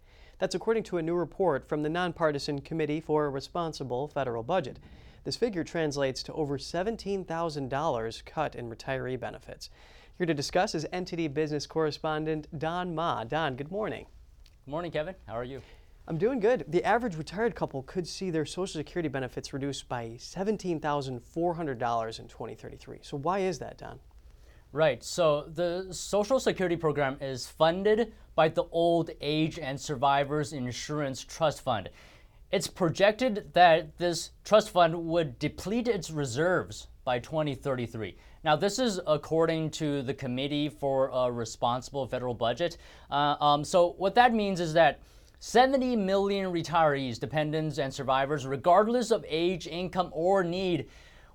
That's 0.42 0.56
according 0.56 0.82
to 0.84 0.98
a 0.98 1.02
new 1.02 1.14
report 1.14 1.68
from 1.68 1.84
the 1.84 1.88
Nonpartisan 1.88 2.62
Committee 2.62 3.00
for 3.00 3.26
a 3.26 3.30
Responsible 3.30 4.08
Federal 4.08 4.42
Budget. 4.42 4.80
This 5.22 5.36
figure 5.36 5.62
translates 5.62 6.20
to 6.24 6.32
over 6.32 6.58
$17,000 6.58 8.24
cut 8.24 8.56
in 8.56 8.68
retiree 8.68 9.20
benefits. 9.20 9.70
Here 10.18 10.26
to 10.26 10.34
discuss 10.34 10.74
is 10.74 10.84
NTD 10.92 11.32
business 11.32 11.64
correspondent 11.64 12.48
Don 12.58 12.92
Ma. 12.92 13.22
Don, 13.22 13.54
good 13.54 13.70
morning. 13.70 14.06
Good 14.64 14.70
morning, 14.72 14.90
Kevin. 14.90 15.14
How 15.28 15.34
are 15.34 15.44
you? 15.44 15.62
I'm 16.08 16.18
doing 16.18 16.40
good. 16.40 16.64
The 16.66 16.82
average 16.82 17.14
retired 17.14 17.54
couple 17.54 17.84
could 17.84 18.08
see 18.08 18.30
their 18.30 18.44
Social 18.44 18.80
Security 18.80 19.08
benefits 19.08 19.52
reduced 19.52 19.88
by 19.88 20.16
$17,400 20.18 22.18
in 22.18 22.26
2033. 22.26 22.98
So, 23.02 23.16
why 23.16 23.38
is 23.38 23.60
that, 23.60 23.78
Don? 23.78 24.00
Right. 24.74 25.04
So, 25.04 25.50
the 25.52 25.88
Social 25.90 26.40
Security 26.40 26.76
program 26.76 27.18
is 27.20 27.46
funded 27.46 28.14
by 28.34 28.48
the 28.48 28.64
Old 28.72 29.10
Age 29.20 29.58
and 29.58 29.78
Survivors 29.78 30.54
Insurance 30.54 31.22
Trust 31.22 31.60
Fund. 31.60 31.90
It's 32.50 32.68
projected 32.68 33.52
that 33.52 33.98
this 33.98 34.30
trust 34.44 34.70
fund 34.70 34.96
would 35.08 35.38
deplete 35.38 35.88
its 35.88 36.10
reserves 36.10 36.88
by 37.04 37.18
2033. 37.18 38.16
Now, 38.44 38.56
this 38.56 38.78
is 38.78 38.98
according 39.06 39.72
to 39.72 40.00
the 40.00 40.14
Committee 40.14 40.70
for 40.70 41.10
a 41.12 41.30
Responsible 41.30 42.06
Federal 42.06 42.32
Budget. 42.32 42.78
Uh, 43.10 43.36
um, 43.40 43.64
so, 43.64 43.92
what 43.98 44.14
that 44.14 44.32
means 44.32 44.58
is 44.58 44.72
that 44.72 45.00
70 45.40 45.96
million 45.96 46.50
retirees, 46.50 47.20
dependents, 47.20 47.76
and 47.76 47.92
survivors, 47.92 48.46
regardless 48.46 49.10
of 49.10 49.22
age, 49.28 49.66
income, 49.66 50.08
or 50.12 50.42
need, 50.42 50.88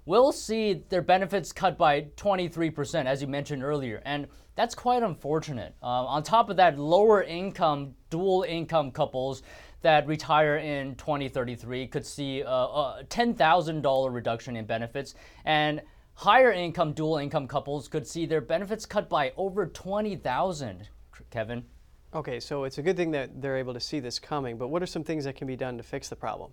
will 0.07 0.31
see 0.31 0.85
their 0.87 1.01
benefits 1.01 1.51
cut 1.51 1.77
by 1.77 2.01
23%, 2.15 3.05
as 3.05 3.21
you 3.21 3.27
mentioned 3.27 3.61
earlier. 3.61 4.01
And 4.05 4.27
that's 4.55 4.73
quite 4.73 5.03
unfortunate. 5.03 5.75
Uh, 5.83 5.85
on 5.85 6.23
top 6.23 6.49
of 6.49 6.55
that, 6.57 6.79
lower 6.79 7.21
income, 7.21 7.93
dual 8.09 8.43
income 8.43 8.91
couples 8.91 9.43
that 9.81 10.07
retire 10.07 10.57
in 10.57 10.95
2033 10.95 11.87
could 11.87 12.05
see 12.05 12.39
a, 12.39 12.47
a 12.47 13.03
$10,000 13.09 14.13
reduction 14.13 14.55
in 14.55 14.65
benefits. 14.65 15.13
And 15.43 15.81
higher 16.13 16.53
income, 16.53 16.93
dual 16.93 17.17
income 17.17 17.47
couples 17.47 17.89
could 17.89 18.07
see 18.07 18.25
their 18.25 18.41
benefits 18.41 18.85
cut 18.85 19.09
by 19.09 19.33
over 19.35 19.67
20,000. 19.67 20.87
Kevin? 21.29 21.65
Okay, 22.13 22.39
so 22.39 22.63
it's 22.63 22.77
a 22.77 22.81
good 22.81 22.95
thing 22.95 23.11
that 23.11 23.41
they're 23.41 23.57
able 23.57 23.73
to 23.73 23.81
see 23.81 23.99
this 23.99 24.19
coming, 24.19 24.57
but 24.57 24.69
what 24.69 24.81
are 24.81 24.87
some 24.87 25.03
things 25.03 25.25
that 25.25 25.35
can 25.35 25.45
be 25.47 25.57
done 25.57 25.75
to 25.75 25.83
fix 25.83 26.07
the 26.07 26.15
problem? 26.15 26.51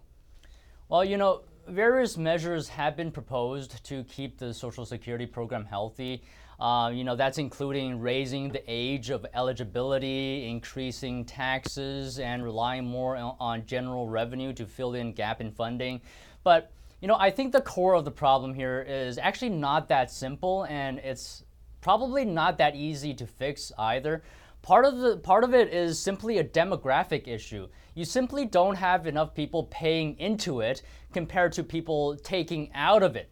Well, 0.88 1.05
you 1.05 1.16
know, 1.16 1.42
various 1.68 2.16
measures 2.16 2.68
have 2.68 2.96
been 2.96 3.10
proposed 3.10 3.84
to 3.84 4.04
keep 4.04 4.38
the 4.38 4.52
Social 4.52 4.84
Security 4.84 5.26
program 5.26 5.64
healthy. 5.64 6.22
Uh, 6.60 6.90
you 6.94 7.02
know, 7.02 7.16
that's 7.16 7.38
including 7.38 8.00
raising 8.00 8.48
the 8.48 8.62
age 8.68 9.10
of 9.10 9.26
eligibility, 9.34 10.48
increasing 10.48 11.24
taxes, 11.24 12.18
and 12.18 12.44
relying 12.44 12.84
more 12.84 13.16
on 13.40 13.66
general 13.66 14.08
revenue 14.08 14.52
to 14.52 14.64
fill 14.64 14.94
in 14.94 15.12
gap 15.12 15.40
in 15.40 15.50
funding. 15.50 16.00
But, 16.44 16.70
you 17.00 17.08
know, 17.08 17.16
I 17.18 17.30
think 17.30 17.52
the 17.52 17.60
core 17.60 17.94
of 17.94 18.04
the 18.04 18.10
problem 18.10 18.54
here 18.54 18.84
is 18.86 19.18
actually 19.18 19.50
not 19.50 19.88
that 19.88 20.10
simple, 20.10 20.64
and 20.64 20.98
it's 21.00 21.44
probably 21.80 22.24
not 22.24 22.58
that 22.58 22.76
easy 22.76 23.14
to 23.14 23.26
fix 23.26 23.72
either. 23.78 24.22
Part 24.62 24.84
of 24.84 24.98
the 24.98 25.16
part 25.18 25.44
of 25.44 25.54
it 25.54 25.74
is 25.74 25.98
simply 25.98 26.38
a 26.38 26.44
demographic 26.44 27.28
issue. 27.28 27.68
You 27.95 28.05
simply 28.05 28.45
don't 28.45 28.76
have 28.76 29.07
enough 29.07 29.34
people 29.34 29.64
paying 29.64 30.18
into 30.18 30.61
it 30.61 30.82
compared 31.12 31.53
to 31.53 31.62
people 31.62 32.16
taking 32.16 32.72
out 32.74 33.03
of 33.03 33.16
it. 33.16 33.30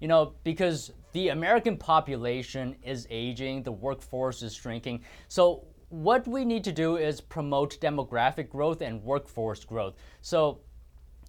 You 0.00 0.08
know, 0.08 0.34
because 0.44 0.92
the 1.12 1.28
American 1.28 1.76
population 1.76 2.76
is 2.82 3.06
aging, 3.10 3.62
the 3.62 3.72
workforce 3.72 4.42
is 4.42 4.54
shrinking. 4.54 5.02
So 5.28 5.66
what 5.88 6.26
we 6.28 6.44
need 6.44 6.64
to 6.64 6.72
do 6.72 6.96
is 6.96 7.20
promote 7.20 7.80
demographic 7.80 8.48
growth 8.48 8.80
and 8.80 9.02
workforce 9.02 9.64
growth. 9.64 9.94
So 10.20 10.60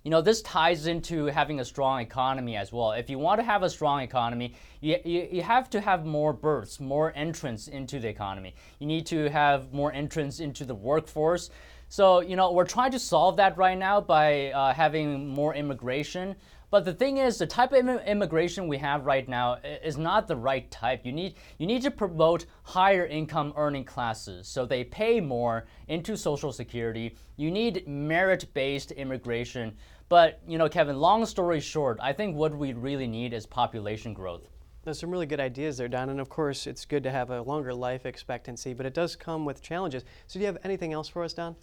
you 0.03 0.11
know, 0.11 0.21
this 0.21 0.41
ties 0.43 0.87
into 0.87 1.25
having 1.25 1.59
a 1.59 1.65
strong 1.65 1.99
economy 1.99 2.55
as 2.55 2.71
well. 2.71 2.93
If 2.93 3.09
you 3.09 3.19
want 3.19 3.39
to 3.41 3.45
have 3.45 3.63
a 3.63 3.69
strong 3.69 4.01
economy, 4.01 4.55
you, 4.79 4.97
you, 5.03 5.27
you, 5.29 5.41
have 5.41 5.69
to 5.71 5.81
have 5.81 6.05
more 6.05 6.31
births, 6.31 6.79
more 6.79 7.11
entrance 7.17 7.67
into 7.67 7.99
the 7.99 8.07
economy. 8.07 8.55
You 8.79 8.87
need 8.87 9.05
to 9.07 9.29
have 9.29 9.73
more 9.73 9.91
entrance 9.91 10.39
into 10.39 10.63
the 10.63 10.73
workforce. 10.73 11.49
So, 11.91 12.21
you 12.21 12.35
know, 12.35 12.51
we're 12.51 12.65
trying 12.65 12.91
to 12.91 12.99
solve 12.99 13.37
that 13.37 13.57
right 13.57 13.77
now 13.77 13.99
by 13.99 14.51
uh, 14.51 14.73
having 14.75 15.27
more 15.27 15.55
immigration. 15.55 16.35
But 16.69 16.85
the 16.85 16.93
thing 16.93 17.17
is, 17.17 17.39
the 17.39 17.47
type 17.47 17.73
of 17.73 17.87
immigration 18.05 18.67
we 18.67 18.77
have 18.77 19.07
right 19.07 19.27
now 19.27 19.55
is 19.83 19.97
not 19.97 20.27
the 20.27 20.35
right 20.35 20.69
type. 20.69 21.03
You 21.03 21.11
need 21.11 21.33
you 21.57 21.65
need 21.65 21.81
to 21.81 21.89
promote 21.89 22.45
higher 22.61 23.07
income 23.07 23.53
earning 23.57 23.85
classes 23.85 24.47
so 24.47 24.67
they 24.67 24.83
pay 24.83 25.19
more 25.19 25.65
into 25.87 26.15
Social 26.15 26.51
Security. 26.51 27.17
You 27.37 27.49
need 27.49 27.87
merit-based 27.87 28.91
immigration. 28.91 29.75
But 30.09 30.41
you 30.47 30.59
know, 30.59 30.69
Kevin, 30.69 30.99
long 30.99 31.25
story 31.25 31.59
short, 31.59 31.97
I 31.99 32.13
think 32.13 32.35
what 32.35 32.55
we 32.55 32.73
really 32.73 33.07
need 33.07 33.33
is 33.33 33.47
population 33.47 34.13
growth. 34.13 34.47
There's 34.83 34.99
some 34.99 35.09
really 35.09 35.25
good 35.25 35.39
ideas 35.39 35.77
there, 35.77 35.87
Don, 35.87 36.09
and 36.09 36.19
of 36.19 36.29
course, 36.29 36.67
it's 36.67 36.85
good 36.85 37.03
to 37.03 37.11
have 37.11 37.31
a 37.31 37.41
longer 37.41 37.73
life 37.73 38.05
expectancy, 38.05 38.73
but 38.73 38.85
it 38.85 38.93
does 38.93 39.15
come 39.15 39.43
with 39.43 39.61
challenges. 39.61 40.03
So, 40.27 40.39
do 40.39 40.41
you 40.41 40.45
have 40.45 40.59
anything 40.63 40.93
else 40.93 41.07
for 41.07 41.23
us, 41.23 41.33
Don? 41.33 41.55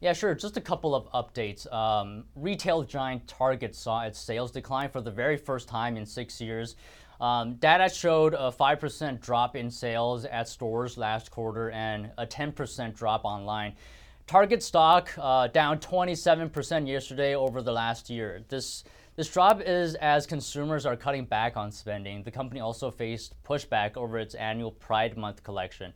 Yeah, 0.00 0.14
sure. 0.14 0.34
Just 0.34 0.56
a 0.56 0.62
couple 0.62 0.94
of 0.94 1.10
updates. 1.12 1.70
Um, 1.72 2.24
retail 2.34 2.82
giant 2.82 3.28
Target 3.28 3.74
saw 3.74 4.02
its 4.02 4.18
sales 4.18 4.50
decline 4.50 4.88
for 4.88 5.02
the 5.02 5.10
very 5.10 5.36
first 5.36 5.68
time 5.68 5.98
in 5.98 6.06
six 6.06 6.40
years. 6.40 6.76
Um, 7.20 7.56
data 7.56 7.90
showed 7.94 8.32
a 8.32 8.50
5% 8.50 9.20
drop 9.20 9.56
in 9.56 9.70
sales 9.70 10.24
at 10.24 10.48
stores 10.48 10.96
last 10.96 11.30
quarter 11.30 11.70
and 11.70 12.10
a 12.16 12.26
10% 12.26 12.96
drop 12.96 13.26
online. 13.26 13.74
Target 14.26 14.62
stock 14.62 15.10
uh, 15.18 15.48
down 15.48 15.78
27% 15.78 16.88
yesterday 16.88 17.34
over 17.34 17.60
the 17.60 17.72
last 17.72 18.08
year. 18.08 18.42
This 18.48 18.84
this 19.16 19.28
drop 19.28 19.60
is 19.60 19.96
as 19.96 20.24
consumers 20.24 20.86
are 20.86 20.96
cutting 20.96 21.26
back 21.26 21.56
on 21.56 21.70
spending. 21.72 22.22
The 22.22 22.30
company 22.30 22.60
also 22.60 22.90
faced 22.90 23.34
pushback 23.42 23.98
over 23.98 24.18
its 24.18 24.34
annual 24.34 24.70
Pride 24.70 25.18
Month 25.18 25.42
collection. 25.42 25.92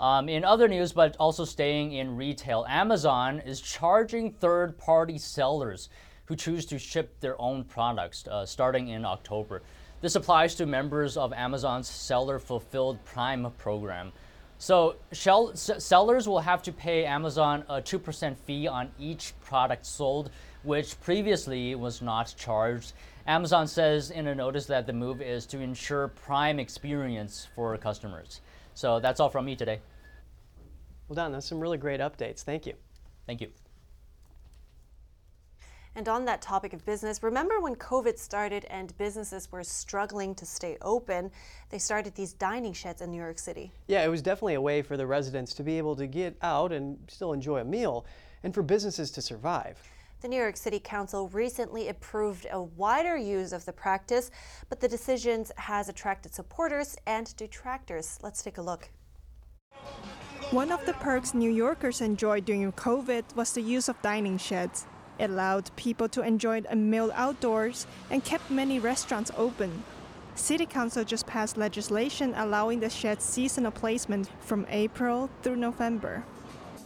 Um, 0.00 0.30
in 0.30 0.46
other 0.46 0.66
news, 0.66 0.94
but 0.94 1.14
also 1.20 1.44
staying 1.44 1.92
in 1.92 2.16
retail, 2.16 2.64
Amazon 2.66 3.40
is 3.40 3.60
charging 3.60 4.32
third 4.32 4.78
party 4.78 5.18
sellers 5.18 5.90
who 6.24 6.36
choose 6.36 6.64
to 6.66 6.78
ship 6.78 7.20
their 7.20 7.38
own 7.38 7.64
products 7.64 8.26
uh, 8.26 8.46
starting 8.46 8.88
in 8.88 9.04
October. 9.04 9.60
This 10.00 10.14
applies 10.14 10.54
to 10.54 10.64
members 10.64 11.18
of 11.18 11.34
Amazon's 11.34 11.86
Seller 11.86 12.38
Fulfilled 12.38 13.04
Prime 13.04 13.52
program. 13.58 14.12
So, 14.56 14.96
shell, 15.12 15.54
sellers 15.54 16.26
will 16.26 16.40
have 16.40 16.62
to 16.62 16.72
pay 16.72 17.04
Amazon 17.04 17.64
a 17.68 17.82
2% 17.82 18.36
fee 18.38 18.66
on 18.66 18.90
each 18.98 19.34
product 19.42 19.84
sold, 19.84 20.30
which 20.62 20.98
previously 21.00 21.74
was 21.74 22.00
not 22.00 22.34
charged. 22.38 22.94
Amazon 23.26 23.66
says 23.66 24.10
in 24.10 24.26
a 24.28 24.34
notice 24.34 24.64
that 24.66 24.86
the 24.86 24.92
move 24.94 25.20
is 25.20 25.44
to 25.46 25.60
ensure 25.60 26.08
prime 26.08 26.58
experience 26.58 27.48
for 27.54 27.76
customers. 27.76 28.40
So, 28.72 28.98
that's 28.98 29.20
all 29.20 29.28
from 29.28 29.44
me 29.44 29.56
today. 29.56 29.80
Well, 31.10 31.16
Don, 31.16 31.32
that's 31.32 31.48
some 31.48 31.58
really 31.58 31.76
great 31.76 31.98
updates. 31.98 32.42
Thank 32.44 32.66
you. 32.66 32.74
Thank 33.26 33.40
you. 33.40 33.48
And 35.96 36.08
on 36.08 36.24
that 36.26 36.40
topic 36.40 36.72
of 36.72 36.86
business, 36.86 37.20
remember 37.20 37.60
when 37.60 37.74
COVID 37.74 38.16
started 38.16 38.64
and 38.66 38.96
businesses 38.96 39.50
were 39.50 39.64
struggling 39.64 40.36
to 40.36 40.46
stay 40.46 40.78
open? 40.82 41.32
They 41.68 41.78
started 41.78 42.14
these 42.14 42.32
dining 42.32 42.72
sheds 42.72 43.02
in 43.02 43.10
New 43.10 43.16
York 43.16 43.40
City. 43.40 43.72
Yeah, 43.88 44.04
it 44.04 44.08
was 44.08 44.22
definitely 44.22 44.54
a 44.54 44.60
way 44.60 44.82
for 44.82 44.96
the 44.96 45.04
residents 45.04 45.52
to 45.54 45.64
be 45.64 45.78
able 45.78 45.96
to 45.96 46.06
get 46.06 46.36
out 46.42 46.70
and 46.70 46.96
still 47.08 47.32
enjoy 47.32 47.58
a 47.58 47.64
meal, 47.64 48.06
and 48.44 48.54
for 48.54 48.62
businesses 48.62 49.10
to 49.10 49.20
survive. 49.20 49.82
The 50.20 50.28
New 50.28 50.36
York 50.36 50.56
City 50.56 50.78
Council 50.78 51.28
recently 51.30 51.88
approved 51.88 52.46
a 52.52 52.62
wider 52.62 53.16
use 53.16 53.52
of 53.52 53.64
the 53.64 53.72
practice, 53.72 54.30
but 54.68 54.78
the 54.78 54.86
decision 54.86 55.44
has 55.56 55.88
attracted 55.88 56.32
supporters 56.32 56.96
and 57.08 57.36
detractors. 57.36 58.16
Let's 58.22 58.44
take 58.44 58.58
a 58.58 58.62
look. 58.62 58.88
One 60.52 60.72
of 60.72 60.84
the 60.84 60.94
perks 60.94 61.34
New 61.34 61.50
Yorkers 61.50 62.00
enjoyed 62.00 62.44
during 62.44 62.72
COVID 62.72 63.36
was 63.36 63.52
the 63.52 63.62
use 63.62 63.88
of 63.88 64.00
dining 64.02 64.38
sheds. 64.38 64.86
It 65.18 65.30
allowed 65.30 65.70
people 65.76 66.08
to 66.10 66.22
enjoy 66.22 66.62
a 66.68 66.76
meal 66.76 67.10
outdoors 67.14 67.86
and 68.10 68.24
kept 68.24 68.50
many 68.50 68.78
restaurants 68.78 69.30
open. 69.36 69.84
City 70.34 70.66
Council 70.66 71.04
just 71.04 71.26
passed 71.26 71.56
legislation 71.56 72.34
allowing 72.36 72.80
the 72.80 72.90
shed's 72.90 73.24
seasonal 73.24 73.70
placement 73.70 74.30
from 74.40 74.66
April 74.70 75.30
through 75.42 75.56
November. 75.56 76.24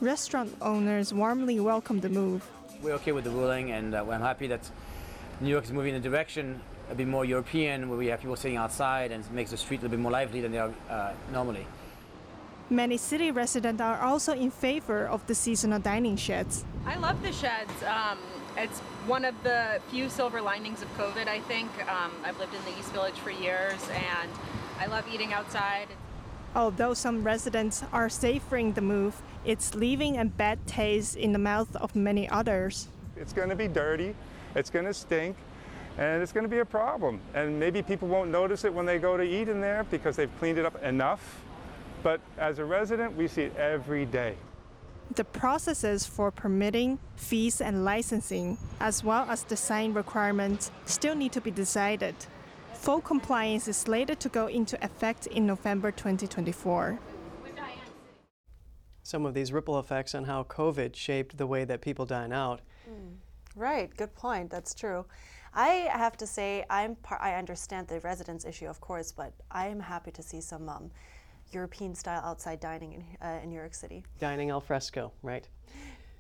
Restaurant 0.01 0.55
owners 0.61 1.15
warmly 1.15 1.61
welcomed 1.61 2.03
the 2.03 2.09
move 2.09 2.49
we're 2.85 2.93
okay 2.93 3.13
with 3.13 3.25
the 3.25 3.31
ruling, 3.31 3.73
and 3.73 3.95
uh, 3.95 4.05
I'm 4.11 4.21
happy 4.21 4.47
that 4.49 4.71
New 5.41 5.49
York 5.49 5.65
is 5.65 5.73
moving 5.73 5.95
in 5.95 6.01
a 6.01 6.05
direction 6.05 6.61
a 6.91 6.95
bit 6.95 7.09
more 7.09 7.25
European, 7.25 7.89
where 7.89 7.97
we 7.97 8.09
have 8.09 8.21
people 8.21 8.37
sitting 8.37 8.59
outside 8.59 9.11
and 9.11 9.25
it 9.25 9.33
makes 9.33 9.51
the 9.51 9.57
street 9.57 9.81
a 9.81 9.83
little 9.83 9.97
bit 9.97 10.01
more 10.01 10.13
lively 10.13 10.43
than 10.43 10.53
they 10.53 10.59
are 10.59 10.73
uh, 10.91 11.13
normally. 11.33 11.67
Many 12.71 12.97
city 12.97 13.31
residents 13.31 13.83
are 13.83 14.01
also 14.01 14.33
in 14.33 14.51
favor 14.51 15.07
of 15.07 15.27
the 15.27 15.35
seasonal 15.35 15.79
dining 15.79 16.17
sheds. 16.17 16.65
I 16.87 16.97
love 16.97 17.21
the 17.23 17.33
sheds. 17.33 17.71
Um, 17.83 18.19
it's 18.57 18.81
one 19.07 19.27
of 19.27 19.35
the 19.43 19.81
few 19.91 20.09
silver 20.09 20.41
linings 20.41 20.81
of 20.81 20.89
COVID, 20.97 21.29
I 21.29 21.41
think. 21.41 21.71
Um, 21.91 22.11
I've 22.25 22.39
lived 22.39 22.55
in 22.55 22.65
the 22.65 22.79
East 22.79 22.91
Village 22.93 23.17
for 23.17 23.31
years 23.31 23.87
and 23.93 24.31
I 24.81 24.87
love 24.87 25.05
eating 25.13 25.35
outside. 25.35 25.89
Although 26.57 26.95
some 26.95 27.23
residents 27.23 27.85
are 27.93 28.09
savoring 28.09 28.73
the 28.73 28.81
move, 28.81 29.21
it's 29.45 29.75
leaving 29.75 30.19
a 30.19 30.25
bad 30.25 30.67
taste 30.67 31.17
in 31.17 31.33
the 31.33 31.39
mouth 31.39 31.75
of 31.77 31.95
many 31.95 32.29
others. 32.31 32.89
It's 33.17 33.35
going 33.35 33.51
to 33.51 33.57
be 33.57 33.69
dirty, 33.69 34.15
it's 34.55 34.71
going 34.71 34.87
to 34.87 34.95
stink, 34.95 35.37
and 35.99 36.23
it's 36.23 36.33
going 36.33 36.45
to 36.45 36.51
be 36.51 36.61
a 36.61 36.65
problem. 36.65 37.21
And 37.35 37.61
maybe 37.61 37.83
people 37.83 38.09
won't 38.09 38.31
notice 38.31 38.65
it 38.65 38.73
when 38.73 38.87
they 38.87 38.99
go 38.99 39.19
to 39.19 39.23
eat 39.23 39.49
in 39.49 39.61
there 39.61 39.85
because 39.91 40.17
they've 40.17 40.39
cleaned 40.39 40.59
it 40.59 40.65
up 40.65 40.83
enough. 40.83 41.44
But 42.05 42.21
as 42.37 42.59
a 42.59 42.65
resident, 42.67 43.17
we 43.17 43.27
see 43.27 43.45
it 43.45 43.57
every 43.57 44.05
day. 44.05 44.37
The 45.15 45.25
processes 45.25 46.07
for 46.07 46.31
permitting, 46.31 46.99
fees, 47.17 47.63
and 47.63 47.83
licensing, 47.83 48.59
as 48.79 49.03
well 49.03 49.27
as 49.31 49.43
design 49.43 49.95
requirements, 49.95 50.71
still 50.85 51.15
need 51.15 51.33
to 51.33 51.41
be 51.41 51.51
decided. 51.51 52.15
Full 52.75 53.01
compliance 53.01 53.69
is 53.69 53.79
slated 53.79 54.21
to 54.21 54.29
go 54.29 54.49
into 54.49 54.77
effect 54.85 55.27
in 55.29 55.47
November 55.47 55.91
2024. 55.91 56.99
Some 59.03 59.25
of 59.25 59.33
these 59.33 59.51
ripple 59.53 59.79
effects 59.79 60.15
on 60.15 60.25
how 60.25 60.45
COVID 60.45 60.95
shaped 60.95 61.39
the 61.39 61.47
way 61.47 61.65
that 61.65 61.81
people 61.81 62.05
dine 62.05 62.33
out. 62.33 62.61
Mm. 62.89 63.17
Right, 63.57 63.95
good 63.97 64.15
point. 64.15 64.51
That's 64.51 64.75
true. 64.75 65.07
I 65.55 65.89
have 65.93 66.17
to 66.19 66.27
say, 66.27 66.65
I'm 66.69 66.97
par- 66.97 67.21
I 67.23 67.37
understand 67.37 67.89
the 67.89 68.01
residents 68.01 68.45
issue, 68.45 68.67
of 68.67 68.81
course, 68.81 69.13
but 69.13 69.33
I 69.51 69.69
am 69.69 69.81
happy 69.81 70.11
to 70.11 70.23
see 70.23 70.41
some 70.41 70.69
um, 70.69 70.91
European 71.53 71.95
style 71.95 72.23
outside 72.25 72.61
dining 72.61 72.93
in, 72.93 73.05
uh, 73.21 73.41
in 73.43 73.51
New 73.51 73.57
York 73.57 73.75
City. 73.75 74.05
Dining 74.19 74.51
al 74.51 74.61
fresco, 74.61 75.13
right? 75.23 75.49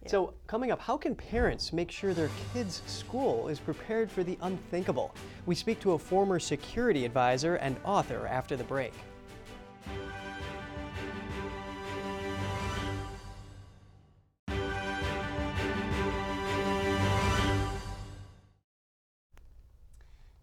So, 0.06 0.34
coming 0.46 0.70
up, 0.70 0.80
how 0.80 0.98
can 0.98 1.14
parents 1.14 1.72
make 1.72 1.90
sure 1.90 2.12
their 2.12 2.30
kids' 2.52 2.82
school 2.86 3.48
is 3.48 3.58
prepared 3.58 4.10
for 4.10 4.22
the 4.22 4.36
unthinkable? 4.42 5.14
We 5.46 5.54
speak 5.54 5.80
to 5.80 5.92
a 5.92 5.98
former 5.98 6.38
security 6.38 7.06
advisor 7.06 7.54
and 7.56 7.74
author 7.84 8.26
after 8.26 8.54
the 8.54 8.64
break. 8.64 8.92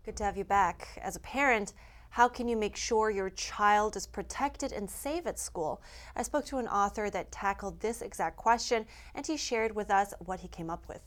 Good 0.04 0.18
to 0.18 0.24
have 0.24 0.38
you 0.38 0.44
back. 0.44 1.00
As 1.04 1.16
a 1.16 1.20
parent, 1.20 1.74
how 2.12 2.28
can 2.28 2.48
you 2.48 2.58
make 2.58 2.76
sure 2.76 3.10
your 3.10 3.30
child 3.30 3.96
is 3.96 4.06
protected 4.06 4.72
and 4.74 4.90
safe 4.90 5.26
at 5.26 5.40
school? 5.40 5.82
I 6.16 6.24
spoke 6.24 6.46
to 6.46 6.58
an 6.58 6.68
author 6.68 7.10
that 7.10 7.32
tackled 7.32 7.80
this 7.80 8.02
exact 8.02 8.36
question, 8.36 8.86
and 9.16 9.26
he 9.26 9.38
shared 9.38 9.76
with 9.76 9.90
us 9.90 10.14
what 10.20 10.42
he 10.42 10.50
came 10.50 10.70
up 10.70 10.88
with. 10.90 11.02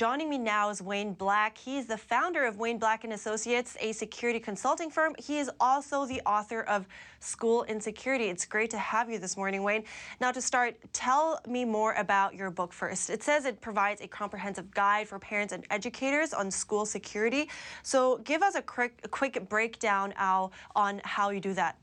Joining 0.00 0.30
me 0.30 0.38
now 0.38 0.70
is 0.70 0.80
Wayne 0.80 1.12
Black. 1.12 1.58
He's 1.58 1.84
the 1.84 1.98
founder 1.98 2.46
of 2.46 2.56
Wayne 2.56 2.78
Black 2.78 3.04
and 3.04 3.12
Associates, 3.12 3.76
a 3.80 3.92
security 3.92 4.40
consulting 4.40 4.88
firm. 4.90 5.14
He 5.18 5.38
is 5.38 5.50
also 5.60 6.06
the 6.06 6.22
author 6.24 6.62
of 6.62 6.88
School 7.18 7.64
Insecurity. 7.64 8.30
It's 8.30 8.46
great 8.46 8.70
to 8.70 8.78
have 8.78 9.10
you 9.10 9.18
this 9.18 9.36
morning, 9.36 9.62
Wayne. 9.62 9.84
Now, 10.18 10.32
to 10.32 10.40
start, 10.40 10.76
tell 10.94 11.42
me 11.46 11.66
more 11.66 11.92
about 11.98 12.34
your 12.34 12.50
book 12.50 12.72
first. 12.72 13.10
It 13.10 13.22
says 13.22 13.44
it 13.44 13.60
provides 13.60 14.00
a 14.00 14.08
comprehensive 14.08 14.70
guide 14.70 15.06
for 15.06 15.18
parents 15.18 15.52
and 15.52 15.66
educators 15.68 16.32
on 16.32 16.50
school 16.50 16.86
security. 16.86 17.50
So, 17.82 18.22
give 18.24 18.40
us 18.40 18.54
a 18.54 18.62
quick, 18.62 19.00
a 19.04 19.08
quick 19.08 19.50
breakdown, 19.50 20.14
Al, 20.16 20.50
on 20.74 21.02
how 21.04 21.28
you 21.28 21.40
do 21.40 21.52
that. 21.52 21.76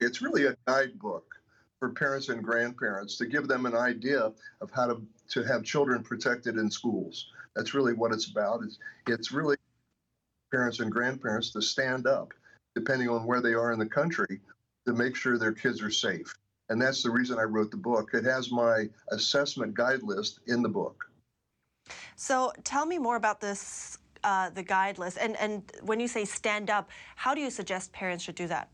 It's 0.00 0.22
really 0.22 0.46
a 0.46 0.56
guidebook 0.66 1.41
for 1.82 1.88
parents 1.88 2.28
and 2.28 2.44
grandparents 2.44 3.16
to 3.16 3.26
give 3.26 3.48
them 3.48 3.66
an 3.66 3.74
idea 3.74 4.30
of 4.60 4.70
how 4.70 4.86
to, 4.86 5.02
to 5.28 5.42
have 5.42 5.64
children 5.64 6.00
protected 6.00 6.56
in 6.56 6.70
schools. 6.70 7.32
That's 7.56 7.74
really 7.74 7.92
what 7.92 8.12
it's 8.12 8.30
about. 8.30 8.62
It's, 8.62 8.78
it's 9.08 9.32
really 9.32 9.56
parents 10.52 10.78
and 10.78 10.92
grandparents 10.92 11.50
to 11.54 11.60
stand 11.60 12.06
up, 12.06 12.34
depending 12.76 13.08
on 13.08 13.26
where 13.26 13.40
they 13.40 13.54
are 13.54 13.72
in 13.72 13.80
the 13.80 13.86
country, 13.86 14.40
to 14.86 14.92
make 14.92 15.16
sure 15.16 15.36
their 15.36 15.50
kids 15.50 15.82
are 15.82 15.90
safe. 15.90 16.32
And 16.68 16.80
that's 16.80 17.02
the 17.02 17.10
reason 17.10 17.40
I 17.40 17.42
wrote 17.42 17.72
the 17.72 17.78
book. 17.78 18.10
It 18.14 18.22
has 18.26 18.52
my 18.52 18.88
assessment 19.10 19.74
guide 19.74 20.04
list 20.04 20.38
in 20.46 20.62
the 20.62 20.68
book. 20.68 21.04
So 22.14 22.52
tell 22.62 22.86
me 22.86 23.00
more 23.00 23.16
about 23.16 23.40
this, 23.40 23.98
uh, 24.22 24.50
the 24.50 24.62
guide 24.62 24.98
list. 24.98 25.18
And, 25.20 25.36
and 25.38 25.64
when 25.82 25.98
you 25.98 26.06
say 26.06 26.24
stand 26.26 26.70
up, 26.70 26.90
how 27.16 27.34
do 27.34 27.40
you 27.40 27.50
suggest 27.50 27.92
parents 27.92 28.22
should 28.22 28.36
do 28.36 28.46
that? 28.46 28.68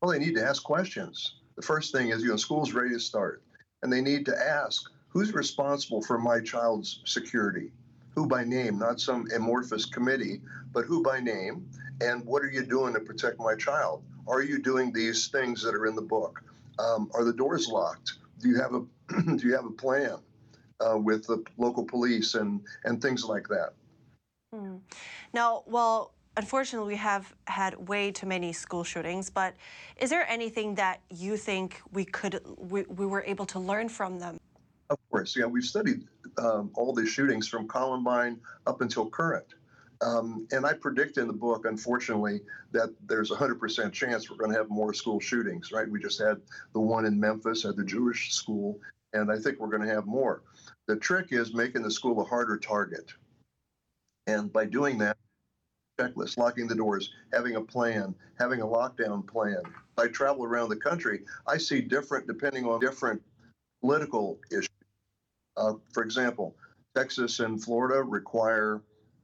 Well, 0.00 0.12
they 0.12 0.18
need 0.18 0.34
to 0.36 0.42
ask 0.42 0.62
questions 0.62 1.34
the 1.60 1.66
first 1.66 1.92
thing 1.92 2.08
is, 2.08 2.22
you 2.22 2.30
know, 2.30 2.36
school's 2.36 2.72
ready 2.72 2.94
to 2.94 2.98
start, 3.00 3.42
and 3.82 3.92
they 3.92 4.00
need 4.00 4.24
to 4.24 4.34
ask 4.34 4.90
who's 5.08 5.34
responsible 5.34 6.00
for 6.00 6.18
my 6.18 6.40
child's 6.40 7.02
security? 7.04 7.70
Who 8.14 8.26
by 8.26 8.44
name, 8.44 8.78
not 8.78 8.98
some 8.98 9.26
amorphous 9.36 9.84
committee, 9.84 10.40
but 10.72 10.86
who 10.86 11.02
by 11.02 11.20
name? 11.20 11.68
And 12.00 12.24
what 12.24 12.42
are 12.42 12.50
you 12.50 12.64
doing 12.64 12.94
to 12.94 13.00
protect 13.00 13.38
my 13.38 13.54
child? 13.56 14.02
Are 14.26 14.42
you 14.42 14.58
doing 14.58 14.90
these 14.90 15.28
things 15.28 15.62
that 15.62 15.74
are 15.74 15.86
in 15.86 15.94
the 15.94 16.02
book? 16.02 16.42
Um, 16.78 17.10
are 17.12 17.24
the 17.24 17.32
doors 17.34 17.68
locked? 17.68 18.14
Do 18.38 18.48
you 18.48 18.58
have 18.58 18.74
a 18.74 18.80
do 19.36 19.46
you 19.46 19.54
have 19.54 19.66
a 19.66 19.70
plan 19.70 20.16
uh, 20.80 20.96
with 20.96 21.26
the 21.26 21.44
local 21.58 21.84
police 21.84 22.36
and 22.36 22.62
and 22.84 23.02
things 23.02 23.22
like 23.22 23.48
that? 23.48 23.74
Hmm. 24.54 24.76
Now, 25.34 25.64
well, 25.66 26.14
unfortunately, 26.40 26.88
we 26.88 26.96
have 26.96 27.34
had 27.48 27.76
way 27.86 28.10
too 28.10 28.26
many 28.26 28.50
school 28.50 28.82
shootings, 28.82 29.28
but 29.28 29.54
is 29.98 30.08
there 30.08 30.26
anything 30.26 30.74
that 30.74 31.02
you 31.10 31.36
think 31.36 31.82
we 31.92 32.02
could, 32.02 32.40
we, 32.56 32.82
we 32.84 33.04
were 33.04 33.22
able 33.26 33.44
to 33.44 33.58
learn 33.58 33.90
from 33.90 34.18
them? 34.18 34.40
Of 34.88 34.96
course, 35.10 35.36
yeah, 35.36 35.44
we've 35.44 35.64
studied 35.64 36.04
um, 36.38 36.70
all 36.74 36.94
the 36.94 37.04
shootings 37.04 37.46
from 37.46 37.68
Columbine 37.68 38.40
up 38.66 38.80
until 38.80 39.10
current. 39.10 39.48
Um, 40.00 40.48
and 40.50 40.64
I 40.64 40.72
predict 40.72 41.18
in 41.18 41.26
the 41.26 41.34
book, 41.34 41.66
unfortunately, 41.66 42.40
that 42.72 42.88
there's 43.06 43.30
a 43.30 43.36
100% 43.36 43.92
chance 43.92 44.30
we're 44.30 44.38
going 44.38 44.50
to 44.50 44.56
have 44.56 44.70
more 44.70 44.94
school 44.94 45.20
shootings, 45.20 45.72
right? 45.72 45.86
We 45.86 46.00
just 46.00 46.18
had 46.18 46.40
the 46.72 46.80
one 46.80 47.04
in 47.04 47.20
Memphis 47.20 47.66
at 47.66 47.76
the 47.76 47.84
Jewish 47.84 48.32
school, 48.32 48.80
and 49.12 49.30
I 49.30 49.38
think 49.38 49.60
we're 49.60 49.68
going 49.68 49.86
to 49.86 49.94
have 49.94 50.06
more. 50.06 50.42
The 50.86 50.96
trick 50.96 51.32
is 51.32 51.52
making 51.52 51.82
the 51.82 51.90
school 51.90 52.18
a 52.22 52.24
harder 52.24 52.56
target. 52.56 53.12
And 54.26 54.50
by 54.50 54.64
doing 54.64 54.96
that, 54.98 55.18
checklist, 56.00 56.38
locking 56.38 56.66
the 56.66 56.74
doors, 56.74 57.12
having 57.32 57.56
a 57.56 57.60
plan, 57.60 58.14
having 58.38 58.60
a 58.62 58.66
lockdown 58.66 59.26
plan. 59.26 59.62
I 59.98 60.08
travel 60.08 60.44
around 60.44 60.70
the 60.70 60.76
country. 60.76 61.20
I 61.46 61.58
see 61.58 61.80
different, 61.80 62.26
depending 62.26 62.64
on 62.64 62.80
different 62.80 63.22
political 63.80 64.38
issues. 64.50 64.68
Uh, 65.56 65.74
for 65.92 66.02
example, 66.02 66.56
Texas 66.96 67.40
and 67.40 67.62
Florida 67.62 68.02
require 68.02 68.82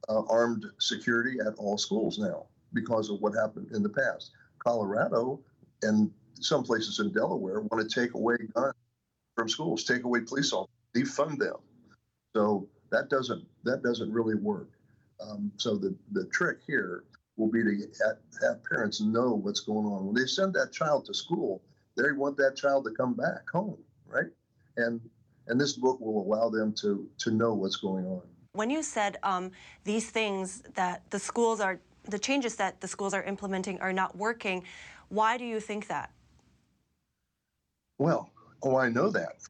uh, 0.09 0.21
armed 0.29 0.65
security 0.79 1.39
at 1.39 1.55
all 1.55 1.77
schools 1.77 2.19
now 2.19 2.45
because 2.73 3.09
of 3.09 3.19
what 3.21 3.33
happened 3.33 3.69
in 3.73 3.81
the 3.81 3.89
past. 3.89 4.31
Colorado 4.59 5.39
and 5.83 6.11
some 6.39 6.63
places 6.63 6.99
in 6.99 7.11
Delaware 7.11 7.61
want 7.61 7.89
to 7.89 8.01
take 8.01 8.13
away 8.13 8.35
guns 8.53 8.73
from 9.35 9.49
schools, 9.49 9.83
take 9.83 10.03
away 10.03 10.21
police 10.21 10.53
officers, 10.53 10.73
defund 10.95 11.39
them. 11.39 11.55
So 12.35 12.67
that 12.91 13.09
doesn't 13.09 13.45
that 13.63 13.83
doesn't 13.83 14.11
really 14.11 14.35
work. 14.35 14.69
Um, 15.19 15.51
so 15.57 15.75
the, 15.77 15.95
the 16.11 16.25
trick 16.25 16.59
here 16.67 17.03
will 17.37 17.49
be 17.49 17.63
to 17.63 17.75
have 18.41 18.63
parents 18.63 19.01
know 19.01 19.33
what's 19.33 19.61
going 19.61 19.85
on. 19.85 20.05
When 20.05 20.15
they 20.15 20.25
send 20.27 20.53
that 20.53 20.71
child 20.71 21.05
to 21.05 21.13
school, 21.13 21.61
They 21.97 22.11
want 22.11 22.37
that 22.37 22.55
child 22.55 22.85
to 22.85 22.91
come 22.91 23.15
back 23.15 23.49
home, 23.51 23.77
right? 24.05 24.27
And 24.77 25.01
and 25.47 25.59
this 25.59 25.73
book 25.73 25.99
will 25.99 26.21
allow 26.21 26.49
them 26.49 26.73
to 26.81 27.09
to 27.17 27.31
know 27.31 27.53
what's 27.53 27.77
going 27.77 28.05
on. 28.05 28.21
When 28.53 28.69
you 28.69 28.83
said 28.83 29.17
um, 29.23 29.51
these 29.83 30.09
things 30.09 30.61
that 30.75 31.01
the 31.09 31.19
schools 31.19 31.59
are, 31.59 31.79
the 32.09 32.19
changes 32.19 32.55
that 32.55 32.81
the 32.81 32.87
schools 32.87 33.13
are 33.13 33.23
implementing 33.23 33.79
are 33.81 33.93
not 33.93 34.15
working, 34.15 34.63
why 35.09 35.37
do 35.37 35.45
you 35.45 35.59
think 35.59 35.87
that? 35.87 36.11
Well, 37.97 38.29
oh, 38.61 38.75
I 38.77 38.89
know 38.89 39.09
that. 39.09 39.41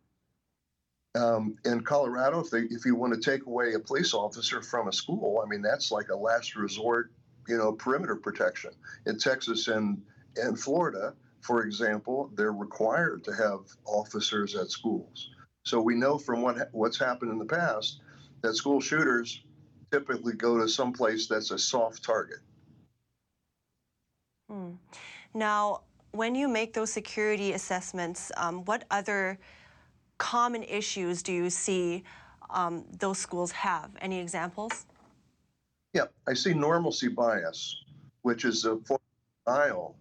Um, 1.16 1.56
in 1.66 1.82
Colorado, 1.82 2.40
if, 2.42 2.50
they, 2.50 2.62
if 2.64 2.86
you 2.86 2.96
want 2.96 3.14
to 3.14 3.20
take 3.20 3.46
away 3.46 3.74
a 3.74 3.80
police 3.80 4.14
officer 4.14 4.62
from 4.62 4.88
a 4.88 4.94
school, 4.94 5.42
I 5.44 5.50
mean, 5.50 5.62
that's 5.62 5.92
like 5.92 6.10
a 6.10 6.16
last 6.16 6.56
resort, 6.56 7.12
you 7.48 7.58
know, 7.58 7.72
perimeter 7.72 8.16
protection. 8.16 8.72
In 9.08 9.18
Texas 9.18 9.68
and, 9.68 10.02
and 10.36 10.60
Florida, 10.60 11.16
for 11.42 11.64
example, 11.64 12.32
they're 12.36 12.54
required 12.54 13.24
to 13.24 13.34
have 13.34 13.62
officers 13.86 14.56
at 14.56 14.70
schools. 14.70 15.32
So 15.64 15.82
we 15.82 15.96
know 15.96 16.18
from 16.18 16.42
what 16.42 16.70
what's 16.72 16.98
happened 16.98 17.32
in 17.32 17.40
the 17.40 17.46
past 17.46 18.02
that 18.42 18.56
school 18.56 18.80
shooters 18.80 19.44
typically 19.92 20.34
go 20.34 20.58
to 20.58 20.68
some 20.68 20.94
place 20.94 21.28
that's 21.28 21.52
a 21.52 21.58
soft 21.58 22.04
target. 22.04 22.40
Hmm. 24.50 24.72
Now, 25.34 25.82
when 26.12 26.36
you 26.36 26.48
make 26.48 26.74
those 26.74 26.92
security 26.92 27.54
assessments, 27.54 28.32
um, 28.38 28.64
what 28.66 28.86
other 28.92 29.40
common 30.18 30.64
issues 30.64 31.22
do 31.22 31.32
you 31.32 31.50
see 31.50 32.04
um, 32.50 32.86
those 33.00 33.18
schools 33.18 33.52
have? 33.52 33.92
Any 34.02 34.20
examples? 34.20 34.86
Yeah, 35.94 36.06
I 36.28 36.34
see 36.34 36.54
normalcy 36.54 37.08
bias, 37.08 37.84
which 38.22 38.46
is 38.46 38.66
a 38.66 38.78
form 38.78 39.00
of 39.48 39.54
denial. 39.54 39.98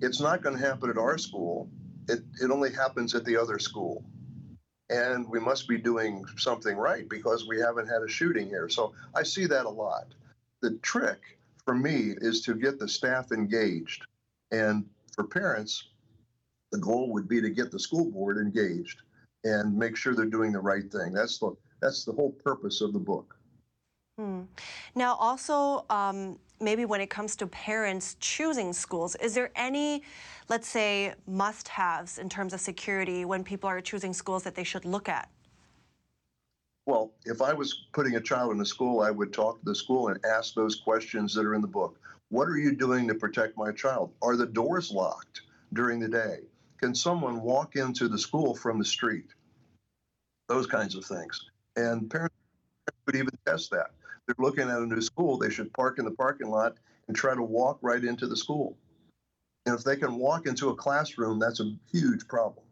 It's 0.00 0.20
not 0.20 0.42
going 0.42 0.56
to 0.58 0.64
happen 0.64 0.90
at 0.90 0.98
our 0.98 1.18
school. 1.18 1.68
It, 2.08 2.20
it 2.42 2.50
only 2.50 2.72
happens 2.72 3.14
at 3.14 3.24
the 3.24 3.36
other 3.36 3.58
school. 3.58 4.04
And 4.88 5.28
we 5.28 5.40
must 5.40 5.68
be 5.68 5.78
doing 5.78 6.24
something 6.36 6.76
right 6.76 7.08
because 7.08 7.46
we 7.48 7.58
haven't 7.58 7.88
had 7.88 8.02
a 8.02 8.08
shooting 8.08 8.46
here. 8.48 8.68
So 8.68 8.94
I 9.14 9.24
see 9.24 9.46
that 9.46 9.66
a 9.66 9.70
lot. 9.70 10.06
The 10.62 10.78
trick 10.78 11.38
for 11.64 11.74
me 11.74 12.14
is 12.18 12.42
to 12.42 12.54
get 12.54 12.78
the 12.78 12.86
staff 12.86 13.32
engaged. 13.32 14.06
And 14.52 14.84
for 15.12 15.24
parents, 15.24 15.88
the 16.70 16.78
goal 16.78 17.12
would 17.12 17.28
be 17.28 17.40
to 17.40 17.50
get 17.50 17.72
the 17.72 17.80
school 17.80 18.10
board 18.10 18.38
engaged 18.38 19.02
and 19.46 19.76
make 19.76 19.96
sure 19.96 20.14
they're 20.14 20.26
doing 20.26 20.52
the 20.52 20.60
right 20.60 20.90
thing. 20.90 21.12
That's 21.12 21.38
the 21.38 21.56
that's 21.80 22.04
the 22.04 22.12
whole 22.12 22.32
purpose 22.32 22.80
of 22.80 22.92
the 22.92 22.98
book. 22.98 23.36
Hmm. 24.18 24.42
Now, 24.94 25.14
also, 25.16 25.84
um, 25.90 26.38
maybe 26.58 26.86
when 26.86 27.02
it 27.02 27.10
comes 27.10 27.36
to 27.36 27.46
parents 27.46 28.16
choosing 28.18 28.72
schools, 28.72 29.14
is 29.16 29.34
there 29.34 29.50
any, 29.54 30.02
let's 30.48 30.66
say, 30.66 31.12
must-haves 31.26 32.18
in 32.18 32.30
terms 32.30 32.54
of 32.54 32.60
security 32.60 33.26
when 33.26 33.44
people 33.44 33.68
are 33.68 33.82
choosing 33.82 34.14
schools 34.14 34.42
that 34.44 34.54
they 34.54 34.64
should 34.64 34.86
look 34.86 35.10
at? 35.10 35.28
Well, 36.86 37.12
if 37.26 37.42
I 37.42 37.52
was 37.52 37.88
putting 37.92 38.16
a 38.16 38.20
child 38.20 38.52
in 38.52 38.60
a 38.60 38.64
school, 38.64 39.00
I 39.00 39.10
would 39.10 39.34
talk 39.34 39.58
to 39.58 39.64
the 39.66 39.74
school 39.74 40.08
and 40.08 40.18
ask 40.24 40.54
those 40.54 40.76
questions 40.76 41.34
that 41.34 41.44
are 41.44 41.54
in 41.54 41.60
the 41.60 41.68
book. 41.68 41.98
What 42.30 42.48
are 42.48 42.56
you 42.56 42.74
doing 42.74 43.06
to 43.08 43.14
protect 43.14 43.58
my 43.58 43.70
child? 43.70 44.12
Are 44.22 44.36
the 44.36 44.46
doors 44.46 44.90
locked 44.90 45.42
during 45.74 46.00
the 46.00 46.08
day? 46.08 46.38
Can 46.78 46.94
someone 46.94 47.42
walk 47.42 47.76
into 47.76 48.08
the 48.08 48.18
school 48.18 48.54
from 48.54 48.78
the 48.78 48.84
street? 48.84 49.26
Those 50.48 50.66
kinds 50.66 50.94
of 50.94 51.04
things. 51.04 51.40
And 51.76 52.10
parents 52.10 52.34
would 53.06 53.16
even 53.16 53.30
test 53.46 53.70
that. 53.70 53.90
They're 54.26 54.34
looking 54.38 54.68
at 54.68 54.78
a 54.78 54.86
new 54.86 55.00
school, 55.00 55.38
they 55.38 55.50
should 55.50 55.72
park 55.72 55.98
in 55.98 56.04
the 56.04 56.10
parking 56.10 56.48
lot 56.48 56.76
and 57.08 57.16
try 57.16 57.34
to 57.34 57.42
walk 57.42 57.78
right 57.82 58.02
into 58.02 58.26
the 58.26 58.36
school. 58.36 58.76
And 59.66 59.74
if 59.74 59.84
they 59.84 59.96
can 59.96 60.16
walk 60.16 60.46
into 60.46 60.70
a 60.70 60.74
classroom, 60.74 61.38
that's 61.38 61.60
a 61.60 61.76
huge 61.92 62.26
problem. 62.28 62.64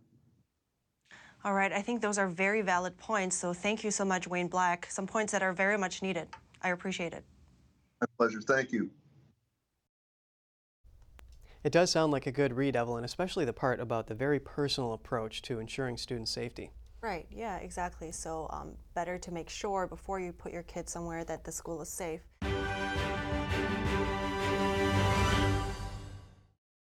All 1.45 1.53
right, 1.53 1.73
I 1.73 1.83
think 1.83 2.01
those 2.01 2.17
are 2.17 2.29
very 2.29 2.63
valid 2.63 2.97
points. 2.97 3.37
So 3.37 3.53
thank 3.53 3.85
you 3.85 3.91
so 3.91 4.05
much, 4.05 4.27
Wayne 4.27 4.49
Black. 4.49 4.87
Some 4.91 5.07
points 5.07 5.33
that 5.33 5.43
are 5.43 5.53
very 5.53 5.77
much 5.77 6.03
needed. 6.03 6.29
I 6.63 6.71
appreciate 6.71 7.13
it. 7.13 7.25
My 8.01 8.07
pleasure. 8.17 8.41
Thank 8.41 8.73
you. 8.73 8.91
It 11.63 11.73
does 11.73 11.91
sound 11.91 12.13
like 12.13 12.27
a 12.27 12.33
good 12.33 12.55
read, 12.55 12.77
Evelyn, 12.77 13.05
especially 13.05 13.45
the 13.45 13.53
part 13.53 13.81
about 13.81 14.07
the 14.07 14.15
very 14.15 14.41
personal 14.41 14.93
approach 14.93 15.43
to 15.43 15.59
ensuring 15.59 15.97
student 15.97 16.29
safety. 16.29 16.71
Right, 17.05 17.27
yeah, 17.31 17.59
exactly. 17.59 18.13
So 18.13 18.49
um, 18.51 18.79
better 18.95 19.19
to 19.19 19.31
make 19.31 19.51
sure 19.51 19.87
before 19.87 20.21
you 20.21 20.33
put 20.33 20.55
your 20.55 20.63
kid 20.63 20.89
somewhere 20.89 21.23
that 21.25 21.45
the 21.45 21.53
school 21.53 21.83
is 21.83 21.91
safe. 21.91 22.23